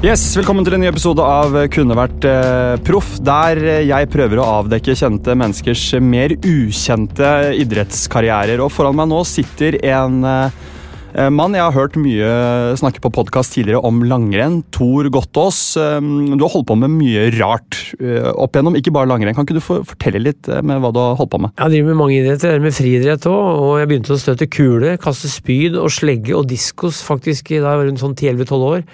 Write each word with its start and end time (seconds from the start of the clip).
Yes, 0.00 0.22
Velkommen 0.32 0.64
til 0.64 0.78
en 0.78 0.80
ny 0.80 0.86
episode 0.88 1.20
av 1.20 1.52
Kunne 1.74 1.92
vært 1.92 2.24
eh, 2.24 2.78
proff, 2.88 3.18
der 3.20 3.58
jeg 3.84 4.08
prøver 4.08 4.40
å 4.40 4.46
avdekke 4.62 4.94
kjente 4.96 5.34
menneskers 5.36 5.82
mer 6.00 6.32
ukjente 6.40 7.28
idrettskarrierer. 7.60 8.62
Og 8.64 8.72
Foran 8.72 8.96
meg 8.96 9.10
nå 9.10 9.18
sitter 9.28 9.76
en 9.84 10.24
eh, 10.24 11.28
mann 11.28 11.52
jeg 11.52 11.66
har 11.66 11.76
hørt 11.76 11.98
mye 12.00 12.30
snakke 12.80 13.04
på 13.04 13.12
podkast 13.12 13.52
tidligere 13.58 13.84
om 13.84 14.00
langrenn. 14.08 14.62
Tor 14.72 15.10
Gottaas. 15.12 15.60
Eh, 15.76 16.00
du 16.00 16.46
har 16.46 16.54
holdt 16.56 16.70
på 16.72 16.80
med 16.80 16.96
mye 16.96 17.28
rart 17.36 17.82
eh, 18.00 18.32
opp 18.32 18.56
igjennom, 18.56 18.80
ikke 18.80 18.96
bare 18.96 19.12
langrenn. 19.12 19.36
Kan 19.36 19.44
ikke 19.44 19.60
du 19.60 19.62
for 19.68 19.84
fortelle 19.84 20.24
litt 20.30 20.48
eh, 20.48 20.64
med 20.64 20.80
hva 20.80 20.96
du 20.96 21.04
har 21.04 21.20
holdt 21.20 21.34
på 21.36 21.44
med? 21.44 21.52
Jeg 21.60 21.76
driver 21.76 21.92
med 21.92 22.02
mange 22.06 22.22
idretter, 22.22 22.56
med 22.64 22.78
friidrett 22.80 23.28
òg, 23.28 23.64
og 23.68 23.76
jeg 23.84 23.92
begynte 23.92 24.16
å 24.16 24.24
støte 24.24 24.48
kule, 24.48 24.96
kaste 25.04 25.28
spyd 25.28 25.76
og 25.76 25.92
slegge 25.92 26.40
og 26.40 26.48
diskos 26.48 27.04
faktisk 27.04 27.52
da 27.52 27.60
jeg 27.60 27.68
var 27.68 27.90
rundt 27.92 28.08
sånn 28.08 28.16
10-11-12 28.16 28.70
år. 28.72 28.86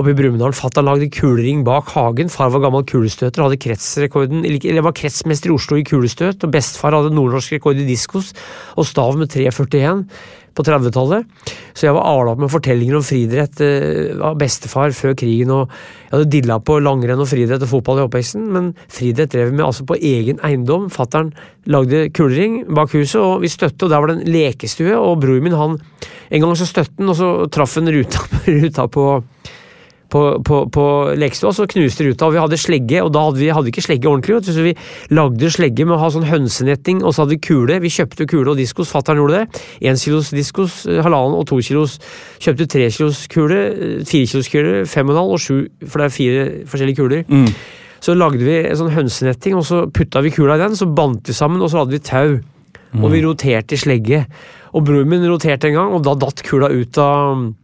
Oppe 0.00 0.12
i 0.12 0.16
Brumunddal. 0.16 0.54
Fatter'n 0.56 0.88
lagde 0.88 1.10
kulering 1.12 1.64
bak 1.66 1.90
hagen. 1.92 2.30
Far 2.32 2.52
var 2.54 2.64
gammel 2.64 2.86
kulestøter, 2.88 3.44
hadde 3.44 3.60
kretsrekorden, 3.60 4.46
eller 4.48 4.84
var 4.86 4.96
kretsmester 4.96 5.52
i 5.52 5.56
Oslo 5.56 5.80
i 5.80 5.84
kulestøt, 5.84 6.44
og 6.46 6.54
bestefar 6.54 6.96
hadde 6.96 7.12
nordnorsk 7.12 7.58
rekord 7.58 7.80
i 7.80 7.88
diskos 7.88 8.32
og 8.76 8.88
stav 8.88 9.18
med 9.20 9.32
3,41 9.32 10.06
på 10.52 10.64
30-tallet. 10.66 11.28
Så 11.72 11.86
jeg 11.86 11.96
var 11.96 12.08
ala 12.08 12.34
med 12.36 12.50
fortellinger 12.52 12.98
om 12.98 13.04
friidrett 13.04 13.60
eh, 13.64 14.12
av 14.20 14.36
bestefar 14.40 14.92
før 14.96 15.16
krigen. 15.18 15.52
og 15.52 15.70
Jeg 15.70 16.12
hadde 16.14 16.32
dilla 16.34 16.58
på 16.60 16.78
langrenn 16.82 17.22
og 17.24 17.30
friidrett 17.30 17.64
og 17.64 17.72
fotball 17.72 18.02
i 18.02 18.04
oppveksten, 18.06 18.44
men 18.52 18.72
friidrett 18.92 19.32
drev 19.32 19.50
vi 19.50 19.58
med 19.58 19.66
altså 19.68 19.86
på 19.88 19.96
egen 19.96 20.42
eiendom. 20.44 20.90
Fattern 20.92 21.32
lagde 21.72 22.06
kulering 22.16 22.62
bak 22.68 22.92
huset, 22.96 23.20
og 23.20 23.44
vi 23.44 23.52
støtte, 23.52 23.86
og 23.86 23.92
der 23.92 24.04
var 24.04 24.12
det 24.12 24.20
en 24.20 24.36
lekestue. 24.36 24.92
Og 24.96 25.20
broren 25.24 25.48
min, 25.48 25.58
han 25.58 25.80
En 26.32 26.40
gang 26.40 26.54
så 26.56 26.64
støtte 26.64 26.96
han, 26.96 27.10
og 27.12 27.16
så 27.16 27.26
traff 27.52 27.74
han 27.76 27.92
ruta, 27.92 28.22
ruta 28.62 28.86
på 28.88 29.04
på, 30.12 30.22
på, 30.44 30.58
på 30.72 30.84
lekestua, 31.16 31.52
så 31.56 31.66
knuste 31.70 32.04
ruta, 32.06 32.28
og 32.28 32.34
vi 32.34 32.40
hadde 32.42 32.58
slegge, 32.60 33.00
og 33.04 33.12
da 33.14 33.24
hadde 33.26 33.40
vi 33.40 33.48
hadde 33.54 33.72
ikke 33.72 33.84
slegge 33.86 34.10
ordentlig, 34.10 34.42
så 34.44 34.64
vi 34.64 34.74
lagde 35.16 35.50
slegge 35.54 35.86
med 35.88 35.96
å 35.96 36.00
ha 36.02 36.10
sånn 36.12 36.28
hønsenetting, 36.28 37.00
og 37.00 37.14
så 37.14 37.24
hadde 37.24 37.36
vi 37.36 37.42
kule. 37.46 37.78
Vi 37.82 37.92
kjøpte 37.92 38.26
kule 38.30 38.52
og 38.52 38.60
diskos, 38.60 38.92
fatter'n 38.92 39.22
gjorde 39.22 39.40
det. 39.40 39.62
Én 39.88 40.00
kilos 40.00 40.32
diskos, 40.34 40.82
eh, 40.86 41.00
halvannen 41.04 41.38
og 41.38 41.46
to 41.48 41.60
kilos. 41.64 41.98
Kjøpte 42.42 42.68
tre 42.74 42.90
kilos 42.92 43.24
kule, 43.32 43.60
eh, 43.72 43.94
fire 44.08 44.28
kilos 44.34 44.50
kule, 44.52 44.74
fem 44.90 45.08
og 45.08 45.14
en 45.14 45.22
halv 45.22 45.36
og 45.38 45.40
sju, 45.40 45.56
for 45.86 46.02
det 46.02 46.08
er 46.08 46.16
fire 46.18 46.44
forskjellige 46.68 47.00
kuler. 47.00 47.24
Så 48.02 48.16
lagde 48.18 48.42
vi 48.42 48.58
en 48.66 48.76
sånn 48.76 48.92
hønsenetting, 48.92 49.56
og 49.56 49.64
så 49.64 49.86
putta 49.86 50.20
vi 50.22 50.34
kula 50.34 50.58
i 50.58 50.64
den, 50.64 50.76
så 50.76 50.90
bandt 50.92 51.30
vi 51.30 51.36
sammen, 51.38 51.62
og 51.62 51.70
så 51.70 51.82
hadde 51.82 51.94
vi 51.94 52.02
tau. 52.02 52.40
Og 53.00 53.08
vi 53.08 53.22
roterte 53.24 53.72
i 53.72 53.80
slegge. 53.80 54.26
Og 54.76 54.84
broren 54.84 55.08
min 55.08 55.24
roterte 55.24 55.70
en 55.70 55.78
gang, 55.78 55.92
og 55.94 56.02
da 56.04 56.12
datt 56.18 56.42
kula 56.44 56.68
ut 56.68 56.98
av 57.00 57.54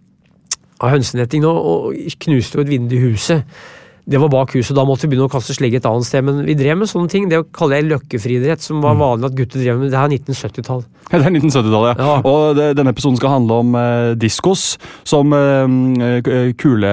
av 0.78 0.94
hønsenetting 0.94 1.42
nå, 1.44 1.50
og 1.52 2.16
knuste 2.22 2.58
jo 2.58 2.64
et 2.64 2.70
vindu 2.70 2.96
i 2.98 3.04
huset. 3.08 3.58
Det 4.08 4.20
var 4.22 4.30
bak 4.32 4.54
huset, 4.56 4.72
da 4.76 4.86
måtte 4.88 5.04
vi 5.04 5.12
begynne 5.12 5.28
å 5.28 5.32
kaste 5.32 5.52
slegge 5.56 5.82
et 5.82 5.88
annet 5.88 6.06
sted. 6.08 6.24
Men 6.24 6.40
vi 6.46 6.54
drev 6.56 6.78
med 6.80 6.88
sånne 6.88 7.12
ting. 7.12 7.26
Det 7.28 7.42
kaller 7.56 7.82
jeg 7.82 7.90
løkkefriidrett, 7.90 8.62
som 8.64 8.80
var 8.84 8.96
vanlig 8.96 9.28
at 9.28 9.36
gutter 9.36 9.60
drev 9.60 9.82
med. 9.82 9.92
Det 9.92 9.98
er 10.00 10.14
1970-tall. 10.16 10.86
Ja, 11.08 11.18
Det 11.18 11.26
er 11.28 11.34
1970-tallet, 11.34 12.00
ja. 12.00 12.06
Ja. 12.08 12.16
Og 12.28 12.56
det, 12.56 12.68
denne 12.78 12.92
episoden 12.94 13.18
skal 13.20 13.34
handle 13.36 13.58
om 13.62 13.76
eh, 13.76 14.14
diskos, 14.20 14.64
som 15.08 15.32
eh, 15.36 16.52
kule 16.60 16.90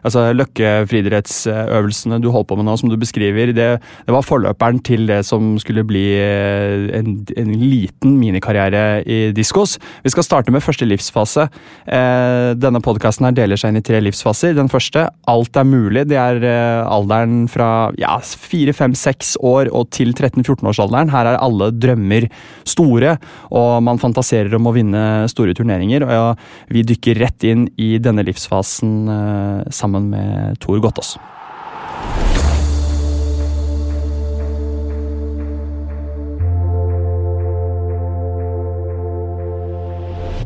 Altså 0.00 0.22
løkkefriidrettsøvelsene 0.34 2.20
du 2.22 2.30
holdt 2.34 2.48
på 2.50 2.58
med 2.58 2.66
nå, 2.68 2.76
som 2.80 2.90
du 2.90 2.96
beskriver. 3.00 3.52
Det, 3.54 3.68
det 4.06 4.14
var 4.14 4.26
forløperen 4.26 4.80
til 4.86 5.06
det 5.10 5.20
som 5.28 5.52
skulle 5.62 5.84
bli 5.86 6.04
eh, 6.18 6.88
en, 6.98 7.12
en 7.38 7.52
liten 7.58 8.16
minikarriere 8.20 9.02
i 9.02 9.20
diskos. 9.36 9.76
Vi 10.04 10.14
skal 10.14 10.26
starte 10.26 10.54
med 10.54 10.64
første 10.64 10.88
livsfase. 10.88 11.46
Eh, 11.86 12.52
denne 12.58 12.82
podkasten 12.84 13.28
deler 13.36 13.60
seg 13.60 13.74
inn 13.74 13.82
i 13.82 13.86
tre 13.86 14.02
livsfaser. 14.02 14.54
Den 14.58 14.70
første, 14.72 15.08
alt 15.30 15.58
er 15.58 15.68
mulig. 15.68 16.06
Det 16.10 16.18
er 16.20 16.39
eh, 16.46 16.82
alderen 16.86 17.44
fra 17.50 17.90
ja, 18.00 18.16
4-5-6 18.20 19.36
år 19.46 19.70
og 19.76 19.90
til 19.94 20.14
13-14-årsalderen. 20.14 21.12
Her 21.12 21.32
er 21.32 21.40
alle 21.40 21.70
drømmer 21.74 22.28
store, 22.68 23.16
og 23.50 23.82
man 23.86 24.00
fantaserer 24.02 24.54
om 24.58 24.70
å 24.70 24.74
vinne 24.76 25.04
store 25.32 25.56
turneringer. 25.56 26.06
Og 26.06 26.14
ja, 26.14 26.28
vi 26.72 26.86
dykker 26.86 27.20
rett 27.22 27.48
inn 27.48 27.68
i 27.80 27.94
denne 28.02 28.24
livsfasen 28.26 28.96
eh, 29.10 29.68
sammen 29.74 30.10
med 30.14 30.60
Tor 30.62 30.80
Gottaas. 30.82 31.16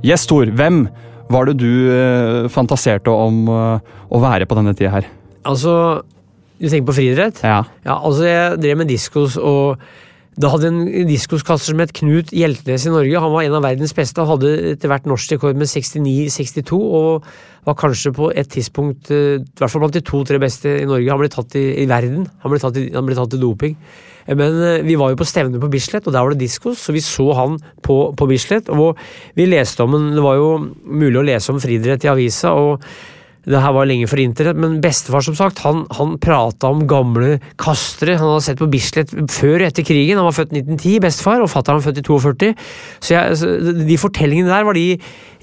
Yes, 0.05 0.27
Tor. 0.29 0.51
Hvem 0.53 0.85
var 1.33 1.49
det 1.49 1.57
du 1.63 1.71
eh, 1.89 2.47
fantaserte 2.53 3.09
om 3.09 3.47
eh, 3.49 3.93
å 4.13 4.21
være 4.21 4.45
på 4.49 4.59
denne 4.59 4.75
tida 4.77 4.93
her? 4.99 5.09
Altså, 5.45 5.75
du 6.61 6.69
tenker 6.69 6.89
på 6.89 6.97
friidrett? 6.97 7.43
Ja. 7.45 7.63
Ja, 7.85 7.99
altså 7.99 8.27
jeg 8.29 8.59
drev 8.63 8.81
med 8.81 8.91
diskos, 8.91 9.37
og 9.37 9.81
da 10.41 10.51
hadde 10.51 10.71
en 10.73 11.07
diskoskaster 11.07 11.71
som 11.71 11.83
het 11.83 11.93
Knut 11.95 12.33
Hjeltnes 12.35 12.87
i 12.89 12.93
Norge. 12.93 13.21
Han 13.23 13.35
var 13.35 13.45
en 13.47 13.55
av 13.55 13.63
verdens 13.63 13.95
beste 13.95 14.23
og 14.23 14.33
hadde 14.33 14.51
etter 14.73 14.91
hvert 14.91 15.07
norsk 15.07 15.37
rekord 15.37 15.61
med 15.61 15.71
69-62, 15.71 16.75
og 16.75 17.29
var 17.69 17.77
kanskje 17.79 18.13
på 18.17 18.33
et 18.35 18.51
tidspunkt 18.51 19.13
eh, 19.15 19.39
i 19.39 19.61
hvert 19.61 19.71
fall 19.71 19.85
blant 19.85 19.95
de 19.95 20.03
to-tre 20.05 20.41
beste 20.43 20.73
i 20.81 20.89
Norge. 20.91 21.07
Han 21.13 21.23
ble 21.23 21.31
tatt 21.33 21.55
i, 21.61 21.69
i 21.85 21.87
verden. 21.89 22.27
Han 22.43 22.53
ble 22.53 22.61
tatt 22.61 22.81
i, 22.81 22.89
han 22.93 23.07
ble 23.07 23.17
tatt 23.17 23.39
i 23.39 23.41
doping. 23.41 23.79
Eh, 24.27 24.35
Men 24.35 24.59
eh, 24.59 24.83
vi 24.85 24.99
var 25.01 25.15
jo 25.15 25.21
på 25.23 25.29
stevne 25.29 25.63
på 25.63 25.71
Bislett, 25.73 26.11
og 26.11 26.17
der 26.17 26.27
var 26.27 26.35
det 26.35 26.43
diskos, 26.43 26.83
så 26.83 26.97
vi 26.97 27.05
så 27.05 27.31
han 27.39 27.57
på, 27.87 27.99
på 28.19 28.29
Bislett. 28.29 28.69
Og 28.75 28.99
vi 29.39 29.47
leste 29.49 29.87
om 29.87 29.95
en 29.97 30.13
Det 30.19 30.25
var 30.27 30.41
jo 30.41 30.51
mulig 30.83 31.21
å 31.23 31.27
lese 31.31 31.55
om 31.55 31.63
friidrett 31.63 32.05
i 32.05 32.13
avisa, 32.13 32.53
og 32.59 32.83
Det 33.45 33.61
her 33.61 33.75
var 33.77 33.89
lenge 33.89 34.09
før 34.09 34.23
internett, 34.23 34.61
men 34.61 34.79
bestefar 34.85 35.25
som 35.27 35.37
sagt, 35.37 35.61
han, 35.67 35.83
han 35.99 36.17
prata 36.23 36.71
om 36.73 36.87
gamle 36.89 37.39
kastere. 37.61 38.17
Han 38.21 38.33
hadde 38.33 38.47
sett 38.47 38.63
på 38.63 38.71
Bislett 38.73 39.13
før 39.33 39.59
og 39.59 39.67
etter 39.69 39.85
krigen. 39.85 40.21
Han 40.21 40.29
var 40.31 40.37
født 40.39 40.55
1910, 40.55 40.95
bestefar, 41.05 41.45
og 41.45 41.53
fatter'n 41.53 41.85
født 41.85 42.01
i 42.01 42.07
42. 42.07 42.55
Så, 43.01 43.13
jeg, 43.13 43.37
så 43.41 43.75
de 43.85 44.01
fortellingene 44.01 44.53
der 44.53 44.65
var 44.65 44.79
de 44.79 44.87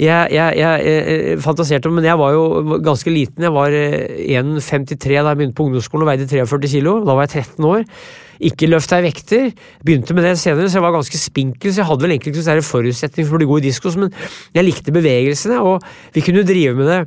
jeg, 0.01 0.33
jeg, 0.33 0.57
jeg, 0.57 0.81
jeg 0.89 1.37
fantaserte 1.45 1.91
om, 1.91 1.99
men 1.99 2.07
jeg 2.09 2.17
var 2.17 2.33
jo 2.33 2.79
ganske 2.81 3.13
liten. 3.13 3.45
Jeg 3.45 3.53
var 3.53 3.69
1,53 3.69 4.97
da 5.11 5.21
jeg 5.21 5.37
begynte 5.37 5.57
på 5.59 5.69
ungdomsskolen 5.69 6.07
og 6.07 6.09
veide 6.09 6.29
43 6.31 6.73
kilo. 6.73 6.97
Da 7.05 7.13
var 7.13 7.29
jeg 7.29 7.45
13 7.45 7.69
år. 7.69 7.85
Ikke 8.41 8.69
løft 8.69 8.89
deg 8.89 9.05
vekter. 9.05 9.49
Begynte 9.85 10.17
med 10.17 10.25
det 10.25 10.35
senere, 10.41 10.69
så 10.71 10.79
jeg 10.79 10.87
var 10.87 10.95
ganske 10.97 11.21
spinkel, 11.21 11.69
så 11.69 11.83
jeg 11.83 11.89
hadde 11.91 12.07
vel 12.07 12.15
egentlig 12.15 12.33
ikke 12.33 12.47
noen 12.47 12.65
forutsetning 12.65 13.27
for 13.27 13.37
å 13.37 13.41
bli 13.41 13.49
god 13.51 13.61
i 13.61 13.69
diskos, 13.69 13.97
men 14.01 14.09
jeg 14.57 14.65
likte 14.65 14.95
bevegelsene, 14.95 15.61
og 15.61 15.85
vi 16.15 16.25
kunne 16.25 16.47
drive 16.47 16.73
med 16.79 16.89
det 16.89 17.01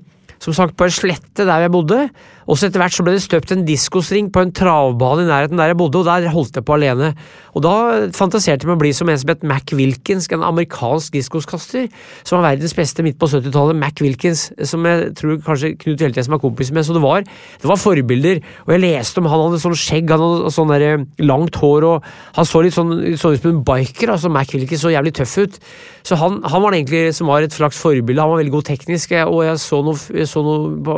som 0.45 0.57
sagt 0.57 0.77
på 0.77 0.87
en 0.87 0.95
slette 0.95 1.47
der 1.49 1.65
jeg 1.65 1.73
bodde. 1.73 2.01
Og 2.45 2.59
så 2.59 2.69
etter 2.69 2.83
hvert 2.83 2.97
så 2.97 3.05
ble 3.07 3.15
det 3.17 3.25
støpt 3.25 3.55
en 3.55 3.65
diskosring 3.67 4.29
på 4.33 4.43
en 4.45 4.53
travbane 4.55 5.25
i 5.25 5.29
nærheten 5.31 5.61
der 5.61 5.73
jeg 5.73 5.79
bodde, 5.81 6.03
og 6.03 6.09
der 6.09 6.33
holdt 6.33 6.59
jeg 6.59 6.67
på 6.67 6.77
alene. 6.77 7.13
Og 7.55 7.63
da 7.65 7.75
fantaserte 8.15 8.65
jeg 8.65 8.71
med 8.71 8.77
å 8.77 8.83
bli 8.83 8.91
som 8.97 9.11
en 9.11 9.21
som 9.21 9.31
het 9.31 9.45
Mac 9.47 9.73
Wilkins, 9.77 10.27
en 10.35 10.45
amerikansk 10.47 11.15
diskoskaster, 11.15 11.87
som 12.27 12.41
var 12.41 12.53
verdens 12.53 12.75
beste 12.77 13.05
midt 13.07 13.19
på 13.21 13.29
70-tallet. 13.31 13.79
Mac 13.79 14.03
Wilkins, 14.03 14.49
som 14.67 14.85
jeg 14.89 15.13
tror 15.19 15.41
kanskje 15.47 15.75
Knut 15.81 16.03
Hjeltnes 16.03 16.31
var 16.33 16.43
kompis 16.43 16.73
med. 16.75 16.87
Så 16.87 16.97
det 16.97 17.05
var, 17.05 17.25
det 17.25 17.71
var, 17.71 17.81
forbilder. 17.81 18.43
Og 18.67 18.75
jeg 18.75 18.85
leste 18.85 19.23
om 19.23 19.31
han 19.31 19.47
hadde 19.47 19.63
sånn 19.63 19.79
skjegg, 19.79 20.11
han 20.13 20.25
hadde 20.25 20.55
sånn 20.55 20.73
der, 20.75 20.87
eh, 20.89 21.07
langt 21.25 21.59
hår, 21.61 21.89
og 21.89 22.09
han 22.37 22.49
så 22.49 22.65
litt 22.65 22.77
sånn, 22.77 22.93
så 23.21 23.35
ut 23.35 23.43
som 23.43 23.53
en 23.55 23.65
biker. 23.67 24.11
altså 24.11 24.33
Mac 24.33 24.53
Wilkins 24.55 24.85
så 24.85 24.93
jævlig 24.93 25.15
tøff 25.15 25.37
ut. 25.39 25.61
Så 26.05 26.19
han, 26.21 26.43
han 26.45 26.61
var 26.61 26.75
egentlig 26.77 27.15
som 27.17 27.31
var 27.31 27.47
et 27.47 27.55
slags 27.55 27.79
forbilde. 27.81 28.21
Han 28.21 28.35
var 28.35 28.43
veldig 28.43 28.53
god 28.59 28.69
teknisk, 28.69 29.15
og 29.25 29.45
jeg 29.47 29.61
så 29.63 29.81
noe, 29.87 29.97
jeg 30.13 30.29
så 30.29 30.43
noe, 30.45 30.75
på, 30.85 30.97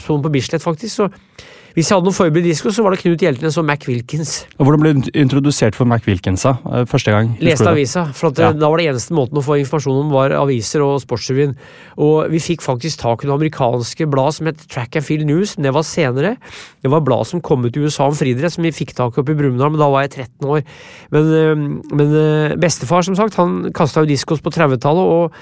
så 0.00 0.14
noe 0.14 0.24
på 0.24 0.32
Bislett, 0.32 0.64
faktisk 0.64 0.77
faktisk. 0.78 0.96
Så 0.96 1.08
hvis 1.76 1.92
jeg 1.92 1.94
hadde 1.94 2.08
noen 2.08 2.16
forberedt 2.16 2.46
disko, 2.48 2.72
så 2.74 2.82
var 2.82 2.94
det 2.94 2.98
Knut 3.04 3.22
Hjeltnes 3.22 3.56
og 3.60 3.64
Mac 3.68 3.84
Wilkins. 3.86 4.48
Og 4.58 4.66
Hvordan 4.66 4.80
ble 4.82 4.92
du 4.96 5.10
introdusert 5.14 5.76
for 5.78 5.86
Mac 5.86 6.08
Wilkins 6.08 6.42
da, 6.42 6.56
eh, 6.72 6.84
første 6.90 7.12
gang? 7.12 7.36
Leste 7.38 7.68
avisa. 7.70 8.12
for 8.12 8.32
ja. 8.34 8.50
Da 8.52 8.68
var 8.68 8.78
det 8.78 8.88
eneste 8.88 9.14
måten 9.14 9.38
å 9.38 9.44
få 9.44 9.60
informasjon 9.60 10.00
om 10.00 10.10
var 10.10 10.30
aviser 10.30 10.82
og 10.82 10.98
Sportsrevyen. 11.00 11.54
Og 11.96 12.32
vi 12.32 12.38
fikk 12.38 12.62
faktisk 12.62 12.98
tak 12.98 13.22
i 13.22 13.28
noen 13.28 13.38
amerikanske 13.38 14.10
blad 14.10 14.34
som 14.34 14.46
het 14.46 14.56
Track 14.66 14.96
and 14.96 15.04
Field 15.04 15.26
News, 15.26 15.56
men 15.56 15.64
det 15.64 15.74
var 15.74 15.82
senere. 15.82 16.36
Det 16.82 16.90
var 16.90 17.00
blad 17.00 17.26
som 17.26 17.40
kom 17.40 17.64
ut 17.64 17.76
i 17.76 17.80
USA 17.80 18.06
om 18.06 18.14
friidrett, 18.14 18.52
som 18.52 18.64
vi 18.64 18.72
fikk 18.72 18.96
tak 18.96 19.16
i 19.16 19.20
oppe 19.20 19.30
i 19.30 19.38
Brumunddal, 19.38 19.70
men 19.70 19.78
da 19.78 19.88
var 19.88 20.02
jeg 20.02 20.26
13 20.26 20.48
år. 20.48 20.64
Men, 21.12 21.32
eh, 21.32 21.94
men 21.94 22.06
eh, 22.10 22.56
bestefar, 22.56 23.04
som 23.04 23.14
sagt, 23.14 23.36
han 23.36 23.70
kasta 23.72 24.00
jo 24.00 24.10
diskos 24.10 24.40
på 24.40 24.50
30-tallet. 24.50 25.06
og 25.06 25.32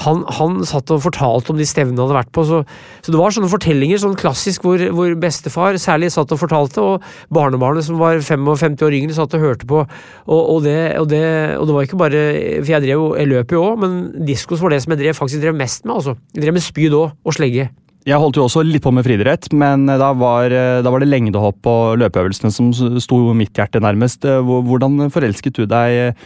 han, 0.00 0.22
han, 0.38 0.60
satt 0.68 0.90
og 0.94 1.02
fortalte 1.04 1.52
om 1.52 1.58
de 1.60 1.66
stevnene 1.68 2.00
han 2.00 2.08
hadde 2.08 2.18
vært 2.20 2.32
på. 2.34 2.44
Så, 2.48 2.62
så, 3.00 3.12
det 3.12 3.20
var 3.20 3.34
sånne 3.34 3.50
fortellinger, 3.52 4.00
sånn 4.00 4.16
klassisk, 4.18 4.64
hvor, 4.64 4.80
hvor, 4.96 5.12
bestefar 5.22 5.76
særlig 5.80 6.12
satt 6.14 6.32
og 6.32 6.40
fortalte, 6.40 6.82
og 6.82 7.34
barnebarnet 7.34 7.86
som 7.86 8.00
var 8.00 8.22
55 8.24 8.80
år 8.86 8.96
yngre, 8.98 9.16
satt 9.16 9.36
og 9.36 9.44
hørte 9.44 9.68
på. 9.68 9.82
Og, 9.82 10.40
og, 10.40 10.62
det, 10.64 10.78
og, 11.00 11.08
det, 11.12 11.22
og 11.58 11.68
det, 11.68 11.76
var 11.76 11.86
ikke 11.88 12.00
bare 12.00 12.24
For 12.62 12.72
jeg 12.72 12.84
drev 12.86 12.96
jo, 12.96 13.06
jeg 13.18 13.30
løp 13.30 13.54
jo 13.54 13.62
òg, 13.66 13.84
men 13.84 14.00
diskos 14.26 14.62
var 14.62 14.74
det 14.74 14.82
som 14.84 14.94
jeg 14.94 15.04
drev, 15.04 15.18
faktisk 15.18 15.44
drev 15.44 15.56
mest 15.58 15.86
med. 15.86 15.96
altså. 15.98 16.16
Jeg 16.34 16.46
drev 16.46 16.56
med 16.56 16.64
spyd 16.64 16.98
òg, 16.98 17.16
og 17.22 17.36
slegge. 17.36 17.68
Jeg 18.02 18.18
holdt 18.18 18.34
jo 18.34 18.48
også 18.48 18.64
litt 18.66 18.82
på 18.82 18.90
med 18.90 19.06
friidrett, 19.06 19.46
men 19.54 19.84
da 19.86 20.08
var, 20.18 20.50
da 20.82 20.90
var, 20.90 21.02
det 21.02 21.06
lengdehopp 21.06 21.68
og 21.70 22.00
løpeøvelsene 22.02 22.50
som 22.50 22.72
sto 22.74 23.20
mitt 23.38 23.54
hjerte 23.54 23.82
nærmest. 23.82 24.26
Hvordan 24.26 25.06
forelsket 25.14 25.60
du 25.60 25.68
deg 25.70 26.16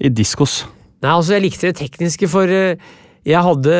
i 0.00 0.12
diskos? 0.12 0.62
Nei, 1.04 1.12
altså 1.12 1.36
Jeg 1.36 1.44
likte 1.44 1.68
det 1.68 1.76
tekniske, 1.82 2.28
for 2.32 2.48
jeg 3.26 3.42
hadde 3.42 3.76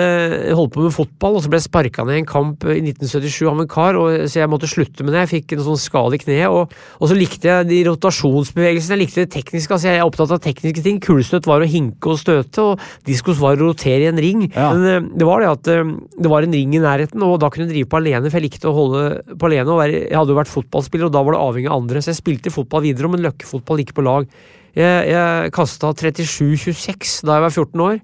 holdt 0.58 0.72
på 0.74 0.82
med 0.82 0.94
fotball, 0.94 1.36
og 1.38 1.42
så 1.44 1.50
ble 1.50 1.60
jeg 1.60 1.68
sparka 1.68 2.02
ned 2.02 2.16
i 2.16 2.22
en 2.24 2.26
kamp 2.26 2.64
i 2.66 2.80
1977 2.80 3.46
av 3.46 3.60
en 3.62 3.68
kar, 3.70 3.98
og, 4.00 4.24
så 4.26 4.40
jeg 4.40 4.50
måtte 4.50 4.66
slutte 4.66 5.06
med 5.06 5.14
det. 5.14 5.20
Jeg 5.22 5.30
fikk 5.36 5.54
en 5.54 5.62
sånn 5.68 5.78
skade 5.78 6.18
i 6.18 6.22
kneet, 6.24 6.50
og, 6.50 6.72
og, 6.98 7.04
så 7.06 7.14
likte 7.14 7.46
jeg 7.46 7.68
de 7.68 7.78
rotasjonsbevegelsene. 7.86 8.96
Jeg 8.96 9.02
likte 9.04 9.22
det 9.22 9.30
tekniske. 9.36 9.70
altså 9.76 9.92
Jeg 9.92 10.00
er 10.00 10.10
opptatt 10.10 10.34
av 10.34 10.42
tekniske 10.42 10.82
ting. 10.82 10.98
Kulestøt 11.04 11.46
var 11.46 11.62
å 11.62 11.70
hinke 11.70 12.10
og 12.10 12.18
støte, 12.18 12.64
og 12.72 13.06
diskos 13.06 13.38
var 13.38 13.54
å 13.54 13.70
rotere 13.70 14.08
i 14.08 14.10
en 14.10 14.20
ring. 14.22 14.48
Ja. 14.50 14.72
Men 14.74 14.90
eh, 14.90 15.08
det 15.22 15.30
var 15.30 15.44
det 15.44 15.54
at 15.54 15.72
eh, 15.76 15.94
det 15.94 16.34
var 16.34 16.42
en 16.42 16.58
ring 16.58 16.74
i 16.74 16.82
nærheten, 16.82 17.22
og 17.22 17.38
da 17.44 17.52
kunne 17.54 17.68
jeg 17.68 17.76
drive 17.76 17.94
på 17.94 18.02
alene, 18.02 18.26
for 18.26 18.40
jeg 18.40 18.48
likte 18.48 18.72
å 18.72 18.76
holde 18.82 19.08
på 19.30 19.52
alene. 19.52 19.70
og 19.70 19.82
være, 19.84 20.04
Jeg 20.08 20.18
hadde 20.18 20.34
jo 20.34 20.42
vært 20.42 20.54
fotballspiller, 20.56 21.06
og 21.06 21.14
da 21.14 21.22
var 21.22 21.38
det 21.38 21.44
avhengig 21.46 21.70
av 21.70 21.84
andre, 21.84 22.02
så 22.02 22.16
jeg 22.16 22.24
spilte 22.24 22.58
fotball 22.58 22.88
videre, 22.90 23.14
men 23.14 23.22
løkkefotball 23.30 23.86
ikke 23.86 24.00
på 24.00 24.10
lag. 24.10 24.26
Jeg, 24.76 25.12
jeg 25.14 25.52
kasta 25.56 25.94
37-26 25.94 27.20
da 27.24 27.38
jeg 27.38 27.46
var 27.46 27.54
14 27.54 27.86
år. 27.86 28.00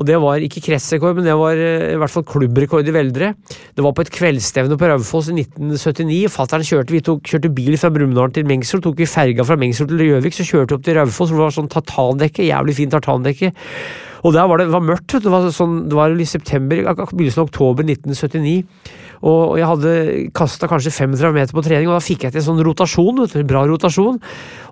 Og 0.00 0.06
det 0.08 0.16
var 0.16 0.40
ikke 0.40 0.62
kretsrekord, 0.64 1.18
men 1.18 1.26
det 1.28 1.36
var 1.36 1.58
eh, 1.60 1.90
i 1.92 1.98
hvert 2.00 2.12
fall 2.12 2.24
klubbrekord 2.24 2.88
i 2.88 2.94
veldre. 2.94 3.34
Det 3.76 3.84
var 3.84 3.92
på 3.92 4.06
et 4.06 4.12
kveldsstevne 4.14 4.78
på 4.80 4.88
Raufoss 4.88 5.28
i 5.28 5.36
1979. 5.42 6.22
Fattern 6.32 6.64
kjørte, 6.64 6.94
vi 6.94 7.02
tok, 7.04 7.20
kjørte 7.28 7.52
bil 7.52 7.76
fra 7.80 7.92
Brumunddal 7.92 8.32
til 8.32 8.48
Mengsrud. 8.48 8.80
Tok 8.86 9.02
vi 9.02 9.08
ferga 9.10 9.44
fra 9.44 9.58
Mengsrud 9.60 9.92
til 9.92 10.06
Gjøvik, 10.08 10.38
så 10.38 10.46
kjørte 10.48 10.72
vi 10.72 10.78
opp 10.78 10.86
til 10.88 10.96
Raufoss, 10.96 11.28
hvor 11.28 11.42
det 11.42 11.48
var 11.50 11.58
sånn 11.58 11.68
tartandekke. 11.76 12.48
Jævlig 12.48 12.78
fint 12.80 12.96
tartandekke. 12.96 13.52
Og 14.24 14.34
der 14.36 14.48
var 14.48 14.60
det, 14.60 14.70
det 14.70 14.76
var 14.76 14.88
mørkt. 14.88 15.18
Det 15.20 15.32
var, 15.32 15.50
sånn, 15.52 15.82
det 15.92 15.96
var 15.96 16.16
i 16.16 16.28
september, 16.28 16.80
begynnelsen 16.96 17.44
av 17.44 17.50
oktober 17.50 17.84
1979. 17.84 18.64
Og 19.20 19.58
jeg 19.60 19.68
hadde 19.68 19.90
kasta 20.36 20.68
kanskje 20.70 20.92
35 20.94 21.34
meter 21.36 21.56
på 21.56 21.64
trening, 21.64 21.90
og 21.90 21.98
da 21.98 22.04
fikk 22.04 22.24
jeg 22.24 22.32
til 22.32 22.40
en 22.40 22.46
sånn 22.46 22.62
rotasjon. 22.64 23.20
En 23.26 23.48
bra 23.48 23.66
rotasjon. 23.68 24.16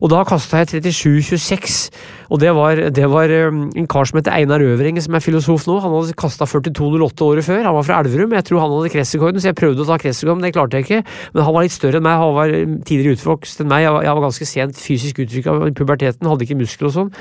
Og 0.00 0.12
da 0.12 0.22
kasta 0.28 0.62
jeg 0.62 0.86
37-26. 0.86 1.76
Og 2.32 2.40
det 2.40 2.54
var, 2.56 2.80
det 2.94 3.08
var, 3.12 3.32
um, 3.48 3.66
en 3.76 3.88
kar 3.90 4.08
som 4.08 4.20
heter 4.20 4.32
Einar 4.32 4.64
Øvrengen, 4.64 5.04
som 5.04 5.16
er 5.16 5.24
filosof 5.24 5.66
nå. 5.68 5.76
Han 5.84 5.92
hadde 5.98 6.16
kasta 6.16 6.48
42,08 6.48 7.28
året 7.28 7.48
før. 7.48 7.60
Han 7.68 7.76
var 7.76 7.88
fra 7.90 8.00
Elverum. 8.00 8.32
Jeg 8.38 8.48
tror 8.48 8.64
han 8.64 8.72
hadde 8.72 8.94
kretsrekorden, 8.96 9.42
så 9.42 9.50
jeg 9.50 9.60
prøvde 9.60 9.84
å 9.84 9.88
ta 9.88 10.00
kretsrekorden, 10.00 10.44
det 10.44 10.54
klarte 10.56 10.80
jeg 10.80 10.88
ikke. 10.88 11.02
Men 11.34 11.44
han 11.44 11.56
var 11.58 11.68
litt 11.68 11.76
større 11.76 12.00
enn 12.00 12.08
meg. 12.08 12.24
Han 12.24 12.34
var 12.38 12.56
tidligere 12.88 13.18
utvokst 13.18 13.60
enn 13.64 13.68
meg. 13.68 13.84
Jeg 13.84 13.96
var, 13.98 14.08
jeg 14.08 14.16
var 14.16 14.28
ganske 14.30 14.50
sent 14.54 14.80
fysisk 14.80 15.22
uttrykka 15.26 15.60
i 15.68 15.76
puberteten, 15.76 16.32
hadde 16.32 16.48
ikke 16.48 16.60
muskler 16.62 16.88
og 16.88 16.96
sånn. 16.96 17.14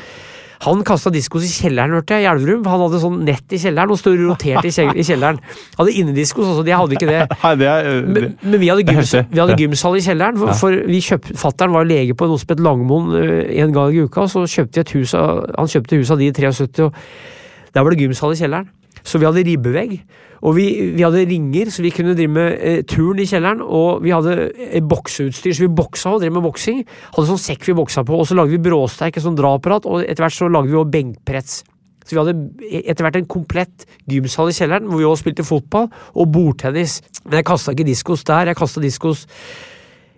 Han 0.65 0.81
kasta 0.87 1.11
diskos 1.13 1.45
i 1.45 1.51
kjelleren, 1.51 1.93
hørte 1.99 2.17
jeg, 2.17 2.25
i 2.25 2.29
Elverum. 2.31 2.63
Han 2.65 2.81
hadde 2.85 3.01
sånn 3.03 3.19
nett 3.27 3.53
i 3.53 3.59
kjelleren 3.61 3.93
og 3.93 3.99
stod 4.01 4.17
rotert 4.21 4.65
i 4.65 4.71
kjelleren. 4.73 5.39
Hadde 5.77 5.93
innediskos 6.01 6.47
også, 6.49 6.63
de 6.65 6.73
hadde 6.73 6.97
ikke 6.97 7.09
det. 7.09 7.19
Men, 8.07 8.29
men 8.41 8.61
vi 8.63 8.71
hadde, 8.71 8.85
gyms, 8.87 9.13
vi 9.29 9.41
hadde 9.41 9.57
gymsal 9.61 9.99
i 9.99 10.03
kjelleren, 10.05 10.39
for, 10.41 10.57
for 10.57 10.79
vi 10.89 11.01
kjøpte, 11.05 11.37
fattern 11.37 11.75
var 11.75 11.87
lege 11.89 12.17
på 12.17 12.29
noe 12.29 12.41
som 12.41 12.53
het 12.55 12.63
Langmoen 12.63 13.13
eh, 13.21 13.61
en 13.61 13.75
gang 13.75 13.93
i 13.93 14.01
uka, 14.07 14.25
og 14.25 14.33
så 14.33 14.45
kjøpte 14.49 14.81
vi 14.81 14.85
et 14.85 14.95
hus 14.97 15.13
av, 15.17 15.43
han 15.53 15.69
kjøpte 15.71 16.01
huset 16.01 16.15
av 16.15 16.23
de 16.23 16.31
i 16.31 16.35
73, 16.35 16.87
og 16.87 17.75
der 17.75 17.85
var 17.85 17.93
det 17.93 18.07
gymsal 18.07 18.33
i 18.33 18.39
kjelleren. 18.41 18.71
Så 19.07 19.21
vi 19.21 19.29
hadde 19.29 19.45
ribbevegg. 19.45 19.99
Og 20.45 20.57
vi, 20.57 20.67
vi, 20.93 21.03
hadde 21.05 21.25
ringer, 21.29 21.71
så 21.73 21.85
vi 21.85 21.93
kunne 21.93 22.15
drive 22.17 22.33
med 22.33 22.57
eh, 22.57 22.81
turn 22.87 23.21
i 23.21 23.27
kjelleren. 23.29 23.63
Og 23.63 24.03
vi 24.05 24.13
hadde 24.13 24.35
eh, 24.51 24.83
bokseutstyr, 24.85 25.55
så 25.55 25.65
vi 25.65 25.71
boksa 25.79 26.13
og 26.15 26.21
drev 26.23 26.35
med 26.35 26.45
boksing. 26.45 26.83
Hadde 27.15 27.29
sånn 27.31 27.41
sekk 27.41 27.65
vi 27.69 27.77
boksa 27.77 28.05
på, 28.07 28.19
og 28.19 28.29
så 28.29 28.37
lagde 28.37 28.53
vi 28.53 28.61
bråsteik, 28.69 29.17
og 29.17 29.27
sånn 29.27 29.39
drapapparat, 29.39 29.89
og 29.89 30.05
etter 30.05 30.25
hvert 30.25 30.37
så 30.37 30.51
lagde 30.51 30.71
vi 30.73 30.79
også 30.79 30.95
benkpress. 30.97 31.57
Så 32.07 32.15
vi 32.15 32.21
hadde 32.21 32.35
e, 32.63 32.83
etter 32.87 33.03
hvert 33.03 33.17
en 33.19 33.29
komplett 33.29 33.87
gymsal 34.07 34.51
i 34.51 34.55
kjelleren, 34.55 34.87
hvor 34.87 35.01
vi 35.01 35.07
også 35.07 35.25
spilte 35.25 35.47
fotball 35.47 35.89
og 36.15 36.29
bordtennis. 36.31 37.01
Men 37.25 37.41
jeg 37.41 37.49
kasta 37.49 37.75
ikke 37.75 37.89
diskos 37.89 38.23
der, 38.27 38.51
jeg 38.51 38.59
kasta 38.59 38.83
diskos 38.83 39.25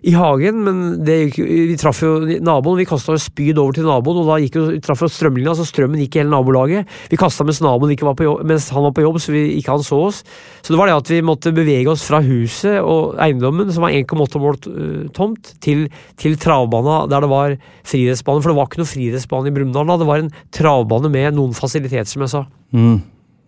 i 0.00 0.14
hagen, 0.16 0.62
men 0.64 0.78
det, 1.04 1.16
vi 1.36 1.76
traff 1.80 2.00
jo 2.00 2.14
naboen. 2.40 2.78
Vi 2.80 2.86
kasta 2.88 3.18
spyd 3.20 3.58
over 3.60 3.76
til 3.76 3.88
naboen, 3.88 4.22
og 4.22 4.30
da 4.30 4.38
gikk 4.40 4.56
jo, 4.56 4.64
traff 4.84 5.02
jo 5.04 5.10
strømlinja, 5.12 5.52
så 5.58 5.66
strømmen 5.68 6.00
gikk 6.00 6.16
i 6.16 6.22
hele 6.22 6.32
nabolaget. 6.32 6.88
Vi 7.12 7.18
kasta 7.20 7.44
mens 7.44 7.60
mens 7.60 8.70
han 8.72 8.86
var 8.86 8.94
på 8.96 9.04
jobb, 9.04 9.20
så 9.20 9.34
vi, 9.34 9.44
ikke 9.58 9.76
han 9.76 9.84
så 9.84 10.00
oss. 10.08 10.22
Så 10.62 10.72
det 10.72 10.80
var 10.80 10.88
det 10.88 10.96
at 10.96 11.12
vi 11.12 11.20
måtte 11.26 11.52
bevege 11.56 11.92
oss 11.92 12.06
fra 12.08 12.22
huset 12.24 12.80
og 12.80 13.20
eiendommen, 13.20 13.68
som 13.72 13.84
var 13.84 13.96
1,8 13.96 14.40
mål 14.40 14.58
uh, 14.70 15.06
tomt, 15.16 15.52
til, 15.60 15.86
til 16.20 16.36
travbana 16.40 17.02
der 17.10 17.24
det 17.24 17.30
var 17.30 17.56
friidrettsbane. 17.88 18.40
For 18.40 18.52
det 18.52 18.58
var 18.58 18.70
ikke 18.70 18.80
noe 18.82 18.92
friidrettsbane 18.94 19.50
i 19.50 19.56
Brumunddal 19.56 19.92
da, 19.92 20.00
det 20.00 20.08
var 20.08 20.24
en 20.24 20.34
travbane 20.56 21.12
med 21.12 21.36
noen 21.36 21.56
fasiliteter, 21.56 22.08
som 22.08 22.24
jeg 22.24 22.32
sa. 22.38 22.46
Mm. 22.72 23.00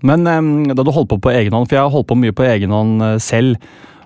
Men 0.03 0.27
um, 0.27 0.53
da 0.75 0.85
du 0.85 0.93
holdt 0.93 1.13
på 1.15 1.21
på 1.23 1.33
egen 1.33 1.55
hånd, 1.55 1.69
for 1.71 1.79
jeg 1.79 1.87
har 1.87 1.95
holdt 1.95 2.11
på 2.11 2.19
mye 2.19 2.35
på 2.37 2.47
egen 2.49 2.75
hånd 2.75 3.03
uh, 3.05 3.17
selv. 3.23 3.57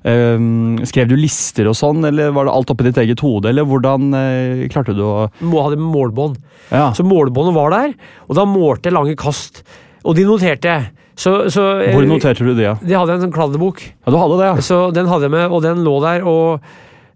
Uh, 0.06 0.78
skrev 0.86 1.08
du 1.10 1.16
lister 1.18 1.66
og 1.66 1.74
sånn, 1.74 2.04
eller 2.06 2.30
var 2.36 2.46
det 2.46 2.54
alt 2.54 2.70
oppi 2.70 2.86
ditt 2.86 3.00
eget 3.02 3.24
hode, 3.24 3.50
eller 3.50 3.66
hvordan 3.66 4.12
uh, 4.14 4.66
klarte 4.70 4.94
du 4.94 5.02
å 5.02 5.26
Må 5.42 5.64
ha 5.64 5.72
det 5.72 5.80
med 5.80 5.90
målbånd. 5.90 6.38
Ja. 6.70 6.92
Så 6.94 7.02
målbåndet 7.06 7.56
var 7.56 7.74
der, 7.74 7.96
og 8.28 8.38
da 8.38 8.46
målte 8.46 8.90
jeg 8.90 8.94
lange 8.94 9.16
kast. 9.18 9.64
Og 10.06 10.14
de 10.14 10.26
noterte. 10.28 10.78
Så, 11.16 11.48
så, 11.50 11.62
Hvor 11.90 12.06
noterte 12.06 12.44
du 12.44 12.52
det? 12.54 12.66
Ja? 12.68 12.74
De 12.78 12.94
hadde 12.94 13.16
en 13.16 13.26
sånn 13.26 13.34
kladdebok. 13.34 13.80
Ja, 13.82 14.12
du 14.12 14.18
hadde 14.20 14.36
det, 14.38 14.50
ja. 14.50 14.64
Så 14.64 14.82
den 14.94 15.08
hadde 15.10 15.26
jeg 15.26 15.34
med, 15.34 15.48
og 15.48 15.64
den 15.64 15.82
lå 15.86 15.96
der. 16.04 16.26
og 16.28 16.66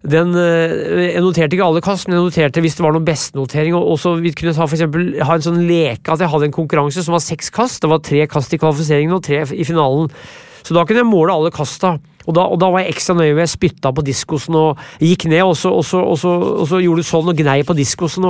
den, 0.01 0.33
eh, 0.33 1.13
jeg 1.13 1.21
noterte 1.21 1.53
ikke 1.53 1.65
alle 1.67 1.81
kast, 1.85 2.07
men 2.07 2.17
jeg 2.17 2.25
noterte 2.25 2.61
hvis 2.63 2.77
det 2.77 2.83
var 2.83 2.95
noen 2.95 3.05
bestenotering. 3.05 3.75
Og 3.77 3.93
også 3.95 4.15
vi 4.17 4.33
kunne 4.33 4.55
ta 4.57 4.65
for 4.65 4.77
eksempel, 4.77 5.11
ha 5.21 5.35
en 5.37 5.45
sånn 5.45 5.61
leke 5.67 6.09
at 6.09 6.23
jeg 6.23 6.31
hadde 6.31 6.49
en 6.49 6.55
konkurranse 6.55 7.05
som 7.05 7.13
var 7.13 7.21
seks 7.21 7.53
kast. 7.53 7.83
Det 7.83 7.91
var 7.91 8.01
tre 8.05 8.25
kast 8.29 8.55
i 8.55 8.59
kvalifiseringen 8.61 9.13
og 9.13 9.21
tre 9.27 9.43
i 9.45 9.67
finalen. 9.67 10.09
Så 10.65 10.73
da 10.73 10.85
kunne 10.85 11.03
jeg 11.03 11.09
måle 11.09 11.35
alle 11.35 11.53
kasta. 11.53 11.99
Og 12.27 12.35
da, 12.37 12.45
og 12.45 12.59
da 12.61 12.69
var 12.73 12.83
jeg 12.83 12.95
ekstra 12.95 13.15
nøye 13.17 13.33
ved 13.33 13.43
jeg 13.45 13.53
spytta 13.55 13.91
på 13.95 14.05
diskosen 14.05 14.57
og 14.57 14.81
gikk 15.01 15.27
ned, 15.31 15.43
og 15.45 15.55
så, 15.57 15.71
og 15.73 15.85
så, 15.87 16.01
og 16.13 16.19
så, 16.19 16.35
så 16.69 16.81
gjorde 16.83 17.03
du 17.03 17.07
sånn 17.07 17.31
og 17.31 17.37
gnei 17.37 17.61
på 17.67 17.75
diskosen. 17.77 18.27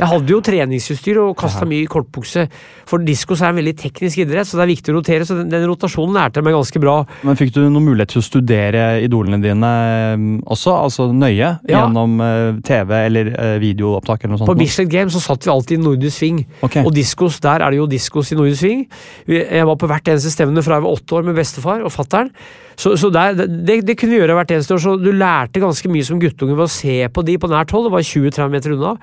Jeg 0.00 0.08
hadde 0.08 0.32
jo 0.32 0.40
treningsutstyr 0.44 1.20
og 1.22 1.34
kasta 1.38 1.66
mye 1.68 1.84
i 1.84 1.90
kortbukse, 1.90 2.46
for 2.88 3.02
diskos 3.04 3.42
er 3.44 3.52
en 3.52 3.60
veldig 3.60 3.76
teknisk 3.78 4.22
idrett, 4.24 4.48
så 4.48 4.58
det 4.58 4.64
er 4.64 4.72
viktig 4.72 4.92
å 4.92 4.96
rotere. 4.98 5.26
Så 5.28 5.36
den, 5.38 5.50
den 5.52 5.66
rotasjonen 5.68 6.16
lærte 6.16 6.40
jeg 6.40 6.48
meg 6.48 6.56
ganske 6.56 6.82
bra. 6.82 6.96
Men 7.26 7.38
Fikk 7.40 7.52
du 7.54 7.60
noen 7.62 7.86
mulighet 7.86 8.14
til 8.14 8.22
å 8.22 8.26
studere 8.26 8.86
idolene 9.04 9.40
dine 9.42 9.72
eh, 10.14 10.24
også, 10.50 10.74
altså 10.88 11.08
nøye? 11.12 11.36
Ja. 11.68 11.84
Gjennom 11.84 12.16
eh, 12.24 12.60
TV 12.66 12.96
eller 12.98 13.32
eh, 13.34 13.56
videoopptak 13.62 14.24
eller 14.24 14.34
noe 14.34 14.42
sånt? 14.42 14.50
På? 14.50 14.58
Bislett 14.58 14.90
Games 14.92 15.14
så 15.16 15.22
satt 15.22 15.46
vi 15.46 15.52
alltid 15.52 15.78
i 15.78 15.84
nordisk 15.84 16.16
sving. 16.20 16.42
okay. 16.66 16.84
Og 16.86 16.94
diskos, 16.96 17.38
der 17.44 17.64
er 17.64 17.72
det 17.72 17.80
jo 17.80 17.86
diskos 17.90 18.32
i 18.32 18.38
nordisk 18.38 18.64
sving. 18.64 18.86
Jeg 19.30 19.68
var 19.68 19.78
på 19.80 19.88
hvert 19.90 20.10
eneste 20.10 20.32
stevne 20.34 20.64
fra 20.66 20.80
jeg 20.80 20.86
var 20.86 20.98
åtte 20.98 21.20
år 21.20 21.28
med 21.28 21.38
bestefar 21.38 21.86
og 21.86 21.94
fattern. 21.94 22.32
Så, 22.80 22.94
så 22.96 23.10
der, 23.12 23.34
det, 23.36 23.82
det 23.84 23.98
kunne 24.00 24.14
vi 24.14 24.20
gjøre 24.22 24.38
hvert 24.38 24.54
eneste 24.56 24.76
år. 24.76 24.80
Så 24.84 24.94
du 25.00 25.10
lærte 25.12 25.60
ganske 25.60 25.90
mye 25.92 26.06
som 26.06 26.20
guttunge 26.22 26.56
ved 26.56 26.64
å 26.64 26.72
se 26.72 26.96
på 27.12 27.24
de 27.26 27.36
på 27.40 27.50
nært 27.52 27.74
hold. 27.76 27.90
Det 27.90 27.94
var 27.96 28.06
20-30 28.08 28.54
meter 28.54 28.76
unna. 28.76 28.94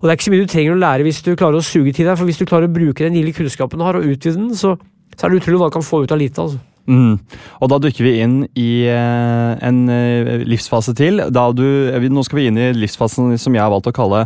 Og 0.00 0.08
det 0.08 0.10
er 0.10 0.18
ikke 0.18 0.26
så 0.26 0.34
mye 0.34 0.42
du 0.42 0.50
trenger 0.50 0.74
å 0.74 0.82
lære 0.82 1.06
hvis 1.06 1.22
du 1.22 1.30
klarer 1.38 1.60
å 1.60 1.62
suge 1.62 1.94
til 1.94 2.08
deg, 2.08 2.16
for 2.18 2.26
hvis 2.26 2.40
du 2.40 2.48
klarer 2.50 2.66
å 2.66 2.74
bruke 2.74 3.04
den 3.04 3.14
lille 3.14 3.34
kunnskapen 3.36 3.78
du 3.78 3.86
har 3.86 4.00
og 4.00 4.08
utvide 4.10 4.34
den, 4.34 4.50
så, 4.58 4.74
så 5.14 5.26
er 5.28 5.30
det 5.30 5.42
utrolig 5.44 5.60
hva 5.62 5.70
du 5.70 5.76
kan 5.76 5.86
få 5.86 6.02
ut 6.02 6.14
av 6.14 6.18
lite. 6.18 6.42
altså. 6.42 6.58
Mm. 6.90 7.20
Og 7.62 7.70
da 7.70 7.78
dukker 7.78 8.08
vi 8.08 8.16
inn 8.24 8.40
i 8.58 8.70
eh, 8.90 9.52
en 9.62 9.82
eh, 9.94 10.42
livsfase 10.42 10.96
til. 10.98 11.22
Du, 11.30 11.66
eh, 11.92 12.08
nå 12.10 12.24
skal 12.26 12.40
vi 12.40 12.48
inn 12.50 12.58
i 12.58 12.72
livsfasen 12.74 13.36
som 13.38 13.54
jeg 13.54 13.62
har 13.62 13.70
valgt 13.70 13.92
å 13.92 13.94
kalle 13.94 14.24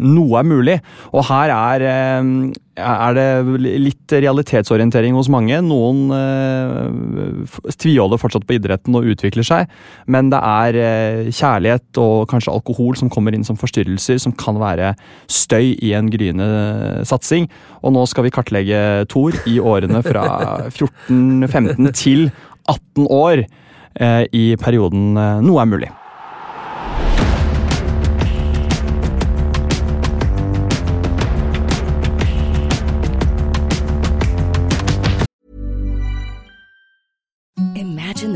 noe 0.00 0.40
er 0.40 0.46
mulig. 0.48 0.76
Og 1.12 1.26
her 1.28 1.52
er, 1.52 1.82
eh, 1.84 2.30
er 2.80 3.14
det 3.14 3.60
litt 3.60 4.14
realitetsorientering 4.14 5.14
hos 5.14 5.28
mange. 5.28 5.60
Noen 5.62 6.08
eh, 6.16 7.44
tviholder 7.76 8.20
fortsatt 8.20 8.46
på 8.48 8.56
idretten 8.56 8.96
og 8.96 9.06
utvikler 9.12 9.46
seg, 9.46 9.70
men 10.10 10.32
det 10.32 10.40
er 10.40 10.80
eh, 10.80 11.30
kjærlighet 11.30 12.00
og 12.00 12.26
kanskje 12.32 12.54
alkohol 12.54 12.96
som 12.98 13.12
kommer 13.12 13.36
inn 13.36 13.44
som 13.46 13.58
forstyrrelser, 13.60 14.20
som 14.22 14.32
kan 14.32 14.58
være 14.60 14.94
støy 15.30 15.76
i 15.76 15.94
en 15.98 16.10
gryende 16.10 17.04
satsing. 17.08 17.50
Og 17.84 17.94
nå 17.96 18.06
skal 18.08 18.26
vi 18.26 18.34
kartlegge 18.34 18.82
Thor 19.12 19.36
i 19.46 19.60
årene 19.60 20.02
fra 20.06 20.26
14-15 21.10 21.92
til 21.92 22.30
18 22.70 23.06
år 23.10 23.44
eh, 24.00 24.24
i 24.32 24.44
perioden 24.60 25.16
eh, 25.16 25.40
Noe 25.44 25.62
er 25.62 25.74
mulig. 25.76 25.90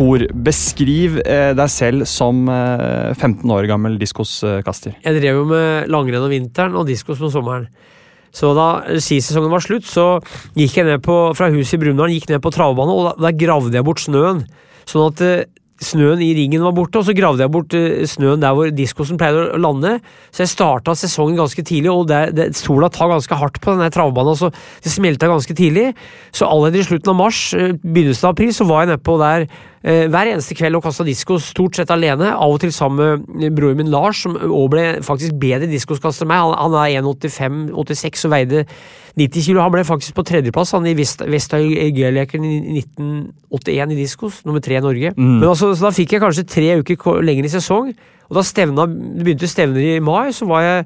Thor. 0.00 0.24
Beskriv 0.32 1.20
eh, 1.26 1.52
deg 1.56 1.68
selv 1.72 2.06
som 2.08 2.46
eh, 2.48 3.12
15 3.12 3.44
år 3.52 3.68
gammel 3.68 3.98
diskoskaster. 4.00 4.96
Jeg 5.04 5.20
drev 5.20 5.42
jo 5.42 5.46
med 5.50 5.92
langrenn 5.92 6.24
om 6.24 6.32
vinteren 6.32 6.78
og 6.80 6.88
diskos 6.88 7.20
om 7.20 7.32
sommeren. 7.32 7.68
Så 8.32 8.52
da 8.54 8.96
skisesongen 9.02 9.50
var 9.52 9.62
slutt, 9.64 9.88
så 9.90 10.20
gikk 10.56 10.78
jeg 10.78 10.86
ned 10.86 11.02
på, 11.04 11.16
fra 11.36 11.50
huset 11.52 11.76
i 11.76 11.82
Brumunddal 11.82 12.14
gikk 12.14 12.30
ned 12.30 12.40
på 12.44 12.52
travbanen, 12.54 12.94
og 12.94 13.08
da, 13.08 13.14
der 13.26 13.38
gravde 13.38 13.74
jeg 13.74 13.86
bort 13.86 14.00
snøen. 14.00 14.44
Sånn 14.88 15.10
at 15.10 15.24
eh, 15.26 15.48
snøen 15.80 16.20
i 16.22 16.30
ringen 16.36 16.62
var 16.62 16.74
borte, 16.76 17.00
og 17.00 17.06
så 17.08 17.14
gravde 17.16 17.42
jeg 17.44 17.52
bort 17.52 17.74
eh, 17.76 18.04
snøen 18.08 18.42
der 18.42 18.54
hvor 18.56 18.70
diskosen 18.74 19.18
pleide 19.20 19.48
å 19.56 19.60
lande. 19.60 19.96
Så 20.30 20.44
jeg 20.44 20.52
starta 20.52 20.94
sesongen 20.98 21.40
ganske 21.40 21.64
tidlig, 21.66 21.90
og 21.92 22.06
det, 22.10 22.20
det, 22.36 22.50
sola 22.58 22.90
tar 22.92 23.10
ganske 23.12 23.38
hardt 23.40 23.60
på 23.62 23.74
denne 23.74 23.90
travbanen. 23.94 24.38
Så 24.38 24.52
det 24.84 24.92
smelta 24.92 25.30
ganske 25.30 25.56
tidlig. 25.56 25.90
Så 26.36 26.48
allerede 26.48 26.82
i 26.82 26.86
slutten 26.86 27.14
av 27.14 27.18
mars, 27.22 27.42
eh, 27.56 27.74
begynnelsen 27.80 28.28
av 28.28 28.36
april, 28.36 28.54
så 28.56 28.68
var 28.68 28.84
jeg 28.84 28.92
nedpå 28.94 29.16
der 29.22 29.46
eh, 29.48 29.79
hver 29.80 30.28
eneste 30.28 30.52
kveld 30.58 30.76
og 30.76 30.82
kasta 30.84 31.04
disko, 31.06 31.38
stort 31.40 31.78
sett 31.78 31.90
alene. 31.94 32.34
Av 32.36 32.52
og 32.52 32.58
til 32.60 32.72
sammen 32.74 33.22
med 33.32 33.54
broren 33.56 33.78
min 33.80 33.88
Lars, 33.92 34.20
som 34.26 34.34
òg 34.36 34.66
ble 34.74 34.84
faktisk 35.06 35.38
bedre 35.40 35.68
diskoskaster 35.70 36.26
enn 36.26 36.32
meg. 36.34 36.42
Han, 36.44 36.74
han 36.74 36.76
er 36.82 36.98
1,85-86 37.00 38.26
og 38.28 38.34
veide 38.34 38.64
90 39.16 39.46
kilo. 39.46 39.62
Han 39.64 39.72
ble 39.72 39.84
faktisk 39.88 40.14
på 40.18 40.24
tredjeplass 40.28 40.74
han 40.76 40.84
i 40.86 40.92
Vest- 40.98 41.24
Vesta-G-leken 41.24 42.44
i 42.44 42.56
1981 42.82 43.94
i 43.94 43.98
diskos, 43.98 44.42
nummer 44.44 44.60
tre 44.64 44.76
i 44.76 44.84
Norge. 44.84 45.14
Men 45.16 45.48
altså, 45.48 45.72
så 45.74 45.88
da 45.88 45.94
fikk 45.96 46.12
jeg 46.16 46.22
kanskje 46.26 46.44
tre 46.48 46.68
uker 46.82 47.22
lenger 47.24 47.48
i 47.48 47.52
sesong, 47.56 47.94
og 48.30 48.36
da 48.36 48.44
stevna, 48.46 48.84
det 48.86 49.24
begynte 49.26 49.48
stevner 49.50 49.96
i 49.96 50.00
mai, 50.04 50.28
så 50.36 50.46
var 50.46 50.62
jeg 50.62 50.84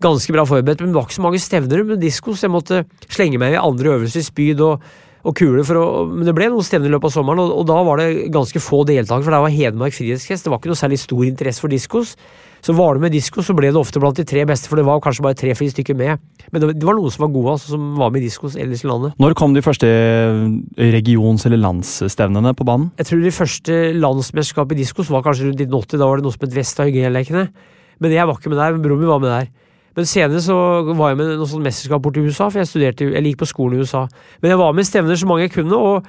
ganske 0.00 0.32
bra 0.32 0.44
forberedt, 0.48 0.80
men 0.84 0.92
det 0.92 0.96
var 1.00 1.06
ikke 1.08 1.18
så 1.18 1.24
mange 1.24 1.40
stevner 1.40 1.82
med 1.88 2.00
diskos. 2.00 2.42
Jeg 2.44 2.52
måtte 2.52 2.84
slenge 3.08 3.40
meg 3.40 3.56
i 3.56 3.60
andre 3.60 3.94
øvelser, 3.96 4.20
i 4.22 4.28
spyd 4.30 4.60
og, 4.64 4.86
og 5.26 5.34
kule, 5.34 5.64
for 5.66 5.80
å, 5.80 5.84
men 6.06 6.26
det 6.28 6.34
ble 6.36 6.46
noen 6.52 6.64
stevner 6.64 6.90
i 6.90 6.94
løpet 6.94 7.10
av 7.10 7.14
sommeren, 7.16 7.42
og, 7.42 7.54
og 7.60 7.64
da 7.66 7.78
var 7.86 8.02
det 8.02 8.28
ganske 8.34 8.62
få 8.62 8.84
deltakere, 8.86 9.26
for 9.26 9.34
det 9.34 9.40
var 9.42 9.54
Hedmark 9.54 9.96
friidrettskrets, 9.96 10.44
det 10.44 10.52
var 10.52 10.60
ikke 10.60 10.70
noe 10.70 10.78
særlig 10.78 11.00
stor 11.02 11.24
interesse 11.26 11.64
for 11.64 11.72
diskos. 11.72 12.14
Så 12.64 12.74
var 12.74 12.96
det 12.96 13.04
med 13.04 13.12
disko, 13.14 13.42
så 13.46 13.54
ble 13.54 13.68
det 13.70 13.78
ofte 13.78 14.00
blant 14.02 14.16
de 14.18 14.24
tre 14.26 14.42
beste, 14.48 14.70
for 14.70 14.80
det 14.80 14.86
var 14.86 15.02
kanskje 15.04 15.22
bare 15.26 15.38
tre-fire 15.38 15.74
stykker 15.74 15.98
med. 15.98 16.22
Men 16.50 16.62
det, 16.62 16.70
det 16.80 16.86
var 16.88 16.96
noen 16.98 17.12
som 17.14 17.26
var 17.26 17.32
gode, 17.34 17.52
altså, 17.56 17.74
som 17.74 17.84
var 17.98 18.10
med 18.14 18.24
i 18.24 18.26
diskos 18.26 18.56
ellers 18.58 18.82
i 18.82 18.90
landet. 18.90 19.18
Når 19.22 19.36
kom 19.38 19.54
de 19.54 19.62
første 19.62 19.90
regions- 20.80 21.46
eller 21.46 21.62
landsstevnene 21.62 22.54
på 22.58 22.66
banen? 22.66 22.88
Jeg 22.98 23.10
tror 23.10 23.22
de 23.22 23.34
første 23.36 23.78
landsmesterskapet 23.98 24.74
i 24.74 24.82
diskos 24.82 25.12
var 25.14 25.22
kanskje 25.26 25.50
rundt 25.50 25.62
1980. 25.62 26.00
Da 26.00 26.10
var 26.10 26.18
det 26.18 26.26
noe 26.26 26.34
som 26.34 26.46
het 26.46 26.58
Vesta 26.58 26.88
G-lekene. 26.90 27.46
Men 28.02 28.18
jeg 28.18 28.28
var 28.28 28.40
ikke 28.40 28.52
med 28.52 28.60
der, 28.60 28.74
men 28.74 28.82
broren 28.84 29.04
min 29.04 29.14
var 29.14 29.22
med 29.22 29.32
der. 29.32 29.52
Men 29.96 30.08
senere 30.08 30.42
så 30.44 30.56
var 30.92 31.12
jeg 31.12 31.20
med 31.22 31.30
noe 31.40 31.48
sånt 31.48 31.64
mesterskap 31.64 32.02
borti 32.04 32.24
USA, 32.24 32.50
for 32.50 32.60
jeg 32.60 32.68
studerte, 32.68 33.08
eller 33.08 33.30
gikk 33.30 33.40
på 33.44 33.48
skolen 33.48 33.78
i 33.78 33.86
USA. 33.86 34.04
Men 34.42 34.52
jeg 34.52 34.60
var 34.60 34.74
med 34.76 34.84
i 34.84 34.90
stevner 34.90 35.16
så 35.16 35.28
mange 35.30 35.46
jeg 35.46 35.54
kunne, 35.54 35.76
og 35.76 36.04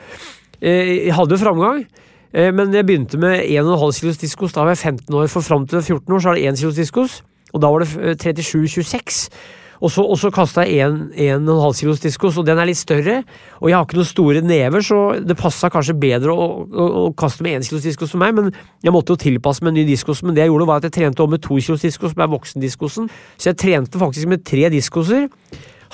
eh, 0.60 1.08
jeg 1.08 1.16
hadde 1.16 1.38
jo 1.38 1.44
framgang. 1.46 1.86
Eh, 2.34 2.52
men 2.54 2.76
jeg 2.76 2.86
begynte 2.88 3.20
med 3.22 3.46
1,5 3.46 4.02
kilos 4.02 4.20
diskos, 4.20 4.54
da 4.54 4.66
var 4.66 4.76
jeg 4.76 4.84
15 4.92 5.16
år. 5.16 5.30
For 5.32 5.46
fram 5.46 5.68
til 5.68 5.80
14 5.82 6.14
år 6.14 6.20
så 6.20 6.34
er 6.34 6.40
det 6.40 6.52
1 6.52 6.60
kilos 6.60 6.82
diskos, 6.82 7.22
og 7.54 7.64
da 7.64 7.72
var 7.72 7.86
det 7.86 7.90
eh, 7.96 8.20
37-26. 8.28 9.30
Og 9.78 9.92
så, 9.94 10.04
og 10.04 10.18
så 10.20 10.32
kasta 10.34 10.66
jeg 10.66 10.88
en, 10.88 10.98
en 11.14 11.46
og 11.46 11.54
en 11.54 11.64
halv 11.68 11.78
kilos 11.78 12.02
diskos, 12.02 12.38
og 12.40 12.48
den 12.48 12.60
er 12.60 12.70
litt 12.70 12.80
større. 12.80 13.20
Og 13.62 13.70
jeg 13.70 13.78
har 13.78 13.86
ikke 13.86 14.00
noen 14.00 14.10
store 14.10 14.42
never, 14.46 14.86
så 14.86 15.00
det 15.22 15.38
passa 15.40 15.70
kanskje 15.74 15.98
bedre 16.02 16.34
å, 16.34 16.50
å, 16.66 16.90
å 17.04 17.08
kaste 17.18 17.46
med 17.46 17.60
1 17.62 17.70
kilos 17.70 17.86
diskos 17.86 18.14
for 18.14 18.24
meg, 18.24 18.36
men 18.38 18.52
jeg 18.86 18.96
måtte 18.96 19.14
jo 19.14 19.22
tilpasse 19.28 19.66
meg 19.66 19.76
en 19.76 19.82
ny 19.82 19.88
diskos. 19.90 20.24
Men 20.26 20.38
det 20.38 20.46
jeg 20.46 20.54
gjorde, 20.54 20.70
var 20.70 20.82
at 20.82 20.90
jeg 20.90 20.98
trente 21.00 21.26
om 21.26 21.34
med 21.36 21.44
to 21.46 21.60
kilos 21.62 21.86
diskos, 21.86 22.16
som 22.16 22.26
er 22.26 22.32
voksendiskosen. 22.34 23.10
Så 23.38 23.52
jeg 23.52 23.62
trente 23.62 24.02
faktisk 24.02 24.32
med 24.34 24.46
tre 24.48 24.70
diskoser. 24.74 25.28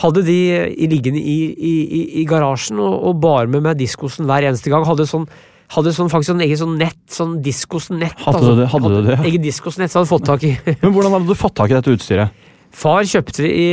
Hadde 0.01 0.23
de 0.25 0.37
liggende 0.89 1.21
i, 1.21 1.39
i, 1.53 1.73
i, 1.83 2.03
i 2.23 2.27
garasjen 2.29 2.79
og, 2.81 2.93
og 3.11 3.19
bar 3.21 3.51
med 3.51 3.65
meg 3.67 3.81
diskosen 3.81 4.25
hver 4.29 4.47
eneste 4.47 4.71
gang. 4.73 4.87
Hadde 4.87 5.05
sånn 5.09 5.27
hadde 5.73 5.93
sånn, 5.95 6.09
faktisk 6.11 6.33
sånn 6.33 6.43
eget 6.45 6.59
sånn 6.61 6.75
nett, 6.77 6.99
sånn 7.09 7.37
diskosnett. 7.41 8.19
Hadde 8.21 8.43
du 8.45 8.59
det? 8.61 8.67
Hadde 8.69 8.91
du 8.91 8.97
det, 8.99 9.15
ja? 9.15 9.23
Egen 9.29 9.41
diskosnett 9.41 9.93
som 9.93 10.01
hadde 10.01 10.11
fått 10.11 10.25
tak 10.27 10.45
i. 10.45 10.51
Men 10.83 10.93
hvordan 10.93 11.15
hadde 11.15 11.29
du 11.31 11.39
fått 11.39 11.55
tak 11.57 11.73
i 11.73 11.77
dette 11.77 11.93
utstyret? 11.95 12.42
Far 12.73 13.05
kjøpte 13.05 13.43
det 13.45 13.51
i 13.53 13.65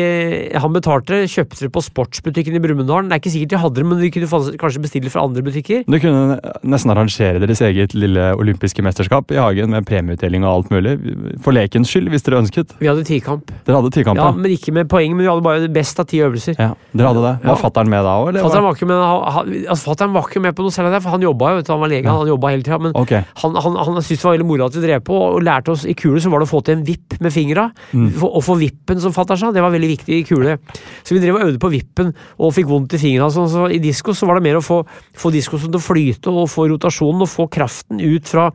Han 0.61 0.75
betalte, 0.75 1.23
kjøpte 1.31 1.65
det 1.65 1.71
på 1.73 1.81
sportsbutikken 1.83 2.57
i 2.59 2.61
Brumunddal. 2.61 3.07
Det 3.09 3.17
er 3.17 3.21
ikke 3.23 3.33
sikkert 3.33 3.53
de 3.55 3.61
hadde 3.63 3.79
det, 3.81 3.85
men 3.89 4.01
de 4.03 4.11
kunne 4.13 4.51
kanskje 4.61 4.83
bestille 4.85 5.11
fra 5.13 5.23
andre 5.25 5.41
butikker. 5.47 5.87
Du 5.89 5.97
kunne 6.03 6.37
nesten 6.69 6.93
arrangere 6.93 7.41
deres 7.41 7.63
eget 7.65 7.95
lille 7.97 8.27
olympiske 8.37 8.85
mesterskap 8.85 9.33
i 9.33 9.39
hagen 9.41 9.73
med 9.73 9.87
premieutdeling 9.89 10.45
og 10.45 10.53
alt 10.53 10.75
mulig. 10.75 10.93
For 11.45 11.57
lekens 11.57 11.89
skyld, 11.91 12.11
hvis 12.13 12.27
dere 12.27 12.43
ønsket. 12.43 12.75
Vi 12.81 12.91
hadde 12.91 13.07
tikamp. 13.09 13.49
Dere 13.67 13.81
hadde 13.81 13.93
tikamp, 13.97 14.21
Ja, 14.21 14.29
ja. 14.29 14.37
men 14.37 14.53
ikke 14.53 14.75
med 14.77 14.89
poeng, 14.93 15.17
men 15.17 15.25
vi 15.25 15.31
hadde 15.33 15.47
bare 15.49 15.65
det 15.65 15.73
best 15.73 15.99
av 16.01 16.07
ti 16.13 16.21
øvelser. 16.21 16.59
ja. 16.61 16.75
Dere 16.93 17.09
hadde 17.15 17.25
det. 17.25 17.35
Var 17.47 17.55
Ja. 17.57 17.57
fatteren 17.57 17.89
med 17.89 18.05
da 18.05 18.15
òg, 18.21 18.29
eller? 18.29 18.43
Fatteren 18.45 18.65
var 18.69 18.75
ikke 18.77 18.87
med, 18.93 18.97
han, 19.01 19.33
han- 19.33 19.55
altså, 19.71 19.85
fatteren 19.95 20.13
var 20.13 20.29
ikke 20.29 20.43
med 20.45 20.55
på 20.55 20.63
noe 20.63 20.71
selv 20.77 20.93
det, 20.93 21.03
for 21.03 21.11
han 21.17 21.21
jobba 21.25 21.57
jo, 21.57 21.63
han 21.73 21.81
var 21.81 21.89
lege, 21.89 22.05
han 22.07 22.27
jobba 22.29 22.51
hele 22.53 22.63
tida. 22.63 22.79
Men 22.79 22.93
okay. 22.95 23.25
han, 23.43 23.55
han, 23.57 23.77
han 23.77 23.95
syntes 24.03 24.21
det 24.21 24.25
var 24.29 24.37
veldig 24.37 24.47
moro 24.53 24.67
at 24.69 24.75
vi 24.77 24.85
drev 24.87 25.01
på, 25.09 25.17
og 25.17 25.43
lærte 25.43 25.71
oss 25.73 25.87
i 25.89 25.95
kule 25.95 26.21
så 26.21 26.29
var 26.31 26.41
det 26.45 26.49
å 26.51 26.53
få 26.53 26.63
til 26.65 26.77
en 26.79 26.85
vipp 26.85 27.17
med 27.21 27.33
fingra. 27.33 27.71
Mm. 27.95 28.11
Og 28.23 28.43
få 28.45 28.59
vippen, 28.91 29.03
som 29.03 29.15
fatter 29.15 29.39
seg, 29.39 29.55
det 29.55 29.63
var 29.63 29.73
veldig 29.73 29.91
viktig 29.95 30.17
i 30.17 30.25
kule. 30.27 30.59
Så 31.05 31.15
vi 31.15 31.23
drev 31.23 31.39
og 31.39 31.47
øvde 31.47 31.63
på 31.63 31.71
vippen 31.73 32.13
og 32.39 32.55
fikk 32.57 32.69
vondt 32.71 32.95
i 32.97 33.01
fingrene. 33.01 33.31
sånn, 33.31 33.49
Så 33.49 33.71
i 33.71 33.79
disko 33.79 34.13
så 34.13 34.27
var 34.27 34.39
det 34.39 34.47
mer 34.49 34.59
å 34.59 34.65
få, 34.65 34.85
få 35.15 35.31
diskosen 35.31 35.71
til 35.71 35.81
å 35.81 35.85
flyte 35.85 36.31
og 36.31 36.51
få 36.51 36.69
rotasjonen 36.71 37.23
og 37.23 37.31
få 37.31 37.49
kraften 37.49 38.01
ut 38.01 38.27
fra 38.27 38.51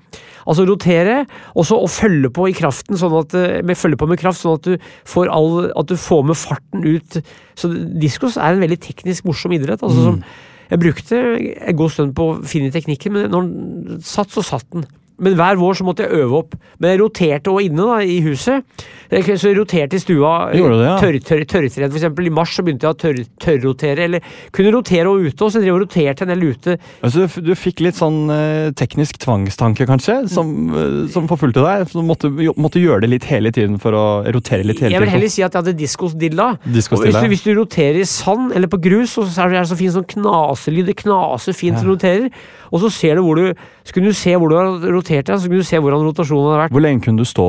Altså 0.45 0.61
rotere, 0.61 1.25
og 1.57 1.65
så 1.65 1.73
å 1.81 1.87
følge 1.89 2.29
på 2.29 2.43
i 2.45 2.53
kraften, 2.53 2.93
sånn 2.93 3.15
at, 3.17 3.33
eh, 3.33 3.63
med, 3.65 3.73
følge 3.73 3.97
på 3.97 4.05
med 4.05 4.19
kraft, 4.19 4.43
sånn 4.43 4.59
at 4.59 4.67
du 4.67 4.77
får 5.03 5.31
all, 5.33 5.71
at 5.73 5.87
du 5.89 5.95
får 5.97 6.21
med 6.23 6.37
farten 6.37 6.85
ut. 6.85 7.17
Så 7.57 7.71
diskos 7.73 8.37
er 8.37 8.53
en 8.53 8.61
veldig 8.61 8.77
teknisk 8.77 9.25
morsom 9.25 9.57
idrett. 9.57 9.81
altså 9.81 10.03
som 10.03 10.21
jeg 10.69 10.79
brukte 10.79 11.17
en 11.65 11.75
god 11.75 11.89
stund 11.89 12.13
på 12.13 12.27
å 12.29 12.37
finne 12.45 12.69
teknikken, 12.69 13.11
men 13.13 13.31
når 13.31 13.41
den 13.41 14.05
satt, 14.05 14.29
så 14.29 14.45
satt 14.45 14.69
den. 14.71 14.85
Men 15.21 15.37
hver 15.39 15.59
vår 15.59 15.77
så 15.79 15.85
måtte 15.87 16.05
jeg 16.05 16.23
øve 16.25 16.41
opp. 16.41 16.55
Men 16.79 16.91
jeg 16.91 17.01
roterte 17.01 17.51
òg 17.53 17.69
inne 17.69 17.87
da, 17.87 17.99
i 18.03 18.17
huset. 18.25 18.65
Så 19.09 19.47
jeg 19.47 19.57
roterte 19.57 19.95
i 19.95 20.01
stua. 20.01 20.31
Gjorde 20.55 20.79
det, 20.81 20.87
ja? 20.87 20.95
Tørr, 20.99 21.17
tørr, 21.23 21.45
tørrtredd, 21.47 21.91
for 21.93 21.99
eksempel. 22.01 22.27
I 22.27 22.33
mars 22.33 22.55
så 22.57 22.65
begynte 22.65 22.87
jeg 22.87 22.95
å 22.95 22.99
tørr, 22.99 23.21
tørrrotere. 23.45 24.07
Eller 24.09 24.25
kunne 24.55 24.73
rotere 24.75 25.11
og 25.11 25.23
ute, 25.27 25.37
og 25.45 25.53
så 25.53 25.61
drev 25.63 25.77
og 25.77 25.85
roterte 25.85 26.25
en 26.25 26.33
del 26.33 26.43
ute. 26.49 26.75
Altså, 27.05 27.23
du, 27.23 27.45
du 27.47 27.53
fikk 27.59 27.83
litt 27.85 27.99
sånn 27.99 28.19
eh, 28.33 28.71
teknisk 28.75 29.21
tvangstanke, 29.23 29.87
kanskje, 29.87 30.17
som, 30.31 30.51
eh, 30.73 30.97
som 31.13 31.29
forfulgte 31.31 31.63
deg? 31.63 31.85
Så 31.91 32.01
du 32.01 32.09
måtte, 32.09 32.33
måtte 32.59 32.83
gjøre 32.83 33.05
det 33.05 33.13
litt 33.13 33.29
hele 33.29 33.53
tiden 33.55 33.79
for 33.81 33.95
å 33.95 34.05
rotere 34.35 34.65
litt 34.67 34.81
hele 34.83 34.91
tiden? 34.91 34.97
Jeg 34.97 35.05
vil 35.05 35.13
heller 35.15 35.33
si 35.37 35.45
at 35.45 35.53
jeg 35.55 35.63
hadde 35.63 35.77
diskosdilla. 35.79 36.49
Diskosdilla, 36.65 37.23
hvis, 37.23 37.23
du, 37.23 37.33
hvis 37.35 37.47
du 37.47 37.61
roterer 37.61 38.01
i 38.03 38.09
sand 38.09 38.51
eller 38.57 38.71
på 38.71 38.81
grus, 38.83 39.15
så 39.15 39.45
er 39.45 39.55
det 39.55 39.65
så 39.71 39.79
fin 39.79 39.93
sånn 39.95 40.07
knaselyd. 40.17 40.89
Det 40.91 40.99
knaser 41.05 41.55
fint 41.55 41.79
du 41.79 41.93
roterer. 41.93 42.29
Og 42.71 42.81
så 42.81 42.89
ser 42.93 43.19
du 43.19 43.23
hvor 43.25 43.37
du 43.39 43.53
Så 43.85 43.93
kunne 43.93 44.09
du 44.09 44.17
se 44.17 44.33
hvor 44.35 44.49
du 44.49 44.55
har 44.57 44.89
rotert 44.95 45.27
deg, 45.27 45.37
så 45.37 45.49
kunne 45.49 45.61
du 45.61 45.67
se 45.67 45.79
hvordan 45.81 46.07
rotasjonen 46.07 46.51
har 46.53 46.65
vært. 46.65 46.75
Hvor 46.75 46.83
lenge 46.83 47.05
kunne 47.05 47.21
du 47.21 47.29
stå 47.29 47.45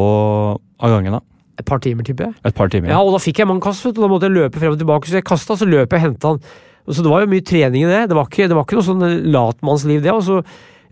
av 0.56 0.92
gangen, 0.92 1.18
da? 1.18 1.22
Et 1.56 1.64
par 1.64 1.80
timer, 1.80 2.04
tipper 2.04 2.28
jeg. 2.28 2.36
Et 2.44 2.54
par 2.54 2.68
timer? 2.68 2.92
Ja, 2.92 3.00
og 3.00 3.14
da 3.14 3.20
fikk 3.22 3.40
jeg 3.40 3.48
mange 3.48 3.64
kast, 3.64 3.86
du. 3.86 3.96
Da 3.96 4.10
måtte 4.12 4.28
jeg 4.28 4.36
løpe 4.36 4.60
frem 4.60 4.74
og 4.74 4.80
tilbake. 4.80 5.08
Så 5.08 5.16
jeg 5.16 5.24
kasta, 5.24 5.56
så 5.56 5.68
løp 5.68 5.88
jeg 5.88 6.02
og 6.02 6.04
henta 6.04 6.34
han. 6.34 6.40
Så 6.86 7.02
det 7.02 7.10
var 7.10 7.24
jo 7.24 7.30
mye 7.32 7.42
trening 7.42 7.86
i 7.86 7.90
det. 7.90 8.02
Det 8.10 8.16
var 8.18 8.28
ikke, 8.28 8.46
det 8.50 8.56
var 8.56 8.66
ikke 8.66 8.78
noe 8.78 8.86
sånn 8.86 9.04
latmannsliv, 9.32 10.02
det. 10.04 10.12
Og 10.12 10.22
så, 10.26 10.40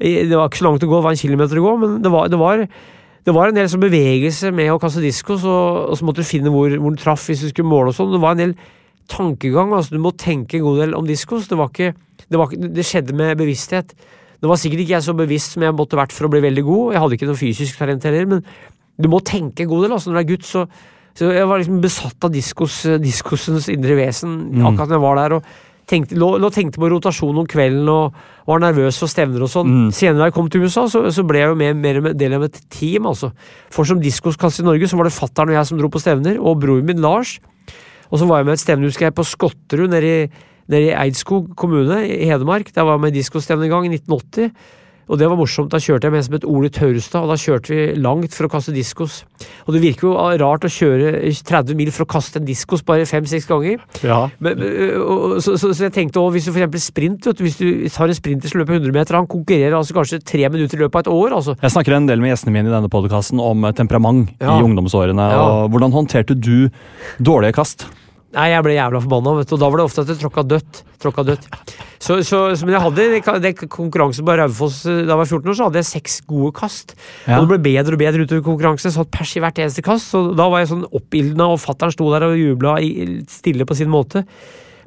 eh, 0.00 0.24
det 0.26 0.34
var 0.34 0.48
ikke 0.48 0.62
så 0.62 0.68
langt 0.68 0.86
å 0.86 0.88
gå, 0.90 0.98
det 0.98 1.06
var 1.06 1.14
en 1.14 1.20
kilometer 1.20 1.60
å 1.60 1.66
gå, 1.66 1.74
men 1.82 1.98
det 2.02 2.10
var, 2.10 2.30
det 2.32 2.40
var, 2.40 2.64
det 3.28 3.34
var 3.36 3.50
en 3.50 3.58
del 3.60 3.68
sånn 3.70 3.84
bevegelse 3.84 4.50
med 4.56 4.72
å 4.72 4.80
kaste 4.82 5.04
disko, 5.04 5.36
så, 5.38 5.52
og 5.92 6.00
så 6.00 6.08
måtte 6.08 6.24
du 6.24 6.28
finne 6.28 6.50
hvor, 6.52 6.72
hvor 6.72 6.90
den 6.90 7.00
traff 7.00 7.28
hvis 7.28 7.44
du 7.44 7.52
skulle 7.52 7.70
måle 7.70 7.92
og 7.92 7.98
sånn. 7.98 8.10
Det 8.16 8.22
var 8.24 8.34
en 8.34 8.42
del 8.42 8.56
tankegang. 9.12 9.72
altså 9.76 9.94
Du 9.94 10.02
må 10.02 10.14
tenke 10.16 10.58
en 10.58 10.66
god 10.66 10.82
del 10.82 10.98
om 10.98 11.06
diskos. 11.06 11.46
Det, 11.48 11.60
var 11.60 11.70
ikke, 11.70 11.94
det, 12.30 12.38
var 12.40 12.54
det 12.54 12.86
skjedde 12.86 13.16
med 13.16 13.36
bevissthet. 13.40 13.92
Det 14.40 14.50
var 14.50 14.60
sikkert 14.60 14.84
ikke 14.84 14.96
jeg 14.96 15.06
så 15.06 15.14
bevisst 15.16 15.54
som 15.54 15.64
jeg 15.64 15.74
måtte 15.76 15.96
vært 15.96 16.12
for 16.12 16.28
å 16.28 16.32
bli 16.32 16.42
veldig 16.44 16.64
god. 16.66 16.94
Jeg 16.94 17.02
hadde 17.04 17.18
ikke 17.18 17.28
noe 17.30 17.40
fysisk 17.40 17.78
talent 17.80 18.04
heller, 18.04 18.26
men 18.28 18.42
du 19.00 19.08
må 19.10 19.22
tenke 19.24 19.64
en 19.64 19.70
god 19.70 19.86
del. 19.86 19.94
altså 19.96 20.10
Når 20.10 20.18
du 20.18 20.22
er 20.22 20.30
gutt, 20.34 20.48
så, 20.48 20.64
så 21.16 21.30
jeg 21.32 21.46
var 21.50 21.62
liksom 21.62 21.78
besatt 21.84 22.26
av 22.28 22.34
diskos, 22.34 22.82
diskosens 23.02 23.70
indre 23.72 23.96
vesen 23.98 24.34
Mm. 24.52 24.66
akkurat 24.68 24.90
når 24.92 24.98
jeg 24.98 25.06
var 25.06 25.22
der. 25.22 25.38
og 25.38 25.42
tenkte, 25.86 26.16
lå, 26.16 26.30
lå 26.40 26.48
tenkte 26.52 26.80
på 26.80 26.88
rotasjon 26.88 27.38
om 27.42 27.46
kvelden 27.48 27.88
og 27.92 28.14
var 28.48 28.60
nervøs 28.62 28.96
for 29.02 29.10
stevner 29.10 29.42
og 29.44 29.50
sånn. 29.52 29.68
Mm. 29.68 29.90
Senere 29.92 30.22
da 30.22 30.28
jeg 30.30 30.36
kom 30.36 30.48
til 30.52 30.64
USA, 30.64 30.86
så, 30.88 31.02
så 31.12 31.24
ble 31.28 31.42
jeg 31.42 31.50
jo 31.52 31.58
mer, 31.60 31.74
mer 31.76 31.98
en 32.00 32.16
del 32.16 32.36
av 32.38 32.46
et 32.46 32.56
team. 32.72 33.08
altså. 33.10 33.32
For 33.72 33.84
som 33.88 34.00
diskoskasse 34.00 34.62
i 34.62 34.68
Norge 34.68 34.88
så 34.88 34.96
var 34.96 35.08
det 35.08 35.16
fattern 35.16 35.52
og 35.52 35.58
jeg 35.58 35.68
som 35.68 35.80
dro 35.80 35.90
på 35.92 36.00
stevner, 36.00 36.38
og 36.40 36.60
broren 36.62 36.88
min 36.88 37.02
Lars. 37.04 37.36
Og 38.10 38.20
så 38.20 38.28
var 38.28 38.40
jeg 38.40 38.48
med 38.48 38.56
et 38.56 38.64
stevne 38.64 38.88
husker 38.88 39.08
jeg, 39.08 39.16
på 39.16 39.26
Skotterud 39.28 39.92
nede 39.92 40.08
i, 40.08 40.28
nede 40.68 40.92
i 40.92 40.94
Eidskog 41.06 41.52
kommune 41.56 42.02
i 42.08 42.24
Hedmark. 42.30 42.72
Der 42.74 42.84
var 42.88 42.96
jeg 42.98 43.00
med 43.08 43.14
i 43.14 43.20
diskostevne 43.20 43.64
en 43.68 43.74
gang 43.76 43.86
i 43.90 43.94
1980. 43.98 44.50
Og 45.04 45.18
det 45.20 45.26
var 45.28 45.36
morsomt. 45.36 45.68
Da 45.68 45.76
kjørte 45.76 46.06
jeg 46.08 46.12
med 46.14 46.22
en 46.22 46.24
som 46.24 46.32
het 46.38 46.44
Ole 46.48 46.70
Taurstad, 46.72 47.26
og 47.26 47.28
da 47.28 47.34
kjørte 47.36 47.68
vi 47.74 47.80
langt 48.00 48.32
for 48.32 48.46
å 48.46 48.48
kaste 48.54 48.72
diskos. 48.72 49.18
Og 49.68 49.74
det 49.76 49.82
virker 49.82 50.06
jo 50.08 50.14
rart 50.40 50.64
å 50.64 50.70
kjøre 50.72 51.10
30 51.44 51.76
mil 51.76 51.90
for 51.92 52.06
å 52.06 52.08
kaste 52.08 52.40
en 52.40 52.46
diskos 52.48 52.80
bare 52.88 53.04
fem-seks 53.04 53.44
ganger. 53.50 53.82
Ja. 54.00 54.22
Men, 54.40 54.62
og- 55.04 55.42
så, 55.44 55.58
så, 55.60 55.74
så 55.76 55.84
jeg 55.90 55.92
tenkte 55.98 56.22
også, 56.22 56.32
hvis 56.38 56.46
du 56.48 56.52
for 56.54 56.62
eksempel 56.62 56.80
sprint, 56.80 57.28
vet 57.28 57.36
du, 57.36 57.42
hvis 57.44 57.58
du 57.60 57.68
tar 57.92 58.08
en 58.08 58.16
sprinter 58.16 58.48
som 58.48 58.62
løper 58.62 58.78
100 58.78 58.96
meter, 58.96 59.18
han 59.20 59.28
konkurrerer 59.28 59.76
altså 59.76 59.92
kanskje 59.98 60.22
tre 60.24 60.48
minutter 60.48 60.80
i 60.80 60.86
løpet 60.86 60.96
av 60.96 61.04
et 61.04 61.12
år, 61.12 61.36
altså. 61.36 61.56
Jeg 61.60 61.74
snakker 61.76 61.98
en 61.98 62.08
del 62.08 62.24
med 62.24 62.32
gjestene 62.32 62.56
mine 62.56 62.72
i 62.72 62.74
denne 62.78 62.88
podkasten 62.96 63.44
om 63.44 63.68
eh, 63.68 63.76
temperament 63.76 64.32
Ja. 64.40 64.56
i 64.56 64.64
ungdomsårene. 64.64 65.28
Ja. 65.36 65.44
og 65.66 65.68
Hvordan 65.76 65.92
håndterte 65.92 66.32
du 66.40 66.70
dårlige 67.20 67.52
kast? 67.60 67.84
Nei, 68.34 68.48
jeg 68.50 68.64
ble 68.66 68.74
jævla 68.74 69.00
forbanna, 69.04 69.32
og 69.38 69.58
da 69.60 69.68
var 69.70 69.78
det 69.78 69.84
ofte 69.86 70.02
at 70.02 70.10
jeg 70.10 70.18
tråkka 70.18 70.42
dødt. 70.50 70.80
Tråkka 71.02 71.24
dødt. 71.28 71.44
Så, 72.02 72.16
så, 72.26 72.40
så, 72.58 72.66
men 72.66 72.74
jeg 72.74 72.82
hadde 72.82 73.04
det, 73.04 73.20
konkurransen 73.22 73.70
konkurranse 73.74 74.24
på 74.26 74.34
Raufoss 74.40 74.80
eh, 74.90 75.04
da 75.04 75.14
jeg 75.14 75.20
var 75.20 75.28
14 75.30 75.52
år, 75.52 75.56
så 75.58 75.68
hadde 75.68 75.80
jeg 75.80 75.88
seks 75.90 76.16
gode 76.28 76.50
kast. 76.56 76.96
Ja. 77.28 77.38
Og 77.38 77.44
det 77.44 77.52
ble 77.52 77.60
bedre 77.68 77.96
og 77.96 78.02
bedre 78.02 78.26
utover 78.26 78.42
konkurransen. 78.48 78.94
Satt 78.94 79.12
pers 79.14 79.36
i 79.38 79.44
hvert 79.44 79.60
eneste 79.62 79.84
kast, 79.86 80.10
så 80.10 80.24
da 80.36 80.48
var 80.50 80.64
jeg 80.64 80.72
sånn 80.72 80.84
oppildna, 80.90 81.46
og 81.54 81.62
fattern 81.62 81.94
sto 81.94 82.10
der 82.12 82.26
og 82.26 82.36
jubla 82.40 82.76
stille 83.30 83.68
på 83.68 83.78
sin 83.78 83.92
måte. 83.92 84.24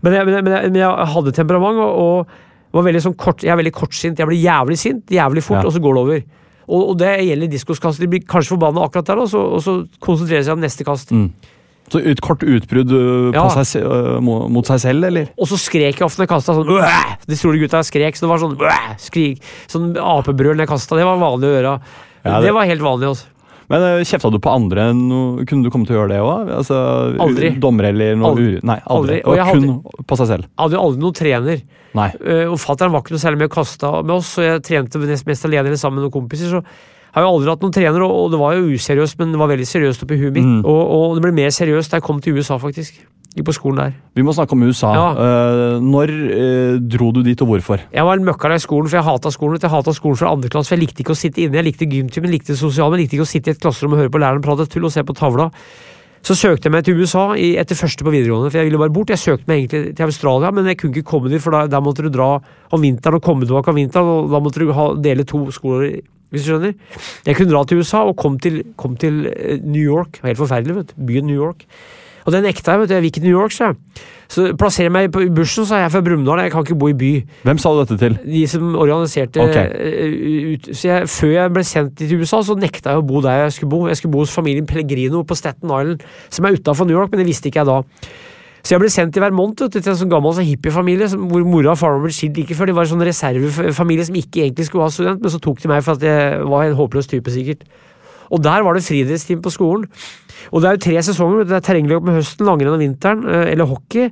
Men 0.03 0.19
jeg, 0.19 0.27
men 0.27 0.37
jeg, 0.37 0.71
men 0.73 0.81
jeg, 0.83 1.09
hadde 1.15 1.35
temperament, 1.39 1.81
og, 1.81 2.27
og 2.27 2.77
var 2.77 2.89
veldig 2.91 3.05
sånn 3.07 3.17
kort, 3.17 3.45
jeg 3.47 3.55
er 3.55 3.61
veldig 3.63 3.75
kortsint. 3.79 4.19
Jeg 4.19 4.29
blir 4.29 4.43
jævlig 4.43 4.77
sint, 4.81 5.07
jævlig 5.13 5.45
fort, 5.45 5.63
Ja. 5.63 5.69
og 5.69 5.73
så 5.73 5.81
går 5.81 5.95
det 5.95 6.03
over. 6.03 6.25
Og, 6.67 6.81
og 6.91 6.97
det 6.99 7.13
gjelder 7.23 7.49
diskoskast. 7.51 8.03
De 8.03 8.09
blir 8.11 8.25
kanskje 8.27 8.57
forbanna 8.57 8.83
akkurat 8.83 9.07
der, 9.07 9.23
og 9.23 9.29
så, 9.31 9.39
og 9.55 9.63
så 9.63 9.77
konsentrerer 10.03 10.43
seg 10.43 10.57
om 10.57 10.63
neste 10.63 10.85
kast. 10.87 11.15
Mm. 11.15 11.31
Så 11.89 12.01
Et 12.03 12.19
kort 12.19 12.41
utbrudd 12.43 12.91
øh, 12.91 13.31
på 13.31 13.37
Ja. 13.37 13.47
seg, 13.49 13.65
se- 13.65 13.83
øh, 13.85 14.19
mot 14.21 14.65
seg 14.67 14.79
selv, 14.83 15.05
eller? 15.07 15.29
Og 15.39 15.47
så 15.47 15.55
skrek 15.55 15.95
jeg 16.01 16.03
ofte 16.03 16.19
når 16.19 16.27
jeg 16.27 16.33
kasta 16.35 16.53
sånn 16.57 16.67
«Åh!» 16.67 17.15
De 17.27 17.35
store 17.39 17.61
gutta 17.61 17.79
skrek, 17.87 18.15
så 18.19 18.25
det 18.25 18.29
var 18.33 18.41
sånn 18.43 18.57
«Åh!» 18.59 18.89
skrik, 18.99 19.39
Sånn 19.71 19.93
apebrøl 19.95 20.55
når 20.57 20.65
jeg 20.65 20.71
kasta. 20.73 20.97
Det 20.99 21.05
var 21.07 21.17
vanlig 21.21 21.47
å 21.47 21.55
gjøre. 21.55 21.73
Ja, 22.25 22.39
det... 22.39 22.45
det- 22.47 22.53
var 22.53 22.65
helt 22.67 22.81
vanlig. 22.83 23.07
Også. 23.13 23.25
Men 23.69 23.81
øh, 23.83 24.01
kjefta 24.07 24.29
du 24.31 24.37
på 24.39 24.51
andre? 24.51 24.89
Kunne 25.47 25.63
du 25.63 25.69
komme 25.71 25.87
til 25.87 25.95
å 25.95 25.99
gjøre 26.01 26.11
det 26.13 26.19
òg? 26.23 26.51
Altså, 26.55 26.75
Aldri. 27.23 27.49
Dommer 27.59 27.83
eller 27.89 28.15
noe 28.19 28.29
Aldri. 28.31 28.45
uri- 28.57 28.61
Nei, 28.67 28.77
aldri. 28.87 29.17
Aldri. 29.23 29.23
Og 29.23 29.39
Og 29.39 29.87
kun 29.87 30.05
på 30.07 30.17
seg 30.19 30.27
selv? 30.27 30.43
Jeg 30.47 30.63
hadde 30.63 30.77
jo 30.77 30.83
aldri 30.83 30.99
noen 31.03 31.17
trener. 31.19 31.63
Nei. 31.95 32.09
Uh, 32.19 32.45
og 32.51 32.59
Fatter'n 32.63 32.91
var 32.91 33.01
ikke 33.03 33.15
noe 33.15 33.23
særlig 33.23 33.39
med 33.41 33.49
å 33.49 33.55
kaste 33.57 33.91
med 34.03 34.15
oss, 34.15 34.35
så 34.35 34.43
jeg 34.43 34.63
trente 34.67 34.99
mest 34.99 35.45
alene 35.47 35.65
eller 35.67 35.79
sammen 35.79 35.99
med 35.99 36.07
noen 36.11 36.15
kompiser. 36.19 36.51
så 36.51 36.63
har 37.15 37.25
jo 37.25 37.33
aldri 37.35 37.53
hatt 37.53 37.63
noen 37.65 37.75
trener, 37.75 38.03
og, 38.07 38.31
det 38.33 38.39
var 38.41 38.57
jo 38.57 38.71
useriøst, 38.73 39.19
men 39.21 39.35
det 39.35 39.41
var 39.41 39.51
veldig 39.51 39.67
seriøst 39.67 40.03
oppi 40.05 40.17
huet 40.19 40.33
mitt. 40.35 40.47
Mm. 40.47 40.65
Og, 40.65 40.81
og 40.97 41.15
det 41.17 41.23
ble 41.25 41.35
mer 41.37 41.53
seriøst 41.53 41.93
da 41.93 42.01
jeg 42.01 42.07
kom 42.07 42.19
til 42.23 42.37
USA, 42.37 42.59
faktisk. 42.61 42.99
Gikk 43.37 43.45
på 43.45 43.53
skolen 43.53 43.77
der. 43.77 43.97
Vi 44.17 44.23
må 44.25 44.33
snakke 44.33 44.55
om 44.55 44.63
USA. 44.65 44.91
Ja. 44.97 45.09
Uh, 45.13 45.83
når 45.83 46.13
uh, 46.13 46.77
dro 46.81 47.11
du 47.13 47.19
dit, 47.25 47.41
og 47.45 47.51
hvorfor? 47.51 47.83
Jeg 47.93 48.05
var 48.07 48.17
en 48.17 48.25
der 48.25 48.55
i 48.55 48.63
skolen, 48.63 48.89
for 48.89 48.97
jeg 48.97 49.05
hata 49.05 49.31
skolen. 49.33 49.59
Jeg 49.61 49.69
hata 49.69 49.93
skolen 49.93 50.17
fra 50.17 50.31
andre 50.33 50.49
klasse, 50.49 50.71
for 50.71 50.77
jeg 50.77 50.87
likte 50.87 51.03
ikke 51.03 51.13
å 51.13 51.19
sitte 51.19 51.43
inne. 51.43 51.59
Jeg 51.59 51.67
likte 51.69 51.89
gymtimen, 51.91 52.33
likte 52.33 52.55
det 52.55 52.61
sosiale, 52.61 52.95
men 52.95 53.03
likte 53.03 53.19
ikke 53.19 53.27
å 53.27 53.29
sitte 53.29 53.53
i 53.53 53.57
et 53.57 53.61
klasserom 53.61 53.93
og 53.93 54.01
høre 54.01 54.13
på 54.13 54.23
læreren 54.23 54.41
prate 54.41 54.65
tull 54.73 54.89
og 54.89 54.95
se 54.95 55.05
på 55.05 55.15
tavla. 55.17 55.51
Så 56.25 56.35
søkte 56.35 56.67
jeg 56.67 56.73
meg 56.73 56.83
til 56.87 56.97
USA 56.97 57.29
i, 57.37 57.53
etter 57.61 57.77
første 57.77 58.03
på 58.03 58.11
videregående, 58.11 58.49
for 58.49 58.59
jeg 58.59 58.71
ville 58.71 58.81
bare 58.81 58.93
bort. 58.95 59.13
Jeg 59.13 59.21
søkte 59.21 59.51
meg 59.51 59.61
egentlig 59.61 59.93
til 59.95 60.09
Australia, 60.09 60.49
men 60.51 60.65
jeg 60.71 60.81
kunne 60.81 60.97
ikke 60.97 61.11
komme 61.13 61.29
dit, 61.31 61.43
for 61.43 61.53
da, 61.53 61.67
der 61.69 61.83
måtte 61.85 62.03
du 62.03 62.09
dra 62.11 62.33
om 62.73 62.83
vinteren 62.83 63.19
og 63.19 63.23
komme 63.23 63.45
tilbake 63.45 63.71
om 63.71 63.77
vinteren, 63.77 64.09
og 64.25 64.33
da 64.33 64.41
måtte 64.43 64.65
du 64.65 64.73
ha, 64.75 64.89
dele 64.97 65.27
to 65.29 65.45
skoler, 65.55 65.99
hvis 66.31 66.43
du 66.43 66.51
skjønner. 66.51 66.73
Jeg 67.25 67.35
kunne 67.37 67.51
dra 67.53 67.63
til 67.69 67.79
USA 67.83 68.03
og 68.07 68.17
kom 68.19 68.39
til, 68.43 68.61
kom 68.77 68.97
til 68.99 69.25
eh, 69.31 69.57
New 69.63 69.81
York. 69.83 70.17
Det 70.19 70.23
var 70.23 70.33
Helt 70.33 70.43
forferdelig, 70.43 70.75
vet 70.81 70.91
du. 70.95 71.01
Byen 71.07 71.25
New 71.29 71.39
York. 71.39 71.63
Og 72.27 72.33
det 72.35 72.41
nekta 72.43 72.73
jeg, 72.73 72.79
vet 72.81 72.89
du. 72.89 72.93
Jeg 72.97 73.01
vil 73.05 73.07
ikke 73.07 73.21
til 73.23 73.29
New 73.29 73.39
York, 73.39 73.53
sa 73.55 73.69
jeg. 73.69 73.77
Så 74.27 74.49
plasserer 74.59 74.89
jeg 74.89 74.91
meg 74.91 75.05
på 75.15 75.21
i 75.23 75.29
bussen, 75.31 75.63
sa 75.63 75.77
jeg 75.79 75.87
er 75.87 75.91
fra 75.93 76.01
Brumunddal, 76.03 76.41
jeg 76.43 76.51
kan 76.51 76.65
ikke 76.65 76.75
bo 76.75 76.89
i 76.91 76.95
by. 76.99 77.11
Hvem 77.47 77.59
sa 77.63 77.71
du 77.71 77.77
dette 77.79 77.95
til? 78.01 78.17
De 78.27 78.41
som 78.51 78.73
organiserte 78.75 79.39
Ok. 79.39 79.55
eh, 79.55 80.51
ut, 80.57 80.67
Så 80.75 80.89
jeg, 80.89 81.07
før 81.07 81.31
jeg 81.31 81.53
ble 81.55 81.63
sendt 81.63 81.95
til 82.01 82.19
USA, 82.19 82.41
så 82.43 82.57
nekta 82.59 82.91
jeg 82.91 82.99
å 82.99 83.07
bo 83.07 83.21
der 83.23 83.45
jeg 83.45 83.53
skulle 83.55 83.69
bo. 83.71 83.87
Jeg 83.87 83.95
skulle 84.01 84.11
bo 84.17 84.25
hos 84.25 84.35
familien 84.35 84.67
Pellegrino 84.67 85.23
på 85.23 85.37
Staten 85.39 85.71
Island, 85.71 86.03
som 86.29 86.45
er 86.45 86.57
utafor 86.59 86.85
New 86.89 86.97
York, 86.99 87.11
men 87.15 87.23
det 87.23 87.29
visste 87.31 87.47
ikke 87.47 87.63
jeg 87.63 87.71
da. 87.71 87.79
Så 88.67 88.73
jeg 88.75 88.81
ble 88.83 88.89
sendt 88.91 89.13
til 89.15 89.23
Vermont 89.23 89.55
til 89.55 89.79
en 89.79 89.95
sånn 89.95 90.09
gammel 90.11 90.33
sånn 90.35 90.43
hippiefamilie 90.43 91.07
som- 91.07 91.29
hvor 91.31 91.45
mora 91.47 91.71
og 91.71 91.77
faren 91.79 92.01
ble 92.03 92.11
skilt 92.11 92.35
like 92.35 92.51
før. 92.51 92.65
De 92.67 92.73
var 92.73 92.83
en 92.83 92.89
sånn 92.89 93.05
reservefamilie 93.07 94.03
som 94.03 94.15
ikke 94.15 94.43
egentlig 94.43 94.65
skulle 94.65 94.83
ha 94.83 94.89
student, 94.89 95.21
men 95.21 95.31
så 95.31 95.39
tok 95.39 95.61
de 95.61 95.69
meg 95.69 95.81
for 95.85 95.93
at 95.93 96.01
jeg 96.01 96.43
var 96.43 96.63
en 96.65 96.75
håpløs 96.75 97.07
type, 97.07 97.31
sikkert. 97.31 97.63
Og 98.29 98.43
der 98.43 98.63
var 98.63 98.73
det 98.73 98.83
friidrettsteam 98.83 99.39
på 99.41 99.53
skolen. 99.55 99.87
Og 100.51 100.59
det 100.59 100.67
er 100.67 100.75
jo 100.75 100.83
tre 100.83 100.99
sesonger. 100.99 101.47
Det 101.47 101.55
er 101.55 101.63
terrengløp 101.63 102.03
med 102.03 102.19
høsten, 102.19 102.43
langrenn 102.43 102.73
om 102.73 102.83
vinteren, 102.83 103.23
eh, 103.23 103.51
eller 103.53 103.65
hockey. 103.65 104.11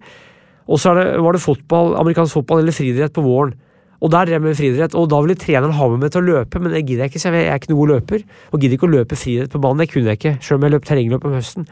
Og 0.70 0.80
så 0.80 0.96
var 0.96 1.34
det 1.34 1.42
fotball, 1.42 1.98
amerikansk 2.00 2.32
fotball 2.40 2.60
eller 2.60 2.72
friidrett 2.72 3.12
på 3.12 3.26
våren. 3.28 3.56
Og 4.02 4.10
der 4.10 4.24
drev 4.24 4.40
jeg 4.40 4.42
med 4.42 4.56
friidrett, 4.56 4.96
og 4.96 5.10
da 5.10 5.20
ville 5.20 5.36
treneren 5.36 5.74
ha 5.74 5.90
med 5.90 6.00
meg 6.00 6.12
til 6.12 6.22
å 6.22 6.46
løpe, 6.46 6.62
men 6.62 6.72
det 6.72 6.86
gidder 6.86 7.04
jeg 7.04 7.12
ikke, 7.12 7.20
så 7.20 7.34
jeg 7.34 7.48
er 7.48 7.60
ikke 7.60 7.74
noe 7.74 7.86
god 7.86 7.92
løper. 8.00 8.24
Og 8.54 8.62
gidder 8.62 8.78
ikke 8.78 8.88
å 8.88 8.96
løpe 9.04 9.20
friidrett 9.20 9.52
på 9.52 9.60
banen, 9.60 9.80
det 9.80 9.92
kunne 9.92 10.16
jeg 10.16 10.20
ikke, 10.20 10.40
sjøl 10.40 10.56
om 10.56 10.62
jeg 10.64 10.72
løp 10.72 10.86
terrengløp 10.86 11.26
om 11.26 11.34
høsten. 11.34 11.68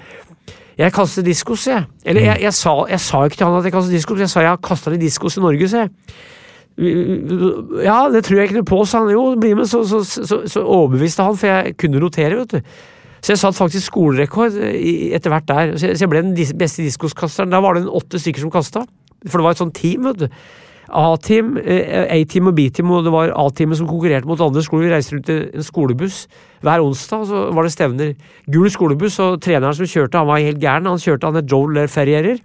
Jeg 0.78 0.94
kastet 0.94 1.28
diskos, 1.28 1.68
jeg. 1.70 1.86
Eller 2.06 2.30
jeg, 2.32 2.42
jeg, 2.48 2.54
sa, 2.58 2.74
jeg 2.90 3.02
sa 3.04 3.26
ikke 3.28 3.40
til 3.40 3.48
han 3.50 3.60
at 3.60 3.68
jeg 3.68 3.76
kastet 3.76 3.98
diskos, 3.98 4.24
jeg 4.24 4.32
sa 4.32 4.46
jeg 4.46 4.56
har 4.56 4.64
kasta 4.64 4.94
litt 4.94 5.04
diskos 5.04 5.38
i 5.38 5.44
Norge, 5.44 5.70
sa 5.70 5.84
jeg. 5.86 5.92
Ja, 7.84 8.00
det 8.10 8.24
tror 8.26 8.40
jeg 8.40 8.50
ikke 8.50 8.58
noe 8.58 8.70
på, 8.72 8.80
sa 8.90 9.04
han. 9.04 9.14
Jo, 9.14 9.28
bli 9.40 9.54
med. 9.58 9.70
Så, 9.70 9.84
så, 9.86 10.02
så, 10.02 10.42
så 10.50 10.64
overbeviste 10.66 11.26
han, 11.26 11.38
for 11.38 11.52
jeg 11.52 11.78
kunne 11.82 12.02
rotere, 12.02 12.40
vet 12.42 12.58
du. 12.58 12.74
Så 13.24 13.32
jeg 13.32 13.40
satt 13.40 13.56
faktisk 13.56 13.88
skolerekord 13.88 14.58
etter 14.58 15.32
hvert 15.32 15.48
der. 15.48 15.78
Så 15.80 15.94
jeg, 15.94 16.10
ble 16.12 16.26
den 16.26 16.58
beste 16.60 16.84
diskoskasteren. 16.84 17.54
Da 17.54 17.62
var 17.64 17.78
det 17.78 17.86
en 17.86 17.94
åtte 18.02 18.20
stykker 18.20 18.44
som 18.44 18.52
kasta. 18.52 18.84
For 19.24 19.40
det 19.40 19.46
var 19.46 19.56
et 19.56 19.62
sånt 19.62 19.78
team, 19.78 20.10
vet 20.10 20.26
du. 20.26 20.42
A-team, 20.94 21.58
eh, 21.58 22.06
A-team 22.14 22.48
og 22.52 22.56
B-team, 22.56 22.92
og 22.92 23.04
det 23.06 23.14
var 23.14 23.34
A-teamet 23.34 23.80
som 23.80 23.90
konkurrerte 23.90 24.30
mot 24.30 24.42
andre 24.42 24.64
skoler. 24.66 24.88
Vi 24.88 24.94
reiste 24.94 25.16
rundt 25.18 25.34
i 25.34 25.40
en 25.58 25.66
skolebuss 25.66 26.28
hver 26.64 26.84
onsdag, 26.86 27.26
så 27.28 27.42
var 27.54 27.64
det 27.66 27.74
stevner. 27.74 28.14
Gul 28.50 28.70
skolebuss, 28.72 29.20
og 29.20 29.42
treneren 29.44 29.76
som 29.76 29.90
kjørte, 29.90 30.22
han 30.22 30.30
var 30.30 30.40
helt 30.40 30.62
gæren. 30.62 30.88
Han 30.88 31.02
kjørte, 31.02 31.28
han 31.28 31.42
het 31.42 31.52
Joel 31.52 31.88
Ferrierer. 31.92 32.40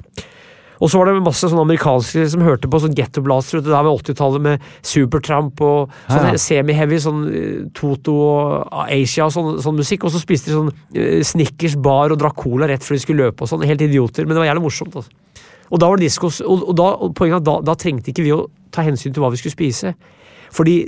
Og 0.78 0.90
så 0.90 1.00
var 1.00 1.10
det 1.10 1.22
masse 1.26 1.42
sånne 1.42 1.64
amerikanske 1.66 2.24
som 2.30 2.44
hørte 2.46 2.70
på 2.70 2.78
sånn 2.82 2.94
gettoblaster 2.94 3.58
ute 3.58 3.70
der 3.70 3.82
ved 3.82 4.04
80-tallet 4.04 4.44
med 4.44 4.66
Supertramp 4.86 5.62
og 5.66 5.94
sånn 6.06 6.28
Ja, 6.28 6.34
ja. 6.36 6.42
semi-heavy 6.42 7.00
sånn 7.02 7.24
eh, 7.26 7.64
Toto 7.74 8.14
og 8.14 8.76
Asia 8.84 9.26
og 9.26 9.34
sånn, 9.34 9.56
sånn 9.64 9.78
musikk. 9.78 10.06
Og 10.06 10.14
så 10.14 10.22
spiste 10.22 10.52
de 10.52 10.58
sånn 10.58 10.70
eh, 10.94 11.24
Snickers 11.26 11.74
bar 11.82 12.14
og 12.14 12.20
drakk 12.22 12.38
cola 12.44 12.70
rett 12.70 12.86
før 12.86 12.94
de 12.94 13.02
skulle 13.02 13.26
løpe 13.26 13.42
og 13.42 13.50
sånn. 13.50 13.66
Helt 13.66 13.82
idioter, 13.88 14.26
men 14.28 14.36
det 14.36 14.44
var 14.44 14.52
jævlig 14.52 14.68
morsomt. 14.68 15.00
altså. 15.02 15.10
Og 15.68 15.80
da 15.80 15.88
var 15.90 16.00
det 16.00 16.08
diskos. 16.08 16.40
Og, 16.44 16.70
da, 16.76 16.92
og 16.96 17.16
poenget 17.18 17.46
da, 17.46 17.58
da 17.64 17.76
trengte 17.78 18.12
ikke 18.12 18.24
vi 18.26 18.36
å 18.36 18.46
ta 18.74 18.84
hensyn 18.86 19.14
til 19.14 19.24
hva 19.24 19.32
vi 19.32 19.40
skulle 19.40 19.56
spise. 19.56 19.94
Fordi 20.54 20.78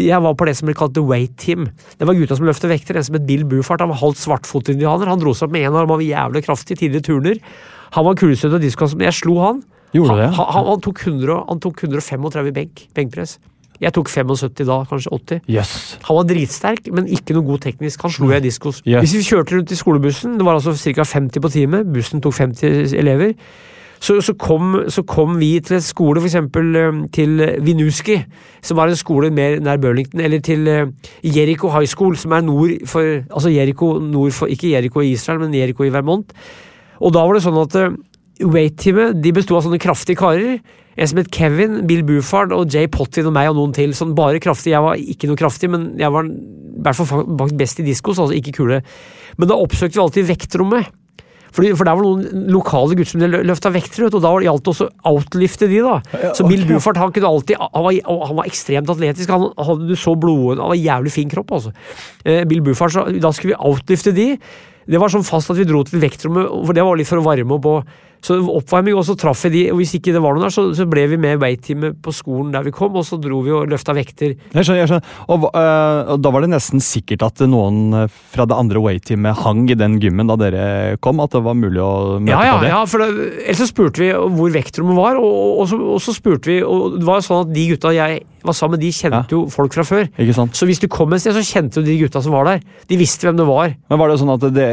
jeg 0.00 0.24
var 0.24 0.36
på 0.38 0.46
det 0.48 0.54
som 0.56 0.68
ble 0.68 0.76
kalt 0.76 0.94
the 0.96 1.04
weight 1.04 1.34
team. 1.40 1.68
Det 2.00 2.08
var 2.08 2.16
gutta 2.16 2.38
som 2.38 2.48
løftet 2.48 2.72
vekter. 2.72 2.96
En 2.96 3.04
som 3.06 3.18
het 3.18 3.28
Bill 3.28 3.44
Bufart. 3.48 3.84
Han 3.84 3.92
var 3.92 4.00
halvt 4.00 4.22
svartfotindianer. 4.22 5.10
Han 5.10 5.20
dro 5.20 5.34
seg 5.36 5.48
opp 5.48 5.54
med 5.56 5.66
én 5.66 5.76
arm, 5.76 5.92
han 5.92 6.00
var 6.00 6.06
jævlig 6.06 6.44
kraftig, 6.48 6.78
tidligere 6.80 7.08
turner. 7.10 7.40
Han 7.92 8.08
var 8.08 8.16
kulestøt 8.16 8.56
og 8.56 8.64
diskos, 8.64 8.96
men 8.96 9.10
jeg 9.10 9.20
slo 9.20 9.38
han. 9.42 9.62
Gjorde 9.92 10.14
du 10.16 10.22
det? 10.22 10.28
Han, 10.38 10.46
han, 10.56 10.68
han, 10.70 10.80
tok 10.80 11.02
100, 11.04 11.40
han 11.50 11.58
tok 11.60 11.82
135 11.84 12.54
benk, 12.56 12.86
benkpress. 12.96 13.36
Jeg 13.82 13.92
tok 13.96 14.08
75 14.08 14.62
da, 14.68 14.76
kanskje 14.86 15.10
80. 15.10 15.40
Yes. 15.50 15.72
Han 16.06 16.20
var 16.20 16.26
dritsterk, 16.30 16.86
men 16.94 17.08
ikke 17.10 17.34
noe 17.34 17.44
god 17.48 17.64
teknisk. 17.64 18.04
Han 18.06 18.14
slo 18.14 18.30
jeg 18.30 18.44
i 18.44 18.46
diskos. 18.46 18.78
Yes. 18.86 19.02
Hvis 19.02 19.16
vi 19.18 19.22
kjørte 19.26 19.56
rundt 19.56 19.74
i 19.74 19.78
skolebussen, 19.78 20.36
det 20.38 20.46
var 20.46 20.60
altså 20.60 20.76
ca. 20.78 21.04
50 21.04 21.42
på 21.42 21.50
time, 21.52 21.82
bussen 21.92 22.22
tok 22.22 22.36
50 22.38 22.94
elever, 22.96 23.34
så, 24.02 24.16
så, 24.24 24.34
kom, 24.34 24.74
så 24.90 25.04
kom 25.06 25.36
vi 25.38 25.52
til 25.62 25.76
en 25.78 25.84
skole, 25.84 26.18
f.eks. 26.18 26.36
til 27.14 27.42
Vinuski, 27.62 28.16
som 28.62 28.80
var 28.80 28.90
en 28.90 28.98
skole 28.98 29.30
mer 29.30 29.60
nær 29.62 29.78
Burlington, 29.82 30.20
eller 30.20 30.42
til 30.42 30.66
eh, 30.68 30.88
Jericho 31.22 31.70
High 31.70 31.86
School, 31.86 32.16
som 32.18 32.34
er 32.34 32.42
nord 32.42 32.74
for 32.90 33.22
Altså 33.30 33.52
Jericho 33.52 33.98
nord 34.02 34.34
for 34.34 34.50
Ikke 34.50 34.72
Jericho 34.72 35.00
i 35.00 35.12
Israel, 35.14 35.40
men 35.40 35.54
Jericho 35.54 35.86
i 35.86 35.92
Vermont. 35.94 36.32
Og 36.98 37.14
da 37.14 37.22
var 37.22 37.38
det 37.38 37.44
sånn 37.44 37.60
at 37.62 37.78
eh, 37.78 37.92
Wait-teamet 38.42 39.20
de 39.22 39.30
besto 39.36 39.54
av 39.54 39.62
sånne 39.68 39.78
kraftige 39.78 40.18
karer. 40.18 40.58
En 40.98 41.08
som 41.08 41.20
het 41.20 41.30
Kevin, 41.32 41.84
Bill 41.86 42.02
Bufard 42.04 42.50
og 42.56 42.72
Jay 42.74 42.88
Pottin 42.90 43.28
og 43.30 43.36
meg 43.36 43.52
og 43.52 43.60
noen 43.60 43.74
til. 43.76 43.94
Sånn 43.94 44.16
bare 44.18 44.42
kraftig. 44.42 44.72
Jeg 44.74 44.82
var 44.82 44.98
ikke 44.98 45.30
noe 45.30 45.38
kraftig, 45.38 45.70
men 45.70 45.92
jeg 46.00 46.10
var 46.10 46.26
i 46.26 46.82
hvert 46.82 46.98
fall 46.98 47.54
best 47.54 47.78
i 47.78 47.86
diskos, 47.86 48.18
altså 48.18 48.34
ikke 48.34 48.56
kule. 48.58 48.80
Men 49.38 49.52
da 49.52 49.60
oppsøkte 49.62 50.00
vi 50.00 50.02
alltid 50.02 50.28
vektrommet. 50.32 50.90
Fordi, 51.52 51.72
for 51.76 51.88
der 51.88 51.96
var 51.98 52.06
noen 52.06 52.48
lokale 52.52 52.96
gutter 52.96 53.12
som 53.12 53.22
løfta 53.48 53.72
vekter, 53.74 54.06
og 54.08 54.22
da 54.24 54.32
gjaldt 54.46 54.64
det 54.64 54.72
også 54.72 54.88
å 54.88 55.12
outlifte 55.12 55.68
de, 55.70 55.80
da. 55.84 55.98
Så 56.36 56.46
Bill 56.48 56.64
Buford 56.68 57.00
han 57.00 57.12
kunne 57.12 57.28
alltid 57.28 57.60
Han 57.60 57.84
var, 57.84 57.98
han 58.28 58.38
var 58.38 58.48
ekstremt 58.48 58.90
atletisk. 58.92 59.32
Han 59.32 59.50
hadde 59.56 59.88
du 59.90 59.96
så 59.98 60.14
blodet 60.18 60.62
Han 60.62 60.72
var 60.72 60.80
jævlig 60.80 61.12
fin 61.14 61.32
kropp, 61.32 61.52
altså. 61.58 61.74
Eh, 62.24 62.42
Bill 62.48 62.62
Buford, 62.64 62.94
så 62.94 63.06
da 63.12 63.32
skulle 63.36 63.54
vi 63.54 63.60
outlifte 63.68 64.14
de. 64.16 64.30
Det 64.88 64.98
var 64.98 65.12
sånn 65.12 65.26
fast 65.26 65.52
at 65.52 65.60
vi 65.60 65.68
dro 65.68 65.84
til 65.86 66.02
vektrommet, 66.02 66.48
for 66.66 66.76
det 66.76 66.86
var 66.86 66.98
litt 66.98 67.10
for 67.10 67.20
å 67.20 67.26
varme 67.26 67.58
opp. 67.58 67.68
Og, 67.70 67.92
så 68.22 68.36
oppvarming, 68.38 68.94
og 68.94 69.02
så 69.08 69.16
traff 69.18 69.40
vi 69.48 69.50
de, 69.50 69.62
og 69.72 69.80
hvis 69.80 69.96
ikke 69.98 70.12
det 70.14 70.20
var 70.22 70.36
noen 70.36 70.44
der, 70.46 70.52
så, 70.54 70.62
så 70.78 70.86
ble 70.86 71.08
vi 71.10 71.16
med 71.18 71.40
weight-teamet 71.42 71.96
på 72.04 72.12
skolen 72.14 72.52
der 72.54 72.62
vi 72.62 72.70
kom, 72.74 72.94
og 72.94 73.02
så 73.08 73.18
dro 73.18 73.40
vi 73.42 73.50
og 73.54 73.66
løfta 73.72 73.94
vekter. 73.96 74.36
Jeg 74.54 74.66
skjønner, 74.68 74.78
jeg 74.84 74.90
skjønner. 74.92 75.16
Og, 75.34 75.48
øh, 75.50 76.12
og 76.14 76.22
da 76.22 76.32
var 76.36 76.46
det 76.46 76.52
nesten 76.54 76.82
sikkert 76.84 77.24
at 77.26 77.42
noen 77.50 78.06
fra 78.32 78.46
det 78.46 78.54
andre 78.56 78.82
Way-teamet 78.84 79.42
hang 79.42 79.64
i 79.74 79.78
den 79.78 79.98
gymmen 80.02 80.30
da 80.30 80.38
dere 80.38 80.64
kom? 81.02 81.18
At 81.24 81.34
det 81.34 81.42
var 81.42 81.58
mulig 81.58 81.82
å 81.82 82.20
møte 82.22 82.30
Ja, 82.36 82.44
ja, 82.46 82.54
på 82.58 82.62
det? 82.62 82.70
ja, 82.72 82.80
for 82.94 83.02
det, 83.02 83.30
ellers 83.42 83.62
så 83.64 83.70
spurte 83.72 84.04
vi 84.04 84.12
hvor 84.38 84.54
vektrommet 84.54 84.98
var, 85.02 85.18
og, 85.18 85.40
og, 85.58 85.66
så, 85.72 85.80
og 85.96 86.00
så 86.06 86.14
spurte 86.16 86.52
vi 86.52 86.60
og 86.62 87.00
Det 87.00 87.08
var 87.08 87.26
sånn 87.26 87.48
at 87.48 87.52
de 87.58 87.66
gutta 87.74 87.90
jeg 87.96 88.22
var 88.44 88.56
sammen 88.58 88.76
med, 88.78 88.80
de 88.84 88.90
kjente 88.92 89.30
jo 89.34 89.44
folk 89.52 89.72
fra 89.76 89.84
før. 89.86 90.08
Ikke 90.18 90.34
sant? 90.34 90.54
Så 90.58 90.66
hvis 90.66 90.80
du 90.82 90.88
kom 90.92 91.12
et 91.12 91.20
sted, 91.22 91.34
så 91.36 91.42
kjente 91.46 91.80
du 91.82 91.86
de 91.86 91.98
gutta 92.00 92.22
som 92.24 92.32
var 92.34 92.44
der. 92.48 92.60
De 92.88 92.96
visste 93.00 93.26
hvem 93.28 93.36
det 93.38 93.46
var. 93.46 93.74
Men 93.90 93.98
Var 94.02 94.08
det 94.12 94.18
sånn 94.22 94.32
at 94.34 94.46
det, 94.56 94.68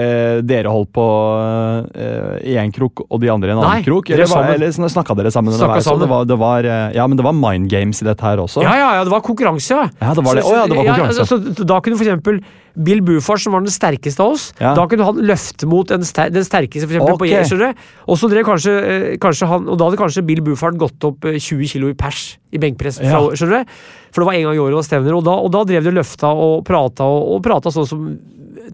dere 0.49 0.71
holdt 0.73 0.91
på 0.95 1.05
øh, 1.45 2.37
i 2.45 2.55
én 2.59 2.71
krok 2.75 3.03
og 3.09 3.19
de 3.21 3.29
andre 3.33 3.51
i 3.51 3.53
en 3.55 3.61
Nei, 3.61 3.67
annen 3.69 3.85
krok? 3.87 4.09
Eller, 4.13 4.29
var- 4.31 4.53
eller 4.55 4.71
snakka 4.73 5.15
dere 5.19 5.31
sammen? 5.33 5.53
Snakka 5.53 5.81
sammen. 5.85 6.03
Det 6.05 6.09
var, 6.09 6.25
det 6.29 6.39
var, 6.39 6.63
øh, 6.69 6.95
ja, 6.95 7.07
men 7.07 7.17
det 7.19 7.25
var 7.27 7.35
mind 7.37 7.69
games 7.71 8.01
i 8.01 8.07
dette 8.09 8.25
her 8.25 8.41
også? 8.45 8.63
Ja, 8.65 8.75
ja, 8.79 8.89
ja, 8.99 9.03
det 9.07 9.13
var 9.13 9.21
konkurranse, 9.25 9.69
ja. 9.75 9.85
Ja, 10.01 10.13
det 10.17 10.25
var 10.25 10.35
det. 10.39 10.43
Så- 10.43 10.53
oh, 10.53 10.57
ja, 10.57 10.65
det 10.67 10.77
var 10.77 10.85
konkurranse. 10.89 11.25
så, 11.25 11.39
så 11.59 11.67
da 11.73 11.79
kunne 11.79 11.97
for 11.99 12.05
eksempel 12.07 12.41
Bill 12.75 13.01
Buford, 13.01 13.39
som 13.41 13.53
var 13.53 13.61
den 13.65 13.73
sterkeste 13.73 14.19
av 14.23 14.33
oss, 14.35 14.53
Ja. 14.59 14.73
da 14.75 14.85
kunne 14.87 15.05
han 15.05 15.15
løfte 15.15 15.67
mot 15.67 15.87
ster 15.87 16.29
den 16.29 16.43
sterkeste, 16.43 16.87
for 16.87 16.95
eksempel, 16.95 17.17
på 17.17 17.27
du? 17.57 17.73
Og 18.07 18.17
så 18.17 18.29
drev 18.29 18.43
kanskje, 18.45 18.73
eh, 19.13 19.17
kanskje 19.17 19.47
han, 19.47 19.67
og 19.67 19.77
da 19.77 19.85
hadde 19.89 19.97
kanskje 19.97 20.25
Bill 20.25 20.41
Buford 20.41 20.77
gått 20.77 21.03
opp 21.03 21.25
eh, 21.25 21.39
20 21.39 21.67
kilo 21.67 21.89
i 21.89 21.93
pers 21.93 22.37
i 22.51 22.57
benkpress, 22.57 22.99
fra, 22.99 23.21
Ja. 23.23 23.29
skjønner 23.35 23.63
du? 23.65 23.71
For 24.11 24.21
det 24.21 24.25
var 24.27 24.33
en 24.33 24.43
gang 24.43 24.55
i 24.55 24.59
året 24.59 24.73
det 24.73 24.81
var 24.81 24.89
stevner, 24.89 25.15
og 25.17 25.23
da, 25.23 25.31
og 25.31 25.51
da 25.51 25.63
drev 25.63 25.83
de 25.83 25.91
løfta 25.91 26.33
og 26.33 26.65
prata, 26.65 27.03
og, 27.03 27.35
og 27.35 27.43
prata 27.43 27.69
sånn 27.69 27.87
som 27.87 28.19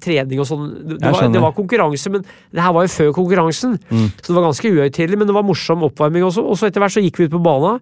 trening 0.01 0.39
og 0.39 0.47
sånn. 0.47 0.65
Det, 0.87 0.97
det, 0.99 1.11
var, 1.11 1.27
det 1.31 1.41
var 1.41 1.53
konkurranse, 1.55 2.09
men 2.11 2.25
det 2.51 2.61
her 2.61 2.73
var 2.75 2.83
jo 2.87 2.91
før 2.91 3.13
konkurransen. 3.15 3.77
Mm. 3.89 4.09
Så 4.21 4.27
det 4.27 4.35
var 4.35 4.47
ganske 4.49 4.71
uhøytidelig, 4.71 5.17
men 5.17 5.27
det 5.27 5.35
var 5.35 5.43
morsom 5.47 5.83
oppvarming 5.87 6.25
også. 6.27 6.43
Og 6.43 6.57
så 6.59 6.67
etter 6.67 6.83
hvert 6.83 6.95
så 6.95 7.03
gikk 7.03 7.17
vi 7.21 7.27
ut 7.29 7.35
på 7.35 7.41
banen. 7.43 7.79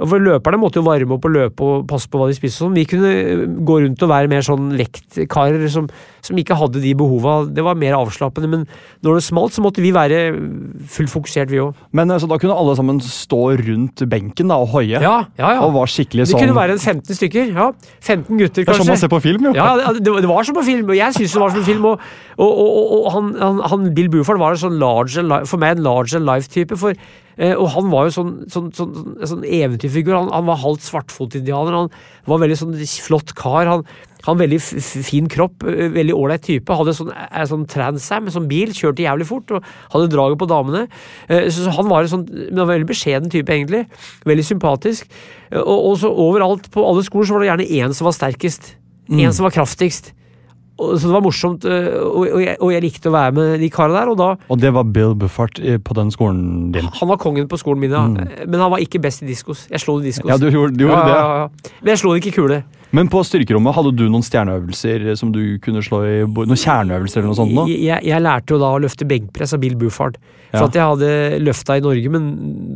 For 0.00 0.22
løperne 0.22 0.58
måtte 0.58 0.80
jo 0.80 0.86
varme 0.86 1.14
opp 1.16 1.26
og 1.28 1.34
løpe 1.34 1.66
og 1.66 1.84
passe 1.90 2.10
på 2.10 2.18
hva 2.18 2.26
de 2.30 2.36
spiste. 2.36 2.64
Sånn. 2.64 2.74
Vi 2.74 2.86
kunne 2.88 3.10
eh, 3.14 3.44
gå 3.66 3.78
rundt 3.84 4.02
og 4.02 4.10
være 4.10 4.30
mer 4.30 4.42
sånn 4.46 4.72
vektkarer 4.78 5.62
som, 5.70 5.86
som 6.24 6.40
ikke 6.40 6.56
hadde 6.58 6.82
de 6.82 6.94
behova. 6.98 7.36
Det 7.46 7.62
var 7.64 7.78
mer 7.78 7.96
avslappende. 7.98 8.50
Men 8.50 8.66
når 9.06 9.20
det 9.20 9.26
smalt, 9.28 9.54
så 9.54 9.64
måtte 9.64 9.84
vi 9.84 9.92
være 9.94 10.24
fullt 10.90 11.12
fokusert, 11.12 11.52
vi 11.52 11.62
òg. 11.62 11.78
Men 11.94 12.10
øh, 12.10 12.20
Så 12.22 12.30
da 12.30 12.38
kunne 12.42 12.58
alle 12.58 12.76
sammen 12.78 13.00
stå 13.04 13.42
rundt 13.62 14.04
benken 14.10 14.50
da, 14.50 14.58
og 14.62 14.74
hoie? 14.74 14.98
Ja, 14.98 15.16
ja, 15.38 15.54
ja. 15.56 15.64
Og 15.64 15.74
var 15.78 15.90
skikkelig 15.90 16.26
sånn 16.26 16.34
Det 16.34 16.38
sånn 16.38 16.46
kunne 16.48 16.58
være 16.58 16.78
en 16.78 16.82
15 16.82 17.20
stykker. 17.20 17.52
ja. 17.54 17.70
15 18.00 18.38
gutter, 18.38 18.66
kanskje. 18.66 18.66
Det 18.66 18.74
er 18.74 18.82
som 18.82 18.92
man 18.92 19.02
ser 19.04 19.12
på 19.12 19.22
film, 19.24 19.48
jo. 19.50 19.54
Ja, 19.56 19.92
det, 19.94 20.02
det, 20.04 20.28
var 20.30 20.46
som 20.46 20.56
på 20.58 20.66
film, 20.66 20.88
og 20.90 20.98
jeg 20.98 21.18
syns 21.18 21.36
det 21.36 21.44
var 21.44 21.54
som 21.54 21.62
på 21.62 21.68
film. 21.70 21.84
Og, 21.92 22.08
og, 22.36 22.50
og, 22.50 22.94
og, 22.98 23.10
han, 23.14 23.34
han, 23.40 23.60
han 23.70 23.92
Bill 23.94 24.10
Buford 24.10 24.42
var 24.42 24.56
en 24.56 24.64
sånn 24.66 24.80
large, 24.82 25.22
for 25.46 25.62
meg 25.62 25.78
en 25.78 25.86
large 25.86 26.16
and 26.18 26.26
life-type. 26.26 26.76
for 26.80 26.94
eh, 26.94 27.23
og 27.58 27.68
han 27.74 27.90
var 27.90 28.08
jo 28.08 28.14
sånn, 28.14 28.32
sånn, 28.46 28.72
sånn, 28.76 28.94
sånn, 28.94 29.14
sånn 29.26 29.44
eventyrfigur. 29.44 30.14
Han, 30.14 30.28
han 30.30 30.46
var 30.46 30.60
halvt 30.62 30.84
svartfotindianer. 30.86 31.74
Han 31.74 31.90
var 32.30 32.42
veldig 32.44 32.58
sånn 32.60 32.76
flott 33.04 33.34
kar. 33.38 33.66
Han 33.66 33.86
han 34.24 34.38
veldig 34.40 34.56
fin 35.04 35.26
kropp, 35.28 35.64
eh, 35.68 35.90
veldig 35.92 36.14
ålreit 36.16 36.44
type. 36.46 36.72
Hadde 36.72 36.94
sånn, 36.96 37.10
eh, 37.12 37.44
sånn 37.44 37.66
Transam, 37.68 38.30
sånn 38.32 38.46
bil, 38.48 38.72
kjørte 38.72 39.04
jævlig 39.04 39.26
fort 39.28 39.52
og 39.52 39.66
hadde 39.92 40.08
draget 40.14 40.38
på 40.40 40.48
damene. 40.48 40.86
Eh, 41.28 41.50
Så 41.52 41.68
han 41.70 41.90
var 41.90 42.02
en 42.02 42.08
sånn, 42.08 42.24
men 42.32 42.56
han 42.56 42.66
var 42.66 42.78
veldig 42.78 42.88
beskjeden 42.88 43.30
type, 43.30 43.52
egentlig. 43.52 43.86
Veldig 44.24 44.46
sympatisk. 44.48 45.04
Eh, 45.52 45.58
Og, 45.60 45.90
og 45.90 45.98
så 46.00 46.08
overalt 46.08 46.70
på 46.72 46.80
alle 46.88 47.04
skoler 47.04 47.28
så 47.28 47.36
var 47.36 47.40
det 47.44 47.50
gjerne 47.52 47.84
én 47.84 47.94
som 47.94 48.06
var 48.06 48.16
sterkest. 48.16 48.76
En 49.10 49.32
som 49.32 49.44
var 49.44 49.52
kraftigst. 49.52 50.14
Og, 50.74 50.96
så 50.98 51.06
det 51.06 51.14
var 51.14 51.22
morsomt, 51.22 51.64
eh, 51.70 51.84
og, 52.02 52.24
og, 52.34 52.40
jeg, 52.42 52.56
og 52.58 52.72
jeg 52.74 52.82
likte 52.82 53.10
å 53.10 53.14
være 53.14 53.34
med 53.36 53.60
de 53.62 53.68
karene 53.70 53.94
der. 53.94 54.10
Og 54.10 54.18
da 54.18 54.30
Og 54.50 54.58
det 54.58 54.72
var 54.74 54.88
Bill 54.90 55.14
Buffart 55.18 55.60
eh, 55.62 55.78
på 55.78 55.94
den 55.94 56.10
skolen 56.14 56.72
din? 56.74 56.88
Han 56.98 57.10
var 57.12 57.20
kongen 57.22 57.46
på 57.50 57.60
skolen 57.60 57.84
min, 57.84 57.94
ja. 57.94 58.06
Men 58.10 58.58
han 58.58 58.72
var 58.74 58.82
ikke 58.82 58.98
best 59.04 59.22
i 59.22 59.28
diskos. 59.30 59.68
Jeg 59.70 59.84
slo 59.84 60.00
det 60.00 60.08
i 60.08 60.12
diskos. 60.12 60.32
Ja, 60.32 60.38
du 60.40 60.48
gjorde, 60.50 60.74
du 60.74 60.88
gjorde 60.88 61.04
ja, 61.12 61.44
ja. 61.44 61.76
Men 61.80 61.94
jeg 61.94 62.02
slo 62.02 62.14
det 62.14 62.24
ikke 62.24 62.32
i 62.34 62.38
kule. 62.40 62.64
Men 62.94 63.08
på 63.10 63.20
styrkerommet, 63.26 63.74
hadde 63.74 63.90
du 63.98 64.04
noen 64.06 64.22
stjerneøvelser 64.22 65.08
som 65.18 65.32
du 65.34 65.40
kunne 65.64 65.82
slå 65.82 65.98
i? 66.06 66.14
Noen 66.24 66.60
kjerneøvelser 66.60 67.20
eller 67.20 67.30
noe 67.32 67.38
sånt? 67.40 67.54
nå? 67.56 67.64
Jeg, 67.72 68.00
jeg 68.06 68.22
lærte 68.22 68.54
jo 68.54 68.60
da 68.62 68.70
å 68.70 68.80
løfte 68.84 69.08
benkpress 69.10 69.56
av 69.56 69.62
Bill 69.64 69.74
Bufard. 69.80 70.18
For 70.54 70.62
Ja. 70.62 70.66
at 70.68 70.76
jeg 70.78 70.86
hadde 70.86 71.40
løfta 71.42 71.74
i 71.80 71.82
Norge, 71.82 72.10
men 72.14 72.26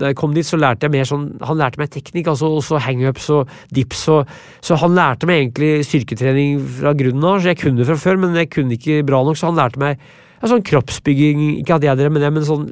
da 0.00 0.10
jeg 0.10 0.16
kom 0.18 0.32
dit, 0.34 0.44
så 0.46 0.58
lærte 0.58 0.88
jeg 0.88 0.90
mer 0.96 1.06
sånn 1.06 1.28
Han 1.46 1.60
lærte 1.60 1.78
meg 1.78 1.92
teknikk, 1.94 2.26
altså 2.32 2.48
også 2.58 2.80
hangups 2.82 3.28
og 3.30 3.52
dips 3.70 4.00
og 4.10 4.26
Så 4.60 4.74
han 4.82 4.96
lærte 4.98 5.28
meg 5.30 5.44
egentlig 5.44 5.84
styrketrening 5.86 6.58
fra 6.80 6.92
grunnen 6.98 7.22
av, 7.22 7.38
så 7.38 7.52
jeg 7.52 7.60
kunne 7.62 7.78
det 7.78 7.86
fra 7.86 7.94
før, 8.02 8.18
men 8.18 8.34
jeg 8.34 8.50
kunne 8.50 8.74
ikke 8.74 9.04
bra 9.06 9.22
nok, 9.22 9.38
så 9.38 9.52
han 9.52 9.60
lærte 9.60 9.78
meg 9.78 10.02
ja, 10.40 10.48
sånn 10.50 10.62
kroppsbygging, 10.62 11.40
ikke 11.62 11.76
at 11.78 11.86
jeg 11.88 11.98
drev 11.98 12.12
med 12.14 12.22
det, 12.22 12.30
men 12.36 12.44
sånn 12.46 12.66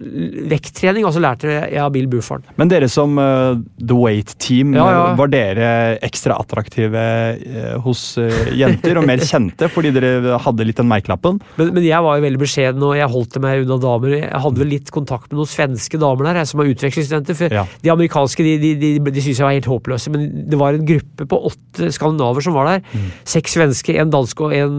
vekttrening, 0.50 1.06
så 1.12 1.22
lærte 1.22 1.48
jeg 1.50 1.80
av 1.82 1.90
Bill 1.94 2.06
Buford. 2.10 2.44
Men 2.60 2.70
dere 2.70 2.88
som 2.92 3.16
uh, 3.18 3.56
The 3.80 3.96
Weight 3.98 4.34
Team, 4.42 4.74
Ja, 4.76 4.86
ja. 4.92 5.02
var 5.18 5.30
dere 5.32 5.70
ekstra 6.06 6.36
attraktive 6.40 7.02
uh, 7.40 7.76
hos 7.84 8.02
uh, 8.20 8.30
jenter 8.56 9.00
og 9.00 9.06
mer 9.08 9.22
kjente 9.24 9.68
fordi 9.72 9.92
dere 9.96 10.38
hadde 10.44 10.66
litt 10.68 10.78
den 10.80 10.88
merkelappen? 10.90 11.40
Men, 11.58 11.72
men 11.76 11.86
jeg 11.86 12.02
var 12.06 12.18
jo 12.20 12.26
veldig 12.26 12.42
beskjeden, 12.42 12.82
og 12.86 12.96
jeg 12.98 13.10
holdt 13.12 13.38
meg 13.44 13.64
unna 13.64 13.78
damer. 13.82 14.16
Jeg 14.20 14.42
hadde 14.46 14.62
vel 14.62 14.72
litt 14.76 14.92
kontakt 14.94 15.30
med 15.32 15.40
noen 15.40 15.50
svenske 15.50 16.00
damer 16.00 16.30
der, 16.30 16.42
som 16.48 16.62
er 16.62 16.72
utvekslingsstudenter. 16.74 17.38
For 17.38 17.56
Ja. 17.56 17.66
de 17.82 17.92
amerikanske 17.92 18.44
de, 18.46 18.56
de, 18.62 18.74
de, 18.80 18.90
de 19.00 19.20
syntes 19.24 19.40
jeg 19.40 19.46
var 19.46 19.56
helt 19.56 19.70
håpløse, 19.70 20.12
men 20.14 20.28
det 20.50 20.58
var 20.60 20.76
en 20.76 20.86
gruppe 20.88 21.26
på 21.30 21.42
åtte 21.50 21.90
skandinaver 21.94 22.44
som 22.44 22.54
var 22.56 22.70
der. 22.70 22.84
Mm. 22.92 23.08
Seks 23.36 23.56
svenske, 23.56 23.96
en 24.00 24.12
dansk 24.12 24.40
og 24.46 24.54
en, 24.56 24.76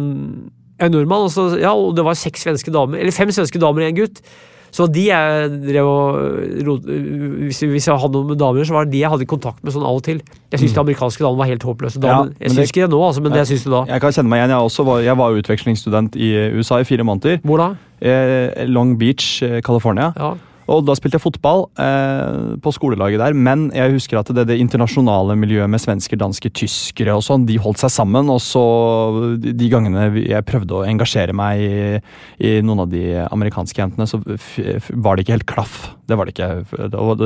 en 0.79 0.91
nordmann. 0.93 1.25
Og, 1.27 1.31
så, 1.33 1.47
ja, 1.61 1.71
og 1.73 1.95
det 1.97 2.05
var 2.05 2.17
seks 2.19 2.45
svenske 2.47 2.73
damer, 2.73 2.99
eller 3.01 3.15
fem 3.15 3.31
svenske 3.33 3.59
damer 3.61 3.85
og 3.85 3.91
en 3.91 3.99
gutt. 4.03 4.21
Så 4.77 4.83
de 4.91 5.05
jeg 5.07 5.49
drev 5.63 5.87
og 5.87 6.17
hvis, 6.91 7.61
hvis 7.71 7.87
jeg 7.87 7.95
hadde 8.01 8.17
noen 8.17 8.27
med 8.33 8.37
damer, 8.41 8.65
så 8.67 8.75
var 8.75 8.85
det 8.85 8.91
de 8.97 8.99
jeg 8.99 9.09
hadde 9.13 9.27
kontakt 9.29 9.63
med 9.63 9.73
sånn 9.73 9.85
av 9.87 9.95
og 9.99 10.03
til. 10.05 10.19
Jeg 10.51 10.59
syns 10.61 10.75
de 10.75 10.81
amerikanske 10.83 11.23
damene 11.23 11.39
var 11.39 11.49
helt 11.53 11.63
håpløse. 11.65 12.01
Da, 12.03 12.07
Mm. 12.17 12.33
Ja, 12.35 12.45
jeg 12.45 12.51
syns 12.55 12.71
ikke 12.73 12.83
det 12.83 12.91
nå, 12.91 12.99
altså, 13.07 13.21
men 13.23 13.31
det 13.31 13.39
jeg 13.45 13.49
syns 13.53 13.63
du 13.63 13.71
da. 13.71 13.81
Jeg 13.87 14.01
kan 14.03 14.11
kjenne 14.17 14.29
meg 14.29 14.41
igjen. 14.41 14.53
Jeg, 14.55 14.67
også 14.69 14.85
var, 14.87 14.99
jeg 15.07 15.17
var 15.17 15.39
utvekslingsstudent 15.39 16.15
i 16.19 16.29
USA 16.59 16.81
i 16.83 16.87
fire 16.87 17.03
måneder. 17.07 17.39
Hvor 17.47 17.57
da? 17.63 17.69
Eh, 18.01 18.65
Long 18.67 18.97
Beach, 18.99 19.41
eh, 19.43 19.61
California. 19.61 20.11
Ja. 20.17 20.33
Og 20.67 20.83
da 20.87 20.95
spilte 20.97 21.15
jeg 21.15 21.23
fotball 21.23 21.65
eh, 21.79 22.55
på 22.63 22.73
skolelaget 22.75 23.21
der, 23.21 23.35
men 23.37 23.67
jeg 23.75 23.93
husker 23.95 24.19
at 24.19 24.31
det, 24.35 24.47
det 24.49 24.59
internasjonale 24.61 25.37
miljøet 25.39 25.71
med 25.71 25.81
svensker, 25.83 26.19
dansker, 26.19 26.51
tyskere 26.51 27.15
og 27.15 27.23
sånn, 27.25 27.47
de 27.47 27.59
holdt 27.61 27.81
seg 27.83 27.93
sammen. 27.93 28.31
Og 28.33 28.41
så 28.43 28.63
de, 29.39 29.69
gangene 29.71 30.09
jeg 30.21 30.47
prøvde 30.47 30.81
å 30.81 30.85
engasjere 30.87 31.35
meg 31.37 31.63
i, 31.63 32.01
i 32.43 32.57
noen 32.65 32.83
av 32.83 32.91
de 32.91 33.05
amerikanske 33.27 33.83
jentene, 33.83 34.09
så 34.09 34.21
var 34.23 35.15
det 35.15 35.25
ikke 35.25 35.39
helt 35.39 35.49
klaff. 35.49 35.79
Det 36.07 36.15
var 36.15 36.23
det 36.29 36.33
ikke. 36.37 36.47
Og 36.95 37.19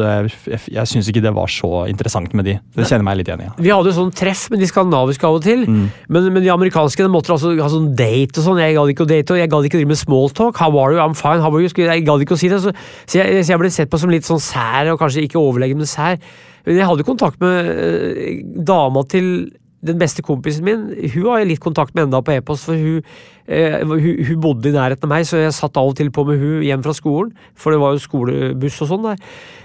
jeg 0.73 0.87
syns 0.89 1.07
ikke 1.11 1.21
det 1.21 1.31
var 1.35 1.51
så 1.53 1.83
interessant 1.91 2.33
med 2.33 2.47
de. 2.49 2.55
Det 2.73 2.87
kjenner 2.87 3.03
jeg 3.03 3.07
meg 3.11 3.17
litt 3.19 3.27
igjen 3.29 3.43
i. 3.43 3.47
Ja. 3.49 3.53
Vi 3.61 3.69
hadde 3.69 3.91
jo 3.91 3.97
sånn 3.99 4.13
treff 4.17 4.47
med 4.49 4.59
de 4.63 4.69
skandinaviske 4.71 5.27
av 5.29 5.37
og 5.37 5.43
til, 5.45 5.67
Mm. 5.69 5.83
men, 6.09 6.29
men 6.33 6.41
de 6.43 6.49
amerikanske 6.49 7.05
de 7.05 7.11
måtte 7.13 7.29
altså 7.35 7.53
ha 7.61 7.69
sånn 7.69 7.91
date 7.95 8.41
og 8.41 8.47
sånn. 8.47 8.57
Jeg 8.63 8.73
gadd 8.79 8.89
ikke 8.95 9.05
å 9.05 9.11
date, 9.13 9.35
og 9.35 9.37
jeg 9.43 9.51
gadd 9.53 9.67
ikke 9.69 9.77
å 9.77 9.81
drive 9.83 9.93
med 9.93 10.01
smalltalk. 10.01 10.57
How 10.57 10.71
are 10.81 10.95
you? 10.97 10.99
I'm 11.03 11.13
fine. 11.13 11.41
How 11.45 11.53
are 11.53 11.61
you? 11.61 11.69
Jeg 11.69 12.05
gadd 12.09 12.25
ikke 12.25 12.33
å 12.37 12.41
si 12.41 12.49
det. 12.49 12.61
Så, 12.65 12.73
så, 13.05 13.21
jeg, 13.21 13.45
så 13.45 13.53
jeg 13.53 13.61
ble 13.61 13.69
sett 13.77 13.91
på 13.93 14.01
som 14.01 14.09
litt 14.09 14.25
sånn 14.25 14.41
sær, 14.41 14.89
og 14.95 14.99
kanskje 15.01 15.27
ikke 15.29 15.37
overlegen, 15.41 15.77
men 15.77 15.85
sær. 15.89 16.17
Men 16.65 16.77
jeg 16.81 16.89
hadde 16.89 17.05
kontakt 17.07 17.39
med 17.41 17.69
øh, 17.69 18.41
dama 18.65 19.05
til 19.09 19.51
den 19.81 19.97
beste 19.97 20.21
kompisen 20.21 20.61
min. 20.65 20.81
Hun 21.13 21.23
har 21.31 21.39
jeg 21.41 21.47
litt 21.55 21.61
kontakt 21.63 21.95
med 21.97 22.03
enda 22.09 22.19
på 22.21 22.35
e-post, 22.35 22.67
for 22.69 22.77
hun, 22.77 22.99
eh, 23.47 23.79
hun, 23.85 24.25
hun 24.27 24.41
bodde 24.43 24.69
i 24.69 24.75
nærheten 24.75 25.07
av 25.07 25.13
meg, 25.15 25.25
så 25.29 25.37
jeg 25.41 25.53
satt 25.57 25.77
av 25.77 25.87
og 25.91 25.95
til 25.97 26.11
på 26.11 26.25
med 26.27 26.39
hun 26.41 26.61
hjem 26.67 26.83
fra 26.85 26.93
skolen, 26.97 27.33
for 27.55 27.71
det 27.71 27.79
var 27.81 27.93
jo 27.95 28.03
skolebuss 28.03 28.81
og 28.85 28.91
sånn 28.93 29.09
der. 29.11 29.17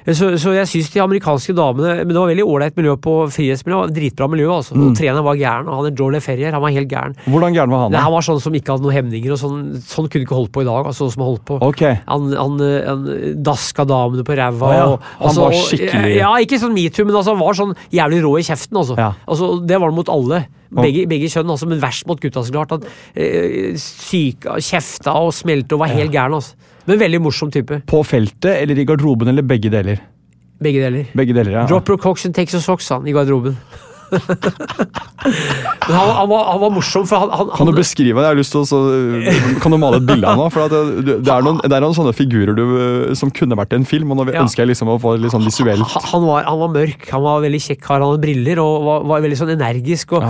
Så, 0.06 0.28
så 0.38 0.52
jeg 0.54 0.68
syns 0.70 0.92
de 0.94 1.00
amerikanske 1.02 1.50
damene 1.58 2.04
Men 2.04 2.12
det 2.12 2.20
var 2.20 2.28
veldig 2.30 2.44
ålreit 2.46 2.76
miljø 2.78 2.92
på 3.02 3.14
frihetsmiljø. 3.34 3.88
Dritbra 3.90 4.28
miljø, 4.30 4.46
altså. 4.54 4.76
Og 4.78 4.92
treneren 4.94 5.24
var 5.26 5.34
gæren. 5.34 5.66
Han 5.66 5.88
er 5.88 5.96
Joel 5.98 6.20
Ferrier, 6.22 6.54
han 6.54 6.62
var 6.62 6.70
helt 6.70 6.86
gæren. 6.92 7.16
Hvordan 7.26 7.56
gæren 7.56 7.72
var 7.74 7.80
han? 7.82 7.90
Da? 7.96 8.04
han 8.04 8.14
var 8.14 8.22
sånn 8.22 8.38
som 8.44 8.54
ikke 8.54 8.76
hadde 8.76 8.86
noen 8.86 8.94
hemninger, 8.94 9.34
og 9.34 9.40
sånn, 9.40 9.64
sånn 9.82 10.06
kunne 10.06 10.22
ikke 10.28 10.38
holdt 10.38 10.52
på 10.54 10.62
i 10.62 10.68
dag. 10.68 10.86
altså 10.92 11.08
som 11.10 11.24
han 11.24 11.32
holdt 11.32 11.44
på. 11.50 11.58
Okay. 11.72 11.98
Han, 12.06 12.30
han, 12.38 12.62
han 12.86 13.02
daska 13.50 13.82
damene 13.90 14.22
på 14.22 14.38
ræva. 14.38 14.68
Å 14.70 14.76
ja, 14.78 14.86
og- 14.92 15.02
han 15.18 15.26
altså, 15.32 15.40
var 15.42 15.58
og- 15.58 15.66
skikkelig- 15.72 16.16
Ja, 16.20 16.30
ikke 16.46 16.60
sånn 16.62 16.76
metoo, 16.78 17.04
men 17.04 17.16
altså, 17.18 17.34
han 17.34 17.42
var 17.42 17.58
sånn 17.58 17.74
jævlig 17.90 18.22
rå 18.22 18.36
i 18.38 18.46
kjeften. 18.46 18.78
Altså. 18.78 18.94
Ja. 19.02 19.10
Altså, 19.26 19.50
det 19.66 19.80
var 19.82 19.90
det 19.90 19.96
mot 19.98 20.08
alle. 20.14 20.44
Begge, 20.74 21.06
begge 21.10 21.30
kjønn, 21.30 21.50
altså, 21.52 21.68
men 21.70 21.80
verst 21.82 22.06
mot 22.10 22.20
gutta, 22.20 22.42
så 22.42 22.54
klart. 22.54 22.74
Han 22.74 22.86
eh, 23.14 23.76
syka, 23.80 24.58
kjefta 24.62 25.14
og 25.20 25.32
smelte 25.36 25.76
og 25.76 25.84
var 25.84 25.94
helt 25.94 26.14
gæren. 26.14 26.36
Altså. 26.38 26.56
Men 26.86 27.00
veldig 27.02 27.22
morsom 27.22 27.50
type. 27.54 27.80
På 27.86 28.02
feltet 28.06 28.52
eller 28.54 28.78
i 28.78 28.86
garderoben 28.88 29.30
eller 29.32 29.46
begge 29.46 29.70
deler? 29.72 30.02
Begge 30.62 30.82
deler. 30.82 31.10
Begge 31.16 31.36
deler, 31.36 31.52
ja. 31.60 31.66
Dropper 31.68 31.98
cocks 32.00 32.26
and 32.26 32.34
takes 32.34 32.54
a 32.56 32.62
socks, 32.64 32.88
han, 32.94 33.06
i 33.06 33.14
garderoben. 33.14 33.58
Han, 35.86 36.08
han, 36.16 36.28
var, 36.30 36.42
han 36.52 36.60
var 36.62 36.70
morsom, 36.74 37.06
for 37.08 37.18
han, 37.24 37.30
han, 37.34 37.48
Kan 37.56 37.68
du 37.70 37.72
beskrive 37.76 38.20
det? 38.20 38.26
Jeg 38.26 38.32
har 38.34 38.38
lyst 38.38 38.54
til 38.54 38.62
å 38.62 38.66
så, 38.68 38.80
Kan 39.62 39.74
du 39.74 39.78
male 39.82 39.98
et 40.00 40.06
bilde 40.08 40.30
av? 40.30 40.44
For 40.54 40.70
det, 40.70 40.82
det, 41.26 41.32
er 41.32 41.46
noen, 41.46 41.58
det 41.64 41.72
er 41.74 41.82
noen 41.84 41.96
sånne 41.96 42.14
figurer 42.16 42.54
du, 42.58 42.64
som 43.18 43.32
kunne 43.34 43.58
vært 43.58 43.74
i 43.74 43.80
en 43.80 43.88
film, 43.88 44.12
og 44.14 44.20
nå 44.20 44.28
Ja. 44.30 44.42
ønsker 44.44 44.64
jeg 44.64 44.72
liksom 44.74 44.90
å 44.92 44.98
få 45.02 45.16
litt 45.20 45.32
sånn 45.34 45.44
visuelt 45.46 45.82
han, 46.12 46.24
var, 46.26 46.44
han 46.46 46.58
var 46.60 46.70
mørk, 46.74 47.06
han 47.14 47.22
var 47.24 47.42
veldig 47.44 47.60
kjekk 47.68 47.82
kar, 47.86 48.00
han 48.02 48.10
hadde 48.12 48.22
briller 48.24 48.60
og 48.62 48.72
var, 48.86 49.04
var 49.14 49.24
veldig 49.24 49.38
sånn 49.42 49.52
energisk. 49.56 50.16
og 50.18 50.26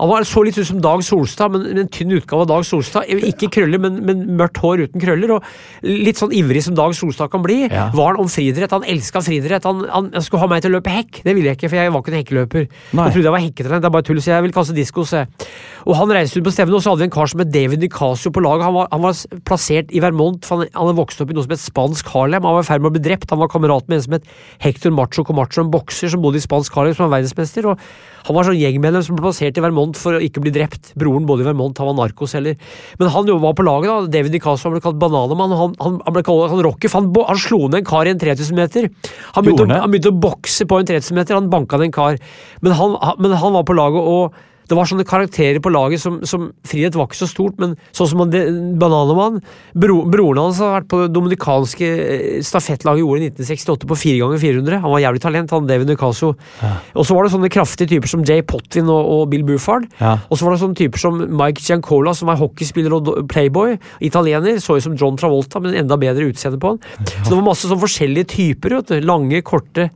Han 0.00 0.10
var, 0.10 0.26
så 0.28 0.44
litt 0.46 0.58
ut 0.58 0.68
som 0.68 0.80
Dag 0.82 1.04
Solstad, 1.04 1.52
men 1.52 1.66
men 1.66 1.84
en 1.84 1.90
tynn 1.92 2.14
utgave 2.16 2.44
av 2.44 2.50
Dag 2.50 2.66
Solstad. 2.66 3.08
Ikke 3.26 3.48
krøller, 3.52 3.80
men, 3.82 3.98
men 4.06 4.24
mørkt 4.38 4.60
hår 4.62 4.86
uten 4.86 5.02
krøller. 5.02 5.36
Og 5.36 5.86
litt 5.86 6.20
sånn 6.20 6.34
ivrig 6.36 6.62
som 6.66 6.76
Dag 6.78 6.94
Solstad 6.96 7.30
kan 7.32 7.44
bli. 7.44 7.62
Ja. 7.66 7.88
Var 7.96 8.14
han 8.14 8.22
om 8.22 8.30
friidrett? 8.30 8.74
Han 8.74 8.86
elska 8.86 9.22
friidrett. 9.24 9.66
Han, 9.68 9.84
han, 9.90 10.10
han 10.14 10.24
skulle 10.24 10.44
ha 10.44 10.50
meg 10.50 10.64
til 10.64 10.72
å 10.72 10.78
løpe 10.78 10.92
hekk. 10.92 11.22
Det 11.26 11.36
ville 11.36 11.52
jeg 11.52 11.60
ikke, 11.60 11.72
for 11.72 11.80
jeg 11.80 11.94
var 11.94 12.04
ikke 12.04 12.14
en 12.14 12.18
hekkeløper. 12.20 12.68
Nei. 12.68 13.08
Jeg 13.08 13.16
trodde 13.16 13.30
jeg 13.30 13.36
var 13.36 13.44
hekketalent. 13.44 13.84
Det 13.84 13.90
er 13.90 13.96
bare 13.98 14.08
tull, 14.08 14.22
så 14.22 14.32
jeg 14.34 14.46
vil 14.46 14.56
kaste 14.56 14.76
disko. 14.76 15.06
jeg. 15.10 15.50
Og 15.86 15.98
han 16.00 16.14
reiste 16.16 16.40
ut 16.40 16.46
på 16.46 16.54
stevnet, 16.54 16.78
og 16.78 16.84
så 16.84 16.92
hadde 16.92 17.04
vi 17.04 17.08
en 17.10 17.16
kar 17.16 17.30
som 17.32 17.42
het 17.42 17.52
David 17.54 17.84
Nicasio 17.84 18.32
på 18.34 18.42
laget. 18.44 18.66
Han 18.66 18.76
var, 18.78 18.90
han 18.92 19.04
var 19.04 19.40
plassert 19.48 19.94
i 19.94 20.02
Vermont, 20.02 20.42
for 20.46 20.62
han, 20.62 20.72
han 20.72 20.88
hadde 20.88 20.98
vokst 21.00 21.22
opp 21.22 21.32
i 21.32 21.36
noe 21.36 21.46
som 21.46 21.54
het 21.54 21.62
spansk 21.62 22.10
Harlem. 22.14 22.46
Han 22.46 22.58
var 22.58 22.66
i 22.66 22.68
ferd 22.70 22.84
med 22.84 22.92
å 22.92 22.96
bli 22.96 23.06
drept. 23.06 23.30
Han 23.34 23.42
var 23.42 23.52
kamerat 23.52 23.88
med 23.90 24.00
en 24.00 24.06
som 24.06 24.18
het 24.18 24.28
Hector 24.62 24.94
Macho 24.94 25.26
Comacho, 25.26 25.62
en 25.62 25.72
bokser 25.72 26.12
som 26.12 26.24
bodde 26.24 26.40
i 26.40 26.44
spansk 26.44 26.74
Harlem, 26.76 26.96
som 26.96 27.06
var 27.06 27.18
verdensmester. 27.18 27.70
og 27.70 27.80
han 28.26 28.34
var 28.34 28.48
sånn 28.48 28.58
gjengmedlem 28.58 29.04
som 29.06 29.14
ble 29.14 29.22
plassert 29.28 29.58
i 29.58 29.62
Vermont 29.62 29.98
for 29.98 30.18
å 30.18 30.22
ikke 30.22 30.42
bli 30.42 30.52
drept. 30.54 30.90
Broren 30.98 31.28
bodde 31.28 31.44
i 31.44 31.46
Vermont, 31.46 31.78
han 31.78 31.90
var 31.92 31.98
narkoselger. 32.00 32.56
Men 32.98 33.12
han 33.14 33.30
var 33.44 33.54
på 33.54 33.66
laget, 33.66 33.92
da. 33.92 34.10
David 34.16 34.34
Nicasso 34.34 34.72
ble 34.72 34.82
kalt 34.82 34.98
Bananamann. 34.98 35.54
Han, 35.60 35.76
han, 35.82 36.00
han 36.02 36.16
ble 36.16 36.24
kalt 36.26 36.50
han 36.50 36.64
Rocky, 36.66 36.90
for 36.90 37.04
han, 37.04 37.12
han 37.30 37.40
slo 37.40 37.60
ned 37.68 37.84
en 37.84 37.86
kar 37.86 38.10
i 38.10 38.14
en 38.14 38.22
3000 38.22 38.58
meter. 38.58 38.90
Han 39.36 39.46
begynte, 39.46 39.68
å, 39.68 39.78
han 39.84 39.94
begynte 39.94 40.10
å 40.10 40.20
bokse 40.26 40.66
på 40.66 40.80
en 40.82 40.90
3000 40.90 41.20
meter, 41.20 41.38
han 41.38 41.52
banka 41.52 41.78
ned 41.78 41.92
en 41.92 41.96
kar. 41.96 42.18
Men 42.66 42.76
han, 42.80 42.98
men 43.22 43.38
han 43.38 43.54
var 43.60 43.66
på 43.68 43.78
laget, 43.78 44.10
og 44.10 44.42
det 44.66 44.76
var 44.76 44.88
sånne 44.88 45.06
karakterer 45.06 45.60
på 45.62 45.70
laget 45.72 46.02
som, 46.02 46.18
som 46.26 46.48
Frihet 46.66 46.96
var 46.98 47.08
ikke 47.08 47.20
så 47.20 47.28
stort, 47.30 47.58
men 47.62 47.76
sånn 47.94 48.10
som 48.10 48.22
Bananamann 48.26 49.40
bro, 49.78 50.00
Broren 50.10 50.40
hans 50.42 50.60
har 50.62 50.74
vært 50.80 50.88
på 50.90 51.00
det 51.04 51.12
dominikanske 51.14 51.90
eh, 51.90 52.24
stafettlaget 52.46 53.02
i 53.02 53.06
OL 53.06 53.22
i 53.22 53.30
1968 53.30 53.90
på 53.90 53.98
4 54.02 54.22
ganger 54.22 54.42
400 54.42 54.80
Han 54.82 54.94
var 54.94 55.04
jævlig 55.04 55.22
talent, 55.22 55.54
han 55.54 55.68
David 55.70 55.90
Nicaso. 55.90 56.32
Og 56.96 57.06
så 57.06 57.16
var 57.16 57.26
det 57.26 57.34
sånne 57.34 57.52
kraftige 57.52 57.94
typer 57.94 58.10
som 58.10 58.24
Jay 58.26 58.42
Potvin 58.46 58.90
og, 58.92 59.12
og 59.14 59.22
Bill 59.32 59.44
Bufard. 59.46 59.86
Ja. 60.00 60.16
Og 60.30 60.38
så 60.38 60.46
var 60.46 60.56
det 60.56 60.62
sånne 60.64 60.78
typer 60.78 61.02
som 61.02 61.20
Mike 61.26 61.62
Giancola, 61.62 62.14
som 62.16 62.32
er 62.32 62.40
hockeyspiller 62.40 62.96
og 62.96 63.12
playboy. 63.30 63.76
Italiener. 64.04 64.58
Så 64.62 64.78
ut 64.78 64.86
som 64.86 64.96
John 64.98 65.18
Travolta, 65.20 65.62
men 65.62 65.76
enda 65.78 65.98
bedre 66.00 66.28
utseende 66.30 66.60
på 66.62 66.74
han. 66.74 66.82
Så 67.06 67.28
det 67.28 67.36
var 67.36 67.46
masse 67.50 67.70
sånn 67.70 67.82
forskjellige 67.82 68.32
typer. 68.36 68.78
Vet 68.80 68.92
du. 68.94 69.06
Lange, 69.06 69.42
korte. 69.46 69.90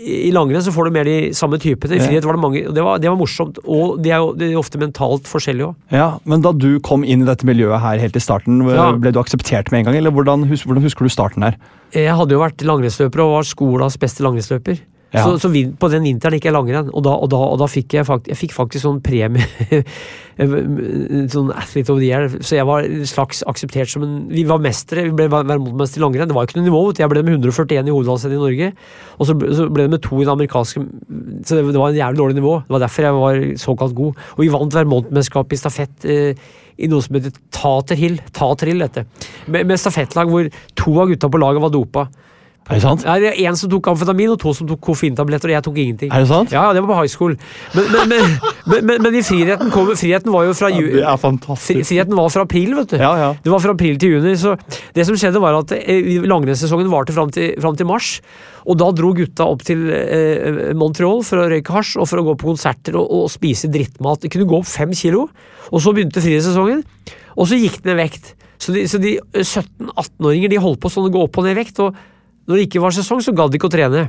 I 0.00 0.30
langrenn 0.32 0.62
så 0.64 0.72
får 0.72 0.88
du 0.88 0.94
mer 0.94 1.04
de 1.04 1.16
samme 1.36 1.58
typene. 1.60 1.98
I 1.98 2.00
frihet 2.00 2.24
var 2.24 2.36
det 2.38 2.40
mange, 2.40 2.62
og 2.68 2.74
det 2.74 2.84
var, 2.86 3.00
det 3.02 3.10
var 3.10 3.18
morsomt. 3.20 3.58
Og 3.68 3.98
de 4.00 4.12
er 4.14 4.22
jo 4.22 4.30
de 4.38 4.46
er 4.52 4.56
ofte 4.60 4.80
mentalt 4.80 5.28
forskjellige 5.28 5.66
òg. 5.68 5.74
Ja, 5.92 6.06
Men 6.24 6.40
da 6.40 6.52
du 6.56 6.78
kom 6.80 7.04
inn 7.04 7.22
i 7.22 7.28
dette 7.28 7.44
miljøet 7.44 7.82
her 7.82 7.98
helt 8.00 8.16
i 8.16 8.22
starten, 8.24 8.62
Ja. 8.64 8.92
ble 8.96 9.12
du 9.12 9.20
akseptert 9.20 9.70
med 9.70 9.80
en 9.80 9.90
gang? 9.90 9.96
Eller 10.00 10.10
hvordan, 10.10 10.46
hvordan 10.48 10.82
husker 10.82 11.04
du 11.04 11.12
starten 11.12 11.44
der? 11.44 11.58
Jeg 11.92 12.14
hadde 12.16 12.32
jo 12.32 12.40
vært 12.40 12.64
langrennsløper 12.64 13.20
og 13.20 13.34
var 13.34 13.42
skolas 13.44 13.98
beste 14.00 14.22
langrennsløper. 14.24 14.78
Ja. 15.10 15.24
Så, 15.26 15.40
så 15.42 15.48
på 15.50 15.88
den 15.90 16.04
vinteren 16.06 16.36
gikk 16.36 16.44
jeg 16.46 16.54
langrenn, 16.54 16.90
og 16.94 17.02
da, 17.02 17.16
og 17.18 17.30
da, 17.32 17.38
og 17.50 17.56
da 17.58 17.66
fikk 17.66 17.96
jeg, 17.98 18.06
fakt, 18.06 18.28
jeg 18.30 18.38
fikk 18.38 18.52
faktisk 18.54 18.84
sånn 18.86 19.00
premie 19.02 19.42
Sånn 20.40 21.50
athlete 21.52 21.92
of 21.92 21.98
the 22.00 22.06
year. 22.06 22.28
Så 22.44 22.54
jeg 22.56 22.66
var 22.68 22.86
slags 23.08 23.42
akseptert 23.50 23.90
som 23.92 24.04
en 24.06 24.14
Vi 24.32 24.44
var 24.48 24.62
mestere, 24.62 25.04
vi 25.08 25.14
ble 25.18 25.26
verdensmestere 25.32 26.00
i 26.00 26.04
langrenn. 26.06 26.30
Det 26.30 26.36
var 26.36 26.46
ikke 26.48 26.60
noe 26.60 26.68
nivå. 26.68 26.82
Jeg 26.96 27.10
ble 27.12 27.24
med 27.26 27.36
141 27.40 27.90
i 27.90 27.92
hovedlandsrennet 27.94 28.38
i 28.38 28.44
Norge, 28.44 28.70
og 29.18 29.28
så, 29.28 29.36
ble- 29.36 29.50
så 29.58 29.66
ble 29.68 29.84
det 29.88 29.94
med 29.96 30.04
to 30.06 30.16
i 30.20 30.24
den 30.24 30.32
amerikanske 30.36 30.84
Så 31.44 31.58
det, 31.58 31.66
det 31.74 31.82
var 31.82 31.90
en 31.92 31.98
jævlig 32.00 32.22
dårlig 32.22 32.38
nivå. 32.40 32.54
Det 32.64 32.76
var 32.76 32.84
derfor 32.86 33.08
jeg 33.08 33.18
var 33.18 33.42
såkalt 33.66 33.98
god. 33.98 34.24
Og 34.38 34.42
vi 34.46 34.50
vant 34.54 34.78
Vermont-mesterskapet 34.80 35.58
i 35.58 35.60
stafett. 35.60 36.08
Eh, 36.08 36.48
i 36.80 36.88
noe 36.88 37.04
som 37.04 37.18
heter 37.18 37.34
Tater 37.52 37.98
Hill. 38.00 38.16
Tater 38.32 38.70
Hill, 38.70 38.80
dette. 38.86 39.04
Med, 39.52 39.66
med 39.68 39.76
stafettlag 39.82 40.30
hvor 40.32 40.48
to 40.80 40.94
av 41.02 41.10
gutta 41.12 41.28
på 41.28 41.40
laget 41.42 41.60
var 41.66 41.74
dopa. 41.74 42.06
Er 42.70 42.76
det 42.78 42.82
sant? 42.84 43.02
Ja, 43.02 43.14
det 43.18 43.30
er 43.32 43.48
En 43.50 43.56
som 43.58 43.70
tok 43.72 43.88
amfetamin, 43.90 44.30
og 44.30 44.38
to 44.38 44.52
som 44.54 44.66
tok 44.68 44.78
koffeintabletter, 44.84 45.50
og 45.50 45.54
jeg 45.56 45.64
tok 45.66 45.78
ingenting. 45.82 46.10
Er 46.14 46.22
det 46.22 46.28
sant? 46.30 46.52
Ja, 46.54 46.68
det 46.76 46.82
var 46.84 46.92
på 46.92 46.98
high 47.00 47.10
school. 47.10 47.32
Men, 47.74 47.88
men, 47.90 48.12
men, 48.68 48.84
men, 48.86 49.02
men, 49.06 49.16
i 49.18 49.22
friheten, 49.26 49.72
kom, 49.74 49.88
friheten 49.98 50.30
var 50.30 50.44
jo 50.46 50.52
fra 50.54 50.68
ju- 50.70 50.92
Det 50.92 51.02
er 51.02 51.18
fantastisk. 51.18 51.88
Friheten 51.88 52.14
var 52.14 52.28
fra 52.30 52.44
april, 52.46 52.76
vet 52.78 52.92
du. 52.92 52.96
Ja, 53.00 53.10
ja. 53.18 53.30
Det 53.42 53.50
var 53.50 53.58
fra 53.64 53.74
april 53.74 53.98
til 53.98 54.14
juni. 54.14 54.36
Så 54.38 54.54
det 54.94 55.06
som 55.08 55.18
skjedde, 55.18 55.42
var 55.42 55.58
at 55.58 55.74
eh, 55.80 56.20
langrennssesongen 56.22 56.92
varte 56.92 57.16
fram 57.16 57.32
til, 57.34 57.56
fram 57.58 57.74
til 57.80 57.88
mars. 57.90 58.12
Og 58.68 58.78
da 58.78 58.90
dro 58.94 59.10
gutta 59.18 59.48
opp 59.50 59.64
til 59.66 59.88
eh, 59.90 60.70
Montreal 60.78 61.24
for 61.26 61.42
å 61.42 61.48
røyke 61.50 61.74
hasj 61.74 61.96
og 61.98 62.06
for 62.12 62.22
å 62.22 62.26
gå 62.28 62.36
på 62.38 62.52
konserter 62.52 63.00
og, 63.00 63.08
og 63.24 63.32
spise 63.34 63.66
drittmat. 63.72 64.22
De 64.22 64.30
kunne 64.30 64.46
gå 64.46 64.60
opp 64.62 64.68
fem 64.70 64.92
kilo, 64.94 65.26
og 65.72 65.82
så 65.82 65.90
begynte 65.96 66.22
friidrettssesongen. 66.22 66.84
Og 67.34 67.50
så 67.50 67.58
gikk 67.58 67.80
det 67.82 67.90
ned 67.90 67.98
vekt. 68.04 68.36
Så 68.60 68.76
de, 68.76 68.84
de 69.00 69.16
eh, 69.18 69.42
17-18-åringer 69.42 70.52
de 70.54 70.62
holdt 70.62 70.80
på 70.84 70.90
sånn 70.92 71.08
å 71.08 71.12
gå 71.14 71.26
opp 71.26 71.38
og 71.40 71.46
ned 71.48 71.56
i 71.56 71.60
vekt. 71.64 71.80
og 71.82 71.96
når 72.50 72.58
det 72.58 72.66
ikke 72.66 72.80
var 72.82 72.90
sesong, 72.90 73.20
så 73.22 73.30
gadd 73.30 73.52
de 73.52 73.60
ikke 73.60 73.68
å 73.68 73.70
trene. 73.70 74.08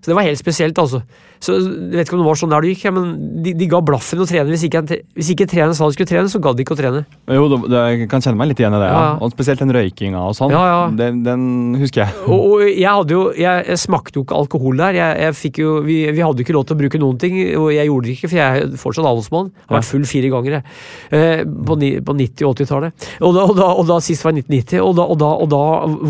Så 0.00 0.10
det 0.10 0.16
var 0.16 0.24
helt 0.24 0.40
spesielt, 0.40 0.78
altså. 0.80 1.02
Så 1.40 1.54
Jeg 1.56 1.96
vet 1.96 2.06
ikke 2.06 2.16
om 2.18 2.22
det 2.22 2.28
var 2.28 2.38
sånn 2.40 2.52
der 2.52 2.64
du 2.64 2.68
gikk, 2.68 2.82
men 2.92 3.12
de, 3.44 3.52
de 3.56 3.66
ga 3.68 3.80
blaffen 3.84 4.20
i 4.20 4.24
å 4.24 4.28
trene. 4.28 4.48
Hvis 4.52 4.64
ikke, 4.66 4.82
hvis 5.16 5.30
ikke 5.32 5.46
treneren 5.48 5.76
sa 5.76 5.88
de 5.88 5.96
skulle 5.96 6.08
trene, 6.08 6.28
så 6.32 6.40
gadd 6.42 6.58
de 6.58 6.64
ikke 6.64 6.74
å 6.76 6.78
trene. 6.78 7.02
Jo, 7.32 7.46
det, 7.52 7.70
jeg 7.72 8.08
kan 8.12 8.24
kjenne 8.24 8.40
meg 8.40 8.50
litt 8.50 8.60
igjen 8.60 8.76
i 8.76 8.80
det. 8.80 8.88
Ja. 8.92 8.98
Ja. 9.00 9.14
Og 9.24 9.32
spesielt 9.32 9.62
den 9.62 9.72
røykinga 9.76 10.20
og 10.28 10.36
sånn. 10.36 10.52
Ja, 10.52 10.62
ja. 10.68 10.80
Den, 10.96 11.22
den 11.24 11.44
husker 11.80 12.04
jeg. 12.04 12.16
Og, 12.26 12.44
og 12.44 12.64
jeg 12.68 12.88
hadde 12.88 13.14
jo 13.16 13.22
Jeg, 13.36 13.64
jeg 13.70 13.80
smakte 13.80 14.18
jo 14.18 14.24
ikke 14.26 14.36
alkohol 14.40 14.80
der. 14.80 14.98
Jeg, 15.00 15.20
jeg 15.24 15.36
fikk 15.40 15.60
jo, 15.62 15.74
vi, 15.86 15.98
vi 16.12 16.24
hadde 16.24 16.44
ikke 16.44 16.56
lov 16.56 16.66
til 16.68 16.76
å 16.76 16.80
bruke 16.80 17.00
noen 17.00 17.20
ting, 17.20 17.38
og 17.60 17.70
jeg 17.72 17.88
gjorde 17.88 18.08
det 18.08 18.16
ikke, 18.16 18.30
for 18.32 18.40
jeg 18.40 18.64
er 18.64 18.76
fortsatt 18.80 19.08
avholdsmann. 19.08 19.52
Har 19.68 19.78
vært 19.78 19.90
full 19.90 20.08
fire 20.08 20.32
ganger, 20.32 20.58
jeg. 20.58 20.76
Eh, 21.16 21.44
på, 21.44 21.78
ni, 21.80 21.92
på 22.04 22.16
90- 22.20 22.48
og 22.48 22.56
80-tallet. 22.56 23.08
Og, 23.20 23.40
og, 23.44 23.64
og 23.70 23.84
da 23.88 24.00
sist 24.04 24.24
var 24.24 24.36
i 24.36 24.40
1990, 24.44 24.80
og 24.84 24.96
da, 24.98 25.08
da, 25.24 25.30
da 25.56 25.62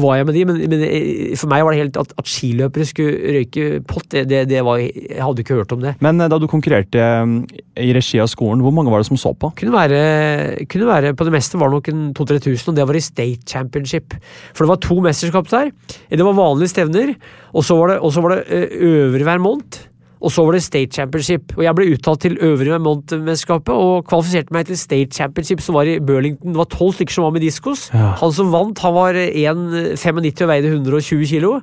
var 0.03 0.19
jeg 0.21 0.31
med 0.31 0.39
de, 0.39 0.45
men, 0.51 0.61
men 0.75 0.85
eh, 0.89 1.35
for 1.39 1.51
meg 1.53 1.67
var 1.67 1.75
det 1.77 1.85
helt 1.85 2.01
at, 2.03 2.15
at 2.19 2.31
skiløpere 2.35 2.89
skulle 2.91 3.37
røyke 3.39 3.71
pott, 3.89 4.07
det, 4.13 4.45
det, 4.51 4.61
var 4.67 4.81
Jeg 4.81 5.21
hadde 5.21 5.45
ikke 5.45 5.59
hørt 5.59 5.75
om 5.75 5.83
det. 5.83 5.95
Men 6.05 6.21
eh, 6.21 6.31
da 6.31 6.39
du 6.41 6.49
konkurrerte 6.51 7.01
eh, 7.01 7.35
i 7.81 7.93
regi 7.97 8.21
av 8.23 8.31
skolen, 8.33 8.63
hvor 8.65 8.75
mange 8.75 8.93
var 8.93 9.03
det 9.03 9.11
som 9.11 9.21
så 9.21 9.35
på? 9.35 9.53
kunne 9.61 9.75
være, 9.75 10.65
kunne 10.71 10.89
være 10.89 11.15
På 11.19 11.27
det 11.27 11.35
meste 11.35 11.59
var 11.61 11.71
det 11.71 11.79
nok 11.81 11.93
en 11.93 12.03
2000-3000, 12.17 12.73
og 12.73 12.79
det 12.79 12.89
var 12.89 12.99
i 12.99 13.05
State 13.05 13.47
Championship. 13.49 14.17
For 14.55 14.65
det 14.65 14.73
var 14.73 14.83
to 14.85 15.01
mesterskap 15.05 15.51
der. 15.53 15.71
Det 16.11 16.27
var 16.27 16.39
vanlige 16.39 16.75
stevner, 16.75 17.15
og 17.55 17.65
så 17.67 17.77
var 17.79 17.95
det, 17.95 18.01
og 18.01 18.13
så 18.15 18.25
var 18.25 18.37
det 18.37 18.43
eh, 18.51 19.21
hver 19.21 19.43
måned. 19.43 19.87
Og 20.21 20.33
så 20.33 20.45
var 20.45 20.53
det 20.53 20.63
State 20.63 20.93
Championship. 20.93 21.55
Og 21.57 21.65
jeg 21.65 21.77
ble 21.77 21.87
uttalt 21.95 22.21
til 22.27 22.37
Øvre 22.45 22.75
Vermont-mesterskapet 22.75 23.73
og 23.73 24.05
kvalifiserte 24.09 24.53
meg 24.53 24.67
til 24.69 24.79
State 24.79 25.17
Championship, 25.17 25.63
som 25.65 25.79
var 25.79 25.89
i 25.89 25.97
Burlington. 26.01 26.53
Det 26.53 26.61
var 26.61 26.69
tolv 26.69 26.93
stykker 26.97 27.17
som 27.17 27.25
var 27.25 27.33
med 27.37 27.45
diskos. 27.47 27.87
Ja. 27.95 28.13
Han 28.21 28.35
som 28.37 28.53
vant, 28.53 28.83
han 28.85 28.95
var 28.95 29.17
1,95 29.17 30.45
og 30.45 30.53
veide 30.53 30.75
120 30.75 31.25
kilo. 31.31 31.55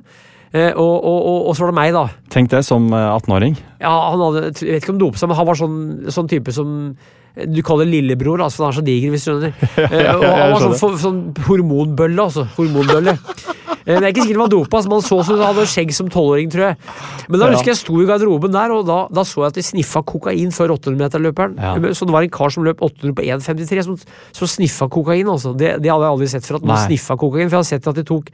Eh, 0.52 0.72
og, 0.72 0.94
og, 1.04 1.18
og, 1.28 1.38
og 1.50 1.56
så 1.56 1.66
var 1.66 1.72
det 1.74 1.78
meg, 1.78 1.92
da. 1.96 2.06
Tenk 2.32 2.50
det, 2.54 2.62
som 2.64 2.88
eh, 2.94 3.08
18-åring. 3.18 3.56
Ja, 3.82 3.92
han 4.14 4.22
hadde, 4.24 4.44
jeg 4.56 4.78
vet 4.78 4.82
ikke 4.82 4.94
om 4.94 4.98
han 4.98 5.04
dopet 5.04 5.20
seg, 5.20 5.28
men 5.32 5.40
han 5.42 5.48
var 5.50 5.60
sånn, 5.60 5.78
sånn 6.14 6.30
type 6.30 6.54
som 6.56 6.74
du 7.38 7.60
kaller 7.62 7.86
lillebror, 7.86 8.40
altså, 8.42 8.64
han 8.64 8.72
er 8.72 8.78
så 8.80 8.82
diger, 8.82 9.12
hvis 9.14 9.26
du 9.28 9.30
skjønner. 9.30 9.52
Eh, 9.88 10.08
og 10.16 10.24
han 10.24 10.52
var 10.54 10.64
sånn, 10.64 10.78
for, 10.80 10.96
sånn 10.98 11.20
hormonbølle, 11.46 12.24
altså. 12.24 12.48
Hormonbølle. 12.56 13.14
Det 13.88 13.94
jeg 13.94 14.02
er 14.04 14.10
ikke 14.10 14.24
sikkert 14.26 14.36
han 14.36 14.42
var 14.42 14.50
dopa, 14.52 14.76
altså, 14.80 14.90
men 14.90 14.98
han 14.98 15.04
så 15.06 15.16
som 15.24 15.38
han 15.38 15.46
hadde 15.46 15.62
skjegg 15.72 15.92
som 15.96 16.08
tolvåring, 16.12 16.50
tror 16.52 16.64
jeg. 16.66 16.76
Men 17.28 17.40
da 17.40 17.46
Ja. 17.46 17.52
husker 17.54 17.70
jeg 17.72 17.78
sto 17.80 18.00
i 18.02 18.08
garderoben 18.08 18.52
der, 18.52 18.74
og 18.74 18.82
da, 18.88 18.98
da 19.08 19.24
så 19.24 19.44
jeg 19.46 19.52
at 19.52 19.60
de 19.60 19.64
sniffa 19.64 20.02
kokain 20.04 20.52
før 20.52 20.74
800-meterløperen. 20.74 21.54
Ja. 21.56 21.72
Så 21.96 22.04
det 22.08 22.12
var 22.16 22.26
en 22.26 22.34
kar 22.34 22.52
som 22.52 22.66
løp 22.66 22.82
800 22.84 23.14
på 23.16 23.24
1,53 23.24 23.86
som, 23.86 23.96
som 24.36 24.50
sniffa 24.58 24.90
kokain, 24.92 25.30
altså. 25.32 25.54
Det, 25.56 25.76
det 25.80 25.92
hadde 25.92 26.04
jeg 26.04 26.16
aldri 26.18 26.28
sett 26.34 26.48
før, 26.50 26.60
at 26.60 26.68
man 26.68 26.82
sniffa 26.84 27.16
kokain. 27.16 27.48
For 27.48 27.56
jeg 27.56 27.64
har 27.64 27.70
sett 27.70 27.88
at 27.88 27.96
de 28.02 28.04
tok 28.10 28.28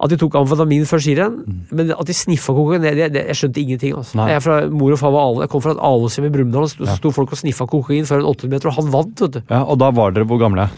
at 0.00 0.10
de 0.12 0.16
tok 0.16 0.34
amfetamin 0.40 0.86
før 0.88 1.02
skirenn, 1.04 1.38
men 1.76 1.90
at 1.92 2.06
de 2.08 2.14
sniffa 2.16 2.54
kokain, 2.56 2.80
det, 2.82 3.10
det, 3.12 3.26
jeg 3.28 3.36
skjønte 3.42 3.60
ingenting. 3.60 3.94
altså. 4.00 4.16
Mm. 4.16 4.26
Jeg 4.32 4.42
fra 4.46 4.60
mor 4.72 4.92
og 4.96 5.02
far 5.02 5.12
var 5.12 5.26
Ale, 5.28 5.42
jeg 5.46 5.52
kom 5.52 5.64
fra 5.66 5.74
et 5.76 5.82
Aleshjem 5.92 6.28
i 6.30 6.34
Brumunddal, 6.36 6.70
så 6.72 6.96
sto 6.96 7.12
folk 7.12 7.32
og 7.36 7.42
sniffa 7.42 7.68
kokain 7.68 8.08
før 8.08 8.22
en 8.24 8.30
800 8.32 8.54
meter, 8.54 8.70
og 8.72 8.78
han 8.80 8.92
vant, 8.94 9.20
vet 9.26 9.36
du. 9.36 9.42
Ja, 9.50 9.64
Og 9.64 9.76
da 9.82 9.90
var 9.92 10.16
dere 10.16 10.24
hvor 10.30 10.40
gamle? 10.40 10.70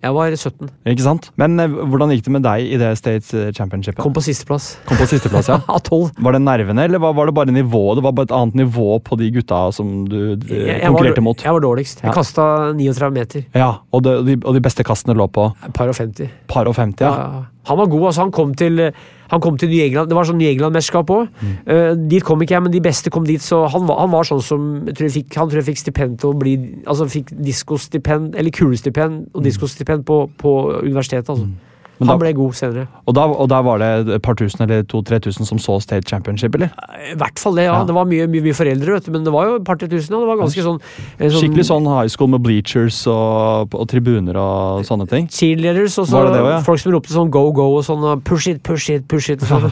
Jeg 0.00 0.14
var 0.16 0.32
17. 0.32 0.70
Ikke 0.88 1.04
sant? 1.04 1.26
Men 1.36 1.60
eh, 1.60 1.68
hvordan 1.68 2.08
gikk 2.14 2.22
det 2.24 2.32
med 2.32 2.40
deg 2.46 2.70
i 2.72 2.78
det 2.80 2.94
States 2.96 3.34
eh, 3.36 3.50
Championshipet? 3.52 4.00
Kom 4.00 4.14
på 4.16 4.22
sisteplass. 4.24 4.70
Kom 4.88 4.96
på 4.96 5.04
sisteplass, 5.10 5.50
ja. 5.52 5.58
Av 5.76 5.82
tolv. 5.84 6.08
Var 6.16 6.38
det 6.38 6.40
nervene, 6.40 6.86
eller 6.88 7.02
var, 7.04 7.12
var 7.18 7.28
det 7.28 7.34
bare 7.36 7.52
nivået? 7.52 7.98
Det 8.00 8.04
var 8.06 8.14
bare 8.16 8.30
et 8.30 8.32
annet 8.32 8.56
nivå 8.62 8.94
på 9.04 9.18
de 9.20 9.28
gutta 9.34 9.58
som 9.76 10.06
du 10.08 10.16
jeg, 10.16 10.40
Jeg, 10.48 10.80
konkurrerte 10.88 11.20
var, 11.20 11.26
mot? 11.28 11.44
jeg 11.44 11.52
var 11.52 11.60
dårligst. 11.66 12.00
Jeg 12.00 12.08
Ja. 12.08 12.14
kasta 12.16 12.46
39 12.72 13.12
meter. 13.12 13.44
Ja, 13.52 13.68
og, 13.92 14.02
de, 14.08 14.38
og 14.40 14.56
de 14.56 14.64
beste 14.64 14.88
kastene 14.88 15.12
lå 15.20 15.28
på 15.28 15.50
par 15.76 15.92
og 15.92 16.00
50. 16.00 16.32
par 16.48 16.64
og 16.72 16.78
50, 16.80 17.04
ja. 17.04 17.12
Ja, 17.12 17.28
ja. 17.42 17.44
Han 17.70 17.80
var 17.80 17.88
god, 17.92 18.04
altså. 18.10 18.26
Han 18.26 18.34
kom 18.34 18.52
til, 18.58 18.82
han 19.30 19.42
kom 19.44 19.56
til 19.60 19.70
New 19.70 19.84
England. 19.84 20.10
Det 20.10 20.18
var 20.18 20.28
sånn 20.28 20.40
New 20.40 20.50
England-mesterskap 20.50 21.14
òg. 21.14 21.30
Mm. 21.40 22.04
dit 22.10 22.26
kom 22.26 22.42
ikke 22.42 22.56
jeg, 22.56 22.64
men 22.66 22.74
de 22.74 22.82
beste 22.84 23.14
kom 23.14 23.26
dit, 23.28 23.42
så 23.42 23.62
han 23.70 23.86
var, 23.88 24.02
han 24.02 24.12
var 24.12 24.26
sånn 24.26 24.42
som 24.44 24.68
tror 24.90 25.06
jeg 25.06 25.16
fikk, 25.20 25.38
Han 25.38 25.50
tror 25.50 25.62
jeg 25.62 25.70
fikk 25.70 25.82
stipend 25.84 26.20
til 26.20 26.32
å 26.32 26.38
bli 26.38 26.54
Altså 26.84 27.06
fikk 27.10 27.30
diskostipend, 27.38 28.34
eller 28.34 28.54
kulestipend 28.54 29.30
og 29.32 29.44
diskostipend 29.46 30.04
på, 30.08 30.24
på 30.40 30.54
universitetet, 30.82 31.30
altså. 31.30 31.46
Mm. 31.46 31.69
Men 32.00 32.08
han 32.08 32.16
da- 32.16 32.24
ble 32.24 32.32
god 32.36 32.56
senere. 32.56 32.86
Og 33.06 33.14
da, 33.14 33.26
og 33.28 33.48
da 33.52 33.60
var 33.62 33.78
det 33.82 33.90
et 34.16 34.22
par 34.24 34.34
tusen 34.40 34.64
eller 34.64 34.82
to-tre 34.88 35.20
tusen 35.20 35.46
som 35.46 35.58
så 35.60 35.76
State 35.84 36.08
Championship, 36.08 36.54
eller? 36.56 36.72
I 37.12 37.16
hvert 37.20 37.38
fall 37.38 37.58
det, 37.58 37.66
ja. 37.68 37.74
Ja. 37.76 37.84
Det 37.84 37.94
var 37.94 38.08
mye, 38.08 38.26
mye, 38.30 38.42
mye 38.44 38.56
foreldre, 38.56 38.96
vet 38.96 39.06
du, 39.06 39.12
men 39.14 39.26
det 39.26 39.32
var 39.34 39.48
jo 39.50 39.58
et 39.60 39.66
par-tre 39.66 39.88
tusen. 39.90 40.16
Og 40.16 40.24
det 40.24 40.30
var 40.30 40.40
ganske 40.40 40.64
sånn, 40.64 40.80
eh, 41.18 41.28
sånn 41.28 41.44
Skikkelig 41.44 41.66
sånn 41.68 41.88
high 41.90 42.08
school 42.08 42.30
med 42.32 42.42
bleachers 42.44 43.02
og, 43.10 43.76
og 43.76 43.86
tribuner 43.90 44.36
og 44.40 44.86
sånne 44.88 45.06
ting. 45.10 45.28
Cheerleaders 45.28 45.98
og 46.00 46.08
så 46.08 46.24
det 46.26 46.38
det 46.38 46.44
ja? 46.46 46.60
folk 46.66 46.80
som 46.82 46.94
ropte 46.94 47.12
sånn 47.14 47.30
go, 47.32 47.44
go 47.52 47.68
og 47.76 47.84
sånn 47.86 48.04
push 48.24 48.48
it, 48.48 48.62
push 48.66 48.90
it, 48.94 49.06
push 49.10 49.30
it. 49.34 49.44
Sånn. 49.50 49.68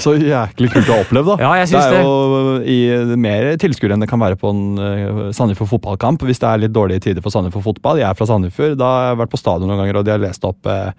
Så 0.00 0.14
jæklig 0.20 0.70
kult 0.74 0.92
å 0.92 1.00
oppleve, 1.04 1.32
da. 1.32 1.38
Ja, 1.46 1.54
jeg 1.62 1.70
synes 1.72 1.88
det 1.90 2.00
er 2.00 2.04
jo 2.04 2.60
i, 2.68 3.16
mer 3.20 3.48
tilskuere 3.60 3.96
enn 3.96 4.04
det 4.04 4.10
kan 4.10 4.20
være 4.20 4.36
på 4.40 4.52
en 4.52 4.62
uh, 4.76 5.20
Sandefjord 5.36 5.70
fotballkamp. 5.72 6.22
Hvis 6.28 6.42
det 6.42 6.48
er 6.50 6.62
litt 6.66 6.74
dårlige 6.76 7.06
tider 7.08 7.24
for 7.24 7.32
Sandefjord 7.34 7.64
fotball. 7.70 8.00
Jeg 8.02 8.08
er 8.10 8.18
fra 8.18 8.28
Sandefjord. 8.28 8.76
Da 8.80 8.90
har 8.90 9.08
jeg 9.10 9.20
vært 9.22 9.32
på 9.32 9.40
stadion 9.40 9.70
noen 9.70 9.80
ganger, 9.82 10.00
og 10.00 10.06
de 10.06 10.14
har 10.14 10.22
lest 10.22 10.44
opp 10.48 10.68
eh, 10.70 10.92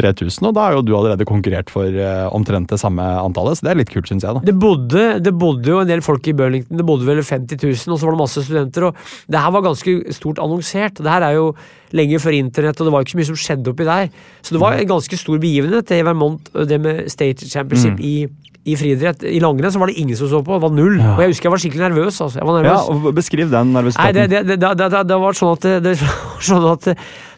3000. 0.00 0.48
Og 0.50 0.54
da 0.56 0.66
har 0.66 0.76
jo 0.78 0.82
du 0.82 0.94
allerede 0.96 1.26
konkurrert 1.28 1.70
for 1.72 1.86
eh, 1.86 2.26
omtrent 2.34 2.68
det 2.72 2.80
samme 2.82 3.04
antallet, 3.20 3.58
så 3.60 3.66
det 3.68 3.72
er 3.74 3.80
litt 3.82 3.92
kult, 3.92 4.08
syns 4.10 4.24
jeg. 4.26 4.34
da. 4.34 4.40
Det 4.50 4.56
bodde, 4.58 5.04
det 5.22 5.34
bodde 5.38 5.70
jo 5.70 5.80
en 5.84 5.90
del 5.90 6.02
folk 6.04 6.26
i 6.26 6.34
Burlington, 6.36 6.76
det 6.80 6.86
bodde 6.88 7.06
vel 7.08 7.22
50 7.22 7.60
000, 7.62 7.94
og 7.94 8.00
så 8.00 8.08
var 8.08 8.16
det 8.16 8.22
masse 8.24 8.44
studenter. 8.46 8.88
og 8.90 8.96
Det 9.30 9.44
her 9.44 9.54
var 9.56 9.66
ganske 9.68 9.96
stort 10.16 10.40
annonsert. 10.42 10.98
Det 11.00 11.10
her 11.10 11.22
er 11.28 11.38
jo 11.38 11.50
lenge 11.96 12.20
før 12.22 12.36
internett, 12.38 12.80
og 12.80 12.86
det 12.86 12.92
var 12.94 13.02
ikke 13.04 13.16
så 13.16 13.20
mye 13.20 13.30
som 13.32 13.40
skjedde 13.44 13.72
oppi 13.72 13.84
der. 13.88 14.10
Så 14.42 14.54
det 14.54 14.60
var 14.62 14.78
en 14.78 14.86
ganske 14.92 15.16
stor 15.18 15.38
begivenhet, 15.42 15.88
det 15.90 16.04
Vermont, 16.06 16.50
det 16.68 16.80
med 16.80 17.08
State 17.10 17.48
Championship 17.50 17.98
Mm. 17.98 18.04
i, 18.06 18.28
i 18.68 18.74
friidrett. 18.76 19.22
I 19.24 19.38
langrenn 19.40 19.72
var 19.80 19.88
det 19.88 19.96
ingen 19.98 20.16
som 20.18 20.28
så 20.28 20.42
på, 20.44 20.52
det 20.58 20.62
var 20.62 20.70
null. 20.76 20.98
Ja. 21.00 21.14
Og 21.16 21.22
jeg 21.24 21.32
husker 21.32 21.48
jeg 21.48 21.52
var 21.54 21.62
skikkelig 21.62 21.84
nervøs. 21.88 22.20
altså. 22.20 22.44
Var 22.44 22.58
Ja, 22.60 22.74
nervøs. 22.74 23.06
og 23.08 23.14
Beskriv 23.16 23.50
den 23.50 23.72
Nei, 23.72 23.80
nervøsiteten. 23.80 24.14
det, 24.14 24.30
det, 24.30 24.58
det, 24.60 24.60
det, 24.78 24.90
det, 24.92 25.02
det 25.08 25.18
var 25.22 25.32
sånn 25.38 25.56
at, 25.56 26.04
sånn 26.44 26.66
at 26.74 26.90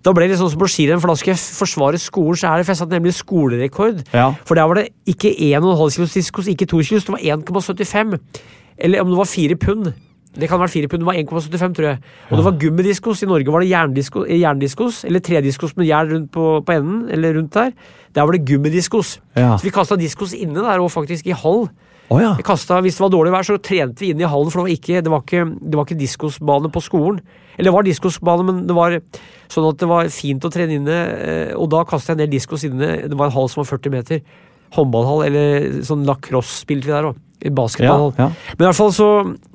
Da 0.03 0.11
ble 0.13 0.27
det 0.27 0.39
sånn 0.41 0.51
som 0.51 0.59
på 0.59 0.67
skirenn, 0.67 0.99
for 0.99 1.13
da 1.13 1.15
skal 1.15 1.31
jeg 1.37 1.39
forsvare 1.39 1.99
skolen, 2.03 2.35
så 2.41 2.49
er 2.51 2.59
det 2.59 2.67
festet 2.67 2.91
nemlig 2.91 3.15
skolerekord. 3.15 4.01
Ja. 4.13 4.33
For 4.45 4.59
der 4.59 4.67
var 4.67 4.81
det 4.81 4.89
ikke 5.07 5.31
1,5 5.31 5.95
kilos 5.95 6.17
diskos, 6.19 6.49
ikke 6.51 6.67
2 6.67 6.83
kilos, 6.89 7.05
det 7.07 7.15
var 7.15 7.23
1,75. 7.23 8.19
Eller 8.83 9.01
om 9.05 9.13
det 9.13 9.21
var 9.21 9.31
4 9.31 9.57
pund. 9.63 9.93
Det 10.33 10.49
kan 10.49 10.57
ha 10.57 10.65
vært 10.65 10.73
4 10.73 10.89
pund, 10.89 11.03
det 11.03 11.09
var 11.11 11.19
1,75, 11.21 11.75
tror 11.77 11.87
jeg. 11.91 11.99
Og 12.31 12.39
det 12.39 12.45
var 12.47 12.59
gummidiskos. 12.63 13.23
I 13.23 13.29
Norge 13.29 13.53
var 13.53 13.61
det 13.61 13.69
jerndisko, 13.69 14.25
eh, 14.25 14.41
jerndiskos, 14.41 15.05
eller 15.05 15.21
trediskos 15.21 15.77
med 15.77 15.91
jern 15.91 16.09
rundt 16.09 16.31
på, 16.33 16.47
på 16.65 16.73
enden, 16.73 17.03
eller 17.13 17.37
rundt 17.37 17.53
der. 17.53 17.73
Der 18.17 18.25
var 18.25 18.33
det 18.33 18.47
gummidiskos. 18.49 19.19
Ja. 19.37 19.59
Så 19.59 19.69
vi 19.69 19.75
kasta 19.75 19.99
diskos 20.01 20.33
inne 20.33 20.65
der, 20.65 20.81
og 20.81 20.93
faktisk 20.95 21.29
i 21.29 21.37
hall. 21.37 21.67
Oh, 22.13 22.21
ja. 22.21 22.33
Kastet, 22.45 22.83
hvis 22.85 22.99
det 22.99 23.05
var 23.07 23.13
dårlig 23.13 23.33
vær, 23.33 23.47
så 23.47 23.57
trente 23.63 24.05
vi 24.05 24.11
inne 24.13 24.27
i 24.27 24.29
hallen, 24.29 24.51
for 24.53 24.61
det 24.61 24.67
var 24.67 24.75
ikke, 24.77 25.03
det 25.05 25.13
var 25.13 25.23
ikke, 25.25 25.45
det 25.61 25.79
var 25.79 25.87
ikke 25.87 26.01
diskosbane 26.01 26.71
på 26.73 26.83
skolen. 26.85 27.21
Eller 27.57 27.71
det 27.71 27.75
var 27.77 27.87
diskosbane, 27.87 28.47
men 28.49 28.63
det 28.69 28.77
var 28.77 28.97
sånn 29.53 29.69
at 29.69 29.81
det 29.81 29.89
var 29.89 30.11
fint 30.13 30.45
å 30.45 30.51
trene 30.53 30.77
inne, 30.77 30.99
eh, 31.17 31.53
og 31.57 31.71
da 31.73 31.85
kastet 31.89 32.13
jeg 32.13 32.19
en 32.19 32.23
del 32.25 32.33
diskos 32.35 32.67
inne. 32.69 32.91
Det 33.09 33.17
var 33.17 33.31
en 33.31 33.37
hall 33.37 33.49
som 33.53 33.63
var 33.63 33.71
40 33.71 33.95
meter. 33.95 34.21
Håndballhall, 34.77 35.25
eller 35.29 35.69
sånn 35.89 36.05
lacrosse 36.09 36.65
spilte 36.65 36.89
vi 36.89 36.95
der 36.97 37.13
òg. 37.13 37.21
Basketball. 37.51 38.13
Ja, 38.19 38.29
ja. 38.29 38.55
Men 38.57 38.65
i 38.65 38.69
hvert 38.69 38.79
fall 38.79 38.93
så, 38.95 39.09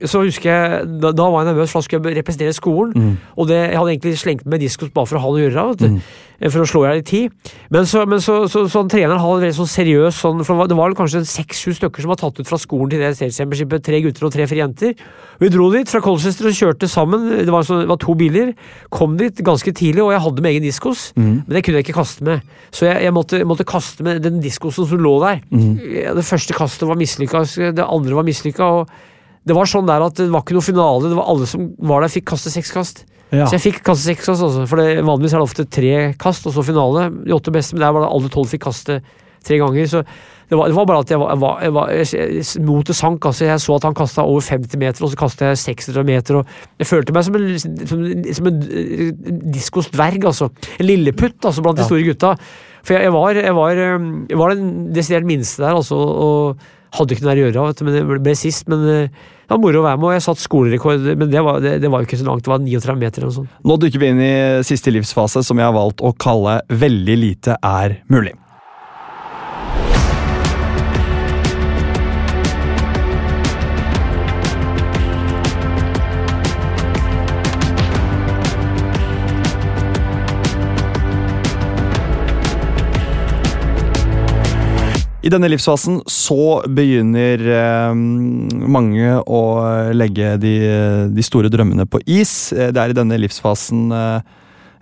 så 0.04 0.24
husker 0.26 0.50
jeg 0.52 0.88
Da, 1.02 1.12
da 1.16 1.30
var 1.32 1.46
jeg 1.46 1.54
nervøs, 1.54 1.72
for 1.72 1.80
da 1.80 1.88
skulle 1.88 2.12
jeg 2.12 2.20
representere 2.20 2.54
skolen. 2.54 2.94
Mm. 2.96 3.18
Og 3.38 3.48
det, 3.48 3.58
jeg 3.58 3.80
hadde 3.80 3.94
egentlig 3.96 4.18
slengt 4.20 4.46
med 4.46 4.64
diskos 4.64 4.92
bare 4.94 5.10
for 5.10 5.20
å 5.20 5.24
ha 5.24 5.32
noe 5.32 5.40
å 5.40 5.46
gjøre. 5.46 5.68
Vet 5.72 5.86
du. 5.86 6.02
For 6.38 6.62
å 6.62 6.68
slå 6.70 6.84
i 6.84 6.90
hjel 6.92 7.00
i 7.02 7.06
tid. 7.06 7.54
Men 7.74 7.88
så, 7.90 8.04
men 8.06 8.22
så, 8.22 8.44
så, 8.46 8.68
så 8.70 8.84
han 8.84 8.90
treneren 8.92 9.18
en 9.18 9.40
veldig 9.42 9.56
sånn 9.58 9.70
seriøs 9.72 10.20
sånn, 10.22 10.44
For 10.46 10.70
det 10.70 10.78
var, 10.78 10.94
kanskje 10.98 11.24
seks-sju 11.26 11.74
stykker 11.80 12.06
som 12.06 12.12
var 12.14 12.20
tatt 12.22 12.38
ut 12.38 12.50
fra 12.50 12.60
skolen 12.62 12.92
til 12.94 13.02
det 13.02 13.16
State 13.18 13.80
Tre 13.88 14.02
gutter 14.06 14.28
og 14.28 14.34
tre-fire 14.36 14.62
jenter. 14.62 14.94
Vi 15.42 15.50
dro 15.54 15.72
dit 15.74 15.90
fra 15.90 16.02
Colchester 16.06 16.50
og 16.50 16.56
kjørte 16.60 16.90
sammen. 16.92 17.26
Det 17.42 17.50
var, 17.54 17.66
så, 17.66 17.80
det 17.82 17.90
var 17.90 17.98
to 18.04 18.14
biler. 18.20 18.54
Kom 18.94 19.18
dit 19.18 19.42
ganske 19.46 19.74
tidlig, 19.74 20.06
og 20.06 20.14
jeg 20.14 20.24
hadde 20.28 20.46
med 20.46 20.54
egen 20.54 20.68
diskos. 20.70 21.10
Men 21.18 21.58
det 21.58 21.66
kunne 21.66 21.82
jeg 21.82 21.88
ikke 21.88 21.98
kaste 21.98 22.30
med. 22.30 22.56
Så 22.70 22.86
jeg, 22.86 23.02
jeg 23.08 23.18
måtte, 23.18 23.42
måtte 23.50 23.66
kaste 23.68 24.06
med 24.06 24.22
den 24.26 24.38
diskosen 24.44 24.86
som 24.90 25.02
lå 25.02 25.18
der. 25.26 25.42
Det 26.22 26.26
første 26.26 26.54
kastet 26.58 26.86
var 26.90 27.02
mislykka, 27.02 27.46
det 27.74 27.86
andre 27.86 28.18
var 28.18 28.28
mislykka. 28.30 28.72
Og 28.82 29.48
det 29.48 29.56
var 29.58 29.70
sånn 29.70 29.90
der 29.90 30.06
at 30.06 30.18
det 30.20 30.30
var 30.30 30.46
ikke 30.46 30.58
noe 30.58 30.70
finale. 30.70 31.10
Det 31.10 31.18
var 31.18 31.30
alle 31.34 31.50
som 31.50 31.70
var 31.90 32.04
der, 32.06 32.14
fikk 32.14 32.30
kaste 32.30 32.54
seks 32.54 32.74
kast. 32.76 33.06
Ja. 33.34 33.46
Så 33.50 33.58
jeg 33.58 33.64
fikk 33.74 33.82
kaste 33.84 34.08
seks 34.08 34.30
altså. 34.32 34.64
For 34.72 34.80
det, 34.80 35.02
vanligvis 35.04 35.34
er 35.36 35.42
det 35.42 35.48
ofte 35.50 35.66
tre 35.68 35.94
kast, 36.20 36.46
og 36.48 36.54
så 36.56 36.64
finale. 36.64 37.10
De 37.26 37.34
åtte 37.36 37.52
beste, 37.52 37.76
men 37.76 37.84
der 37.84 37.92
var 37.96 38.06
det 38.06 38.12
alle 38.16 38.30
tolv 38.32 38.48
fikk 38.54 38.64
kaste 38.70 39.02
tre 39.48 39.58
ganger. 39.60 39.88
Så 39.92 40.02
det 40.48 40.56
var, 40.56 40.70
det 40.72 40.76
var 40.78 40.86
bare 40.88 41.02
at 41.04 41.10
jeg 41.12 41.20
var, 41.20 41.34
jeg 41.34 41.42
var, 41.42 41.58
jeg 41.66 41.74
var 41.76 41.90
jeg, 41.92 42.46
Motet 42.64 42.96
sank. 42.96 43.26
altså 43.28 43.44
Jeg 43.50 43.60
så 43.60 43.76
at 43.76 43.84
han 43.84 43.98
kasta 44.00 44.24
over 44.24 44.40
50 44.48 44.80
meter, 44.80 45.04
og 45.04 45.12
så 45.12 45.20
kasta 45.20 45.50
jeg 45.52 45.60
600 45.60 46.06
meter. 46.08 46.40
og 46.40 46.46
Jeg 46.80 46.88
følte 46.88 47.12
meg 47.18 47.26
som 47.28 47.36
en, 47.36 47.60
som, 47.60 48.06
som 48.40 48.48
en 48.48 48.62
diskos 49.52 49.92
dverg, 49.92 50.24
altså. 50.32 50.48
En 50.80 50.88
lilleputt 50.88 51.44
altså, 51.52 51.62
blant 51.66 51.78
de 51.78 51.84
Ja. 51.84 51.90
store 51.92 52.08
gutta. 52.08 52.32
For 52.88 52.96
jeg, 52.96 53.12
var, 53.12 53.36
jeg, 53.36 53.56
var, 53.56 53.72
eh, 53.76 54.08
jeg 54.32 54.40
var 54.40 54.56
den 54.56 54.94
desidert 54.96 55.28
minste 55.28 55.64
der, 55.66 55.76
altså. 55.76 55.96
og 56.00 56.64
hadde 56.96 57.12
ikke 57.18 57.26
noe 57.28 57.34
der 57.36 57.42
å 57.44 57.50
gjøre, 57.52 57.68
vet 57.68 57.80
du, 57.82 57.86
men 57.90 58.08
ble- 58.08 58.24
ble 58.24 58.36
sist. 58.40 58.70
Men 58.72 58.88
eh, 58.88 59.10
det 59.48 59.56
var 59.56 59.62
moro 59.64 59.80
å 59.80 59.86
være 59.86 60.00
med, 60.02 60.10
og 60.10 60.16
jeg 60.18 60.24
satt 60.26 60.42
skolerekord, 60.44 61.06
men 61.16 61.30
det 61.32 61.44
var, 61.46 61.62
det, 61.64 61.78
det 61.80 61.92
var 61.92 62.04
jo 62.04 62.10
ikke 62.10 62.20
så 62.20 62.26
langt. 62.28 62.44
Det 62.44 62.52
var 62.52 62.60
39 62.60 62.98
meter 63.00 63.24
eller 63.24 63.32
noe 63.32 63.38
sånt. 63.38 63.54
Nå 63.64 63.78
dykker 63.80 64.02
vi 64.02 64.10
inn 64.12 64.20
i 64.26 64.34
siste 64.68 64.92
livsfase, 64.92 65.44
som 65.48 65.62
jeg 65.62 65.70
har 65.70 65.78
valgt 65.78 66.04
å 66.04 66.12
kalle 66.20 66.60
'veldig 66.68 67.18
lite 67.22 67.56
er 67.64 68.02
mulig'. 68.12 68.36
I 85.28 85.32
denne 85.34 85.50
livsfasen 85.52 85.98
så 86.08 86.62
begynner 86.72 87.42
eh, 87.52 87.96
mange 87.98 89.18
å 89.28 89.42
legge 89.92 90.38
de, 90.40 90.54
de 91.12 91.26
store 91.26 91.52
drømmene 91.52 91.84
på 91.90 92.00
is. 92.08 92.54
Eh, 92.56 92.70
Det 92.72 92.80
er 92.80 92.94
i 92.94 92.96
denne 92.96 93.18
livsfasen 93.20 93.90
eh, 93.92 94.38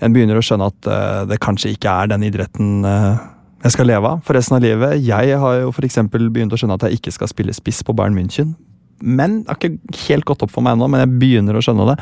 en 0.06 0.14
begynner 0.14 0.38
å 0.38 0.44
skjønne 0.46 0.68
at 0.70 0.90
eh, 0.92 1.24
det 1.32 1.42
kanskje 1.42 1.72
ikke 1.74 1.96
er 2.04 2.12
den 2.12 2.28
idretten 2.28 2.86
eh, 2.86 3.24
jeg 3.66 3.74
skal 3.74 3.90
leve 3.90 4.12
av 4.12 4.22
for 4.28 4.38
resten 4.38 4.60
av 4.60 4.62
livet. 4.62 5.00
Jeg 5.02 5.40
har 5.42 5.60
jo 5.64 5.74
eksempel 5.88 6.30
begynt 6.30 6.54
å 6.54 6.60
skjønne 6.62 6.78
at 6.78 6.86
jeg 6.86 7.00
ikke 7.00 7.16
skal 7.16 7.32
spille 7.32 7.56
spiss 7.56 7.82
på 7.82 7.96
Bayern 7.98 8.14
München. 8.14 8.54
Men 9.02 9.42
det 9.42 9.50
har 9.50 9.58
ikke 9.58 10.04
helt 10.06 10.28
gått 10.30 10.46
opp 10.46 10.54
for 10.54 10.62
meg 10.66 10.78
ennå, 10.78 10.92
men 10.92 11.02
jeg 11.02 11.16
begynner 11.24 11.58
å 11.58 11.64
skjønne 11.66 11.88
det. 11.90 11.96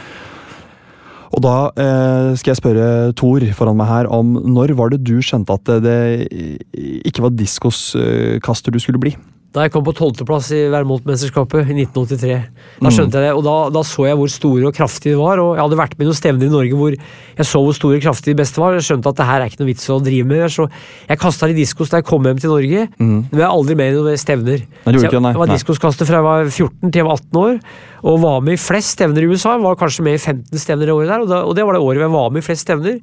Og 1.34 1.42
da 1.42 1.56
eh, 1.82 2.32
skal 2.38 2.54
jeg 2.54 2.62
spørre 2.62 2.88
Thor 3.18 3.46
foran 3.58 3.78
meg 3.80 3.90
her 3.90 4.10
om 4.14 4.36
når 4.54 4.76
var 4.78 4.94
det 4.94 5.02
du 5.02 5.16
skjønte 5.18 5.56
at 5.56 5.66
det, 5.66 5.80
det 5.86 7.08
ikke 7.10 7.26
var 7.26 7.34
diskoskaster 7.34 8.74
du 8.74 8.82
skulle 8.82 9.02
bli? 9.02 9.16
Da 9.54 9.68
jeg 9.68 9.74
kom 9.76 9.84
på 9.86 9.94
tolvteplass 9.94 10.48
i 10.58 10.64
Vermont-mesterskapet 10.74 11.68
i 11.70 11.76
1983. 11.84 12.38
Da 12.82 12.90
skjønte 12.90 13.20
jeg 13.22 13.28
det, 13.28 13.34
og 13.38 13.44
da, 13.46 13.54
da 13.76 13.84
så 13.86 14.08
jeg 14.08 14.18
hvor 14.18 14.32
store 14.34 14.72
og 14.72 14.74
kraftige 14.74 15.14
de 15.14 15.20
var. 15.20 15.38
og 15.44 15.52
Jeg 15.54 15.62
hadde 15.62 15.78
vært 15.78 15.94
med 15.94 16.06
i 16.06 16.08
noen 16.10 16.18
stevner 16.18 16.48
i 16.48 16.54
Norge 16.54 16.80
hvor 16.80 16.96
jeg 16.96 17.46
så 17.46 17.62
hvor 17.62 17.76
store 17.78 18.00
og 18.00 18.06
kraftige 18.08 18.34
de 18.34 18.40
beste 18.42 18.58
var. 18.64 18.74
Jeg 18.80 18.88
skjønte 18.88 19.12
at 19.14 19.20
det 19.20 19.28
her 19.30 19.44
er 19.44 19.52
ikke 19.52 19.62
noe 19.62 19.70
vits 19.70 19.86
å 19.94 20.00
drive 20.02 20.26
med. 20.32 20.46
Så 20.50 20.66
jeg 21.06 21.22
kasta 21.22 21.50
litt 21.52 21.60
diskos 21.62 21.94
da 21.94 22.02
jeg 22.02 22.08
kom 22.10 22.26
hjem 22.26 22.42
til 22.42 22.54
Norge. 22.56 22.88
mm. 22.98 23.20
Men 23.30 23.44
jeg 23.44 23.46
er 23.46 23.54
aldri 23.60 23.78
med 23.78 23.94
i 23.94 24.00
noen 24.00 24.24
stevner. 24.24 24.64
Nei, 24.88 24.96
jeg, 24.98 25.12
jeg 25.14 25.42
var 25.44 25.54
diskoskaster 25.54 26.10
fra 26.10 26.18
jeg 26.24 26.28
var 26.32 26.50
14 26.50 26.90
til 26.90 27.04
jeg 27.04 27.10
var 27.12 27.22
18 27.22 27.44
år. 27.44 27.62
Og 28.10 28.18
var 28.26 28.42
med 28.48 28.58
i 28.58 28.64
flest 28.64 28.98
stevner 28.98 29.22
i 29.22 29.30
USA. 29.30 29.54
Var 29.62 29.78
kanskje 29.78 30.08
med 30.10 30.18
i 30.18 30.24
15 30.24 30.66
stevner 30.66 30.90
i 30.90 30.98
året 30.98 31.14
der, 31.14 31.28
og, 31.28 31.30
da, 31.30 31.44
og 31.46 31.54
det 31.54 31.70
var 31.70 31.78
det 31.78 31.86
året 31.86 32.02
jeg 32.02 32.16
var 32.18 32.34
med 32.34 32.42
i 32.42 32.48
flest 32.50 32.66
stevner. 32.66 32.98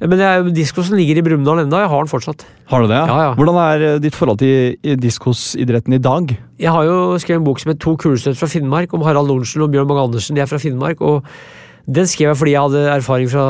Men 0.00 0.22
jeg, 0.22 0.52
diskosen 0.56 0.96
ligger 0.96 1.18
i 1.20 1.24
Brumunddal 1.24 1.66
ennå, 1.66 1.82
jeg 1.82 1.90
har 1.92 2.04
den 2.04 2.08
fortsatt. 2.08 2.46
Har 2.72 2.80
du 2.80 2.88
det? 2.88 2.96
Ja, 2.96 3.16
ja. 3.26 3.32
Hvordan 3.36 3.58
er 3.60 3.82
eh, 3.84 3.98
ditt 4.00 4.16
forhold 4.16 4.40
til 4.40 4.96
diskosidretten 4.96 5.92
i 5.92 6.00
dag? 6.00 6.32
Jeg 6.60 6.72
har 6.72 6.86
jo 6.88 7.18
skrevet 7.20 7.42
en 7.42 7.48
bok 7.48 7.60
som 7.60 7.74
het 7.74 7.82
To 7.84 7.96
kulestøt 8.00 8.38
fra 8.40 8.48
Finnmark, 8.48 8.94
om 8.96 9.04
Harald 9.04 9.28
Lorentzen 9.28 9.66
og 9.66 9.74
Bjørn 9.74 9.90
Mange 9.90 10.06
Andersen. 10.08 10.38
De 10.38 10.44
er 10.44 10.48
fra 10.48 10.60
Finnmark. 10.62 11.02
og 11.04 11.26
Den 11.88 12.06
skrev 12.06 12.28
jeg 12.30 12.36
fordi 12.36 12.52
jeg 12.52 12.60
hadde 12.60 12.80
erfaring 12.92 13.28
fra 13.32 13.44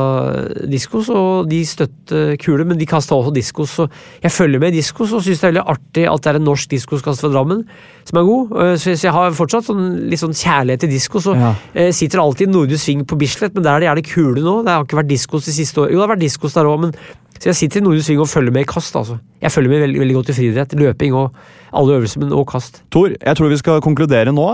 diskos, 0.71 1.09
og 1.09 1.49
de 1.51 1.59
støtte 1.67 2.37
kule, 2.41 2.65
men 2.65 2.79
de 2.79 2.87
kasta 2.89 3.15
også 3.17 3.33
diskos. 3.35 3.73
Så 3.77 3.87
jeg 4.23 4.31
følger 4.31 4.59
med 4.63 4.73
i 4.73 4.77
diskos 4.79 5.11
og 5.13 5.21
syns 5.25 5.41
det 5.41 5.49
er 5.49 5.51
veldig 5.51 5.65
artig 5.75 6.05
at 6.09 6.21
det 6.23 6.31
er 6.31 6.39
en 6.39 6.47
norsk 6.47 6.69
diskoskast 6.71 7.21
fra 7.21 7.29
Drammen 7.33 7.65
som 8.07 8.17
er 8.21 8.27
god. 8.29 8.55
Eh, 8.63 8.75
Så 8.81 8.95
jeg 8.97 9.11
har 9.13 9.31
fortsatt 9.37 9.67
sånn, 9.67 10.09
litt 10.09 10.19
sånn 10.23 10.33
kjærlighet 10.33 10.79
til 10.85 10.89
diskos. 10.89 11.27
Og 11.27 11.35
Ja. 11.37 11.55
eh, 11.75 11.91
sitter 11.91 12.19
alltid 12.19 12.47
i 12.47 12.51
Nordre 12.51 12.77
Sving 12.77 13.05
på 13.05 13.17
Bislett, 13.17 13.53
men 13.53 13.63
der 13.63 13.75
er 13.75 13.79
det 13.79 13.89
gjerne 13.89 14.07
kule 14.13 14.41
nå. 14.41 14.63
Det 14.63 14.71
har 14.71 14.83
ikke 14.85 15.01
vært 15.03 15.11
diskos 15.11 15.45
de 15.45 15.51
siste 15.51 15.77
årene. 15.77 15.91
Jo, 15.91 15.99
det 15.99 16.07
har 16.09 16.15
vært 16.15 16.25
diskos 16.27 16.53
der 16.53 16.65
òg, 16.65 16.79
men 16.81 16.93
så 17.41 17.49
jeg 17.49 17.57
sitter 17.57 17.81
i 17.81 17.85
Nordre 17.87 18.03
Sving 18.05 18.21
og 18.21 18.29
følger 18.29 18.53
med 18.53 18.67
i 18.67 18.69
kast, 18.69 18.93
altså. 18.95 19.17
Jeg 19.41 19.49
følger 19.49 19.71
med 19.71 19.79
veldig, 19.81 19.99
veldig 20.03 20.15
godt 20.19 20.29
i 20.29 20.33
friidrett. 20.37 20.73
Løping 20.77 21.15
og 21.17 21.37
alle 21.73 21.95
øvelser, 21.97 22.19
men 22.21 22.33
også 22.35 22.49
kast. 22.51 22.81
Tor, 22.93 23.13
jeg 23.15 23.37
tror 23.37 23.49
vi 23.49 23.57
skal 23.57 23.81
konkludere 23.81 24.33
nå. 24.35 24.47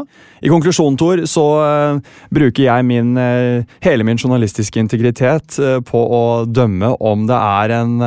I 0.45 0.51
konklusjonen, 0.53 0.95
Tor, 0.99 1.25
så 1.27 1.43
uh, 1.59 2.21
bruker 2.31 2.63
jeg 2.63 2.85
min, 2.87 3.17
uh, 3.17 3.65
hele 3.83 4.05
min 4.07 4.21
journalistiske 4.21 4.79
integritet 4.79 5.57
uh, 5.59 5.81
på 5.83 5.99
å 5.99 6.21
dømme 6.47 6.93
om 7.03 7.25
det 7.27 7.35
er 7.35 7.73
en, 7.81 7.97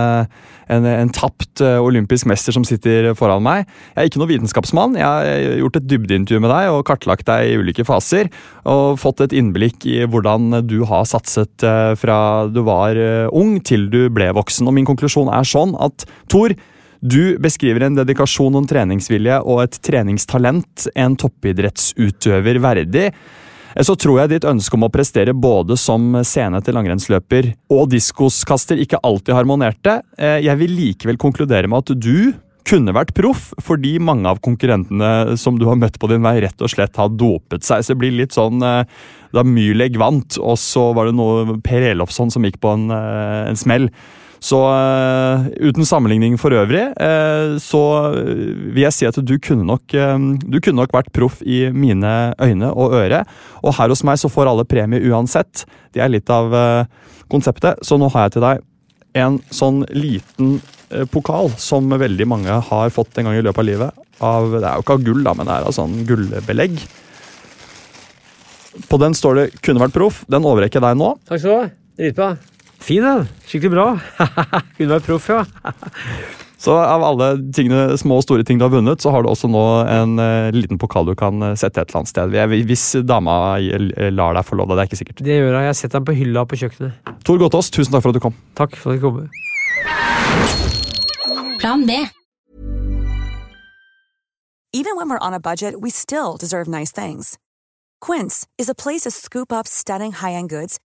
en, 0.70 0.89
en 0.89 1.12
tapt 1.12 1.61
olympisk 1.61 2.31
mester 2.31 2.55
som 2.57 2.64
sitter 2.64 3.11
foran 3.18 3.45
meg. 3.45 3.66
Jeg 3.93 4.01
er 4.01 4.09
ikke 4.09 4.22
noen 4.22 4.31
vitenskapsmann. 4.31 4.97
Jeg 4.97 5.05
har 5.05 5.59
gjort 5.61 5.76
et 5.76 5.91
dybdeintervju 5.91 6.41
med 6.47 6.55
deg 6.55 6.70
og 6.72 6.87
kartlagt 6.89 7.28
deg 7.28 7.51
i 7.51 7.59
ulike 7.61 7.85
faser. 7.85 8.31
Og 8.70 8.97
fått 9.03 9.20
et 9.26 9.35
innblikk 9.37 9.85
i 9.91 9.99
hvordan 10.07 10.62
du 10.70 10.78
har 10.89 11.05
satset 11.11 11.66
fra 12.01 12.20
du 12.49 12.62
var 12.64 12.97
ung 13.35 13.59
til 13.66 13.91
du 13.93 14.05
ble 14.14 14.31
voksen. 14.39 14.70
Og 14.71 14.77
min 14.77 14.87
konklusjon 14.89 15.31
er 15.35 15.47
sånn 15.49 15.75
at 15.83 16.07
Tor, 16.31 16.55
du 17.01 17.37
beskriver 17.41 17.87
en 17.87 17.97
dedikasjon 17.97 18.55
og 18.55 18.62
en 18.62 18.71
treningsvilje 18.71 19.41
og 19.43 19.64
et 19.64 19.79
treningstalent 19.83 20.91
en 20.95 21.16
toppidrettsutøver 21.18 22.61
verdig. 22.62 23.09
Så 23.87 23.95
tror 23.95 24.18
jeg 24.18 24.33
ditt 24.33 24.47
ønske 24.51 24.75
om 24.75 24.85
å 24.89 24.91
prestere 24.93 25.33
både 25.37 25.77
som 25.79 26.18
scene 26.27 26.59
til 26.66 26.75
langrennsløper 26.75 27.53
og 27.71 27.89
diskoskaster 27.93 28.81
ikke 28.83 28.99
alltid 29.07 29.37
harmonerte. 29.37 30.01
Eh, 30.18 30.41
Jeg 30.43 30.59
vil 30.59 30.75
likevel 30.75 31.21
konkludere 31.21 31.71
med 31.71 31.85
at 31.85 31.95
du 32.03 32.33
kunne 32.66 32.93
vært 32.95 33.14
proff, 33.16 33.51
fordi 33.62 33.97
mange 34.03 34.29
av 34.29 34.41
konkurrentene 34.45 35.37
som 35.41 35.57
du 35.59 35.64
har 35.66 35.79
møtt 35.81 35.97
på 35.99 36.11
din 36.11 36.23
vei, 36.23 36.37
rett 36.45 36.61
og 36.62 36.71
slett 36.71 36.99
har 37.01 37.09
dopet 37.09 37.64
seg. 37.66 37.83
Så 37.83 37.95
det 37.95 38.01
blir 38.03 38.14
litt 38.18 38.37
sånn 38.37 38.62
eh, 38.62 38.85
da 39.33 39.47
Myrleg 39.47 39.97
vant, 39.99 40.37
og 40.43 40.59
så 40.61 40.91
var 40.95 41.09
det 41.09 41.16
noe 41.18 41.61
Per 41.64 41.87
Elofsson 41.95 42.31
som 42.35 42.45
gikk 42.47 42.61
på 42.62 42.75
en, 42.75 42.91
eh, 42.91 43.49
en 43.51 43.59
smell. 43.59 43.89
Så 44.41 44.57
uh, 44.64 45.45
uten 45.61 45.84
sammenligning 45.84 46.38
for 46.41 46.55
øvrig, 46.57 46.86
uh, 46.97 47.59
så 47.61 47.82
vil 48.16 48.82
jeg 48.86 48.97
si 48.97 49.09
at 49.09 49.18
du 49.20 49.34
kunne 49.43 49.66
nok, 49.68 49.93
eh, 49.93 50.16
du 50.41 50.57
kunne 50.64 50.80
nok 50.80 50.95
vært 50.97 51.11
proff 51.12 51.43
i 51.45 51.66
mine 51.76 52.32
øyne 52.41 52.70
og 52.72 52.97
øre. 52.97 53.20
Og 53.61 53.76
her 53.76 53.93
hos 53.93 54.03
meg 54.07 54.20
så 54.20 54.30
får 54.32 54.49
alle 54.49 54.64
premie 54.68 55.05
uansett. 55.12 55.66
Det 55.93 56.01
er 56.01 56.12
litt 56.12 56.30
av 56.32 56.55
konseptet. 57.30 57.82
Så 57.84 57.99
nå 58.01 58.09
har 58.14 58.28
jeg 58.28 58.38
til 58.38 58.47
deg 58.47 58.64
en 59.20 59.41
sånn 59.53 59.82
liten 59.93 60.61
pokal 61.12 61.51
som 61.61 61.91
veldig 61.91 62.26
mange 62.30 62.61
har 62.70 62.95
fått 62.95 63.18
en 63.18 63.28
gang 63.28 63.38
i 63.38 63.45
løpet 63.45 63.62
av 63.62 63.68
livet. 63.68 64.07
Av, 64.24 64.49
det 64.55 64.64
er 64.64 64.78
jo 64.78 64.84
ikke 64.84 64.97
av 64.97 65.05
gull, 65.05 65.22
da, 65.26 65.34
men 65.36 65.49
det 65.49 65.57
er 65.57 65.68
av 65.68 65.76
sånn 65.76 65.99
gullbelegg. 66.09 66.80
På 68.88 69.01
den 69.03 69.16
står 69.18 69.34
det 69.34 69.47
'kunne 69.61 69.82
vært 69.82 69.97
proff'. 69.97 70.24
Den 70.30 70.47
overrekker 70.47 70.80
jeg 70.80 70.86
deg 70.88 70.97
nå. 70.97 71.18
Takk 71.28 71.41
skal 71.43 71.51
du 71.51 71.57
ha. 71.59 71.68
Dritbra. 71.99 72.30
Fin, 72.91 73.05
den. 73.07 73.28
Skikkelig 73.47 73.70
bra. 73.70 73.84
Kunne 74.76 74.97
vært 74.97 75.05
proff, 75.07 75.28
ja. 75.30 75.45
Så 76.61 76.74
av 76.76 77.01
alle 77.07 77.28
tingene, 77.57 77.95
små 77.97 78.18
og 78.18 78.24
store 78.26 78.43
ting 78.45 78.59
du 78.61 78.64
har 78.66 78.72
vunnet, 78.74 79.01
så 79.01 79.12
har 79.14 79.22
du 79.24 79.30
også 79.30 79.49
nå 79.49 79.61
en 79.88 80.18
uh, 80.20 80.51
liten 80.53 80.76
pokal 80.76 81.07
du 81.09 81.14
kan 81.16 81.38
eh, 81.47 81.55
sette 81.57 81.80
et 81.80 81.88
eller 81.88 82.03
annet 82.03 82.11
sted. 82.11 82.34
Jeg- 82.36 82.66
Hvis 82.68 82.82
dama 83.09 83.36
eh, 83.62 84.11
lar 84.12 84.34
deg 84.36 84.45
få 84.45 84.59
lov, 84.59 84.68
da. 84.68 84.76
Det 84.76 84.82
er 84.82 84.91
ikke 84.91 84.99
sikkert. 85.01 85.22
Det 85.24 85.38
gjør 85.38 85.55
jeg. 85.57 85.68
Jeg 85.70 85.78
setter 85.78 85.97
den 86.03 86.09
på 86.11 86.16
hylla 86.18 86.43
på 86.51 86.59
kjøkkenet. 86.61 87.14
Tor 87.24 87.41
Gotaas, 87.41 87.70
tusen 87.72 87.95
takk 87.95 88.05
for 88.05 88.12
at 88.12 88.18
du 88.18 88.24
kom. 88.26 88.36
Takk 88.61 88.76
for 88.76 88.93
at 88.93 88.99
du 88.99 89.07
kom. 89.07 89.22
Plan 91.62 91.86
B. 91.88 91.97
Even 94.74 94.97
when 95.01 95.09
we're 95.09 95.22
on 95.24 95.32
a 95.32 95.41
budget, 95.41 95.80
we 95.80 95.88
still 95.88 96.36
deserve 96.36 96.68
nice 96.68 96.93
things. 96.93 97.38
Quince 98.05 98.45
is 98.59 98.68
a 98.68 98.74
place 98.74 99.09
to 99.09 99.11
scoop 99.11 99.51
up 99.53 99.66
stunning 99.66 100.12
high-end 100.12 100.51
goods 100.51 100.76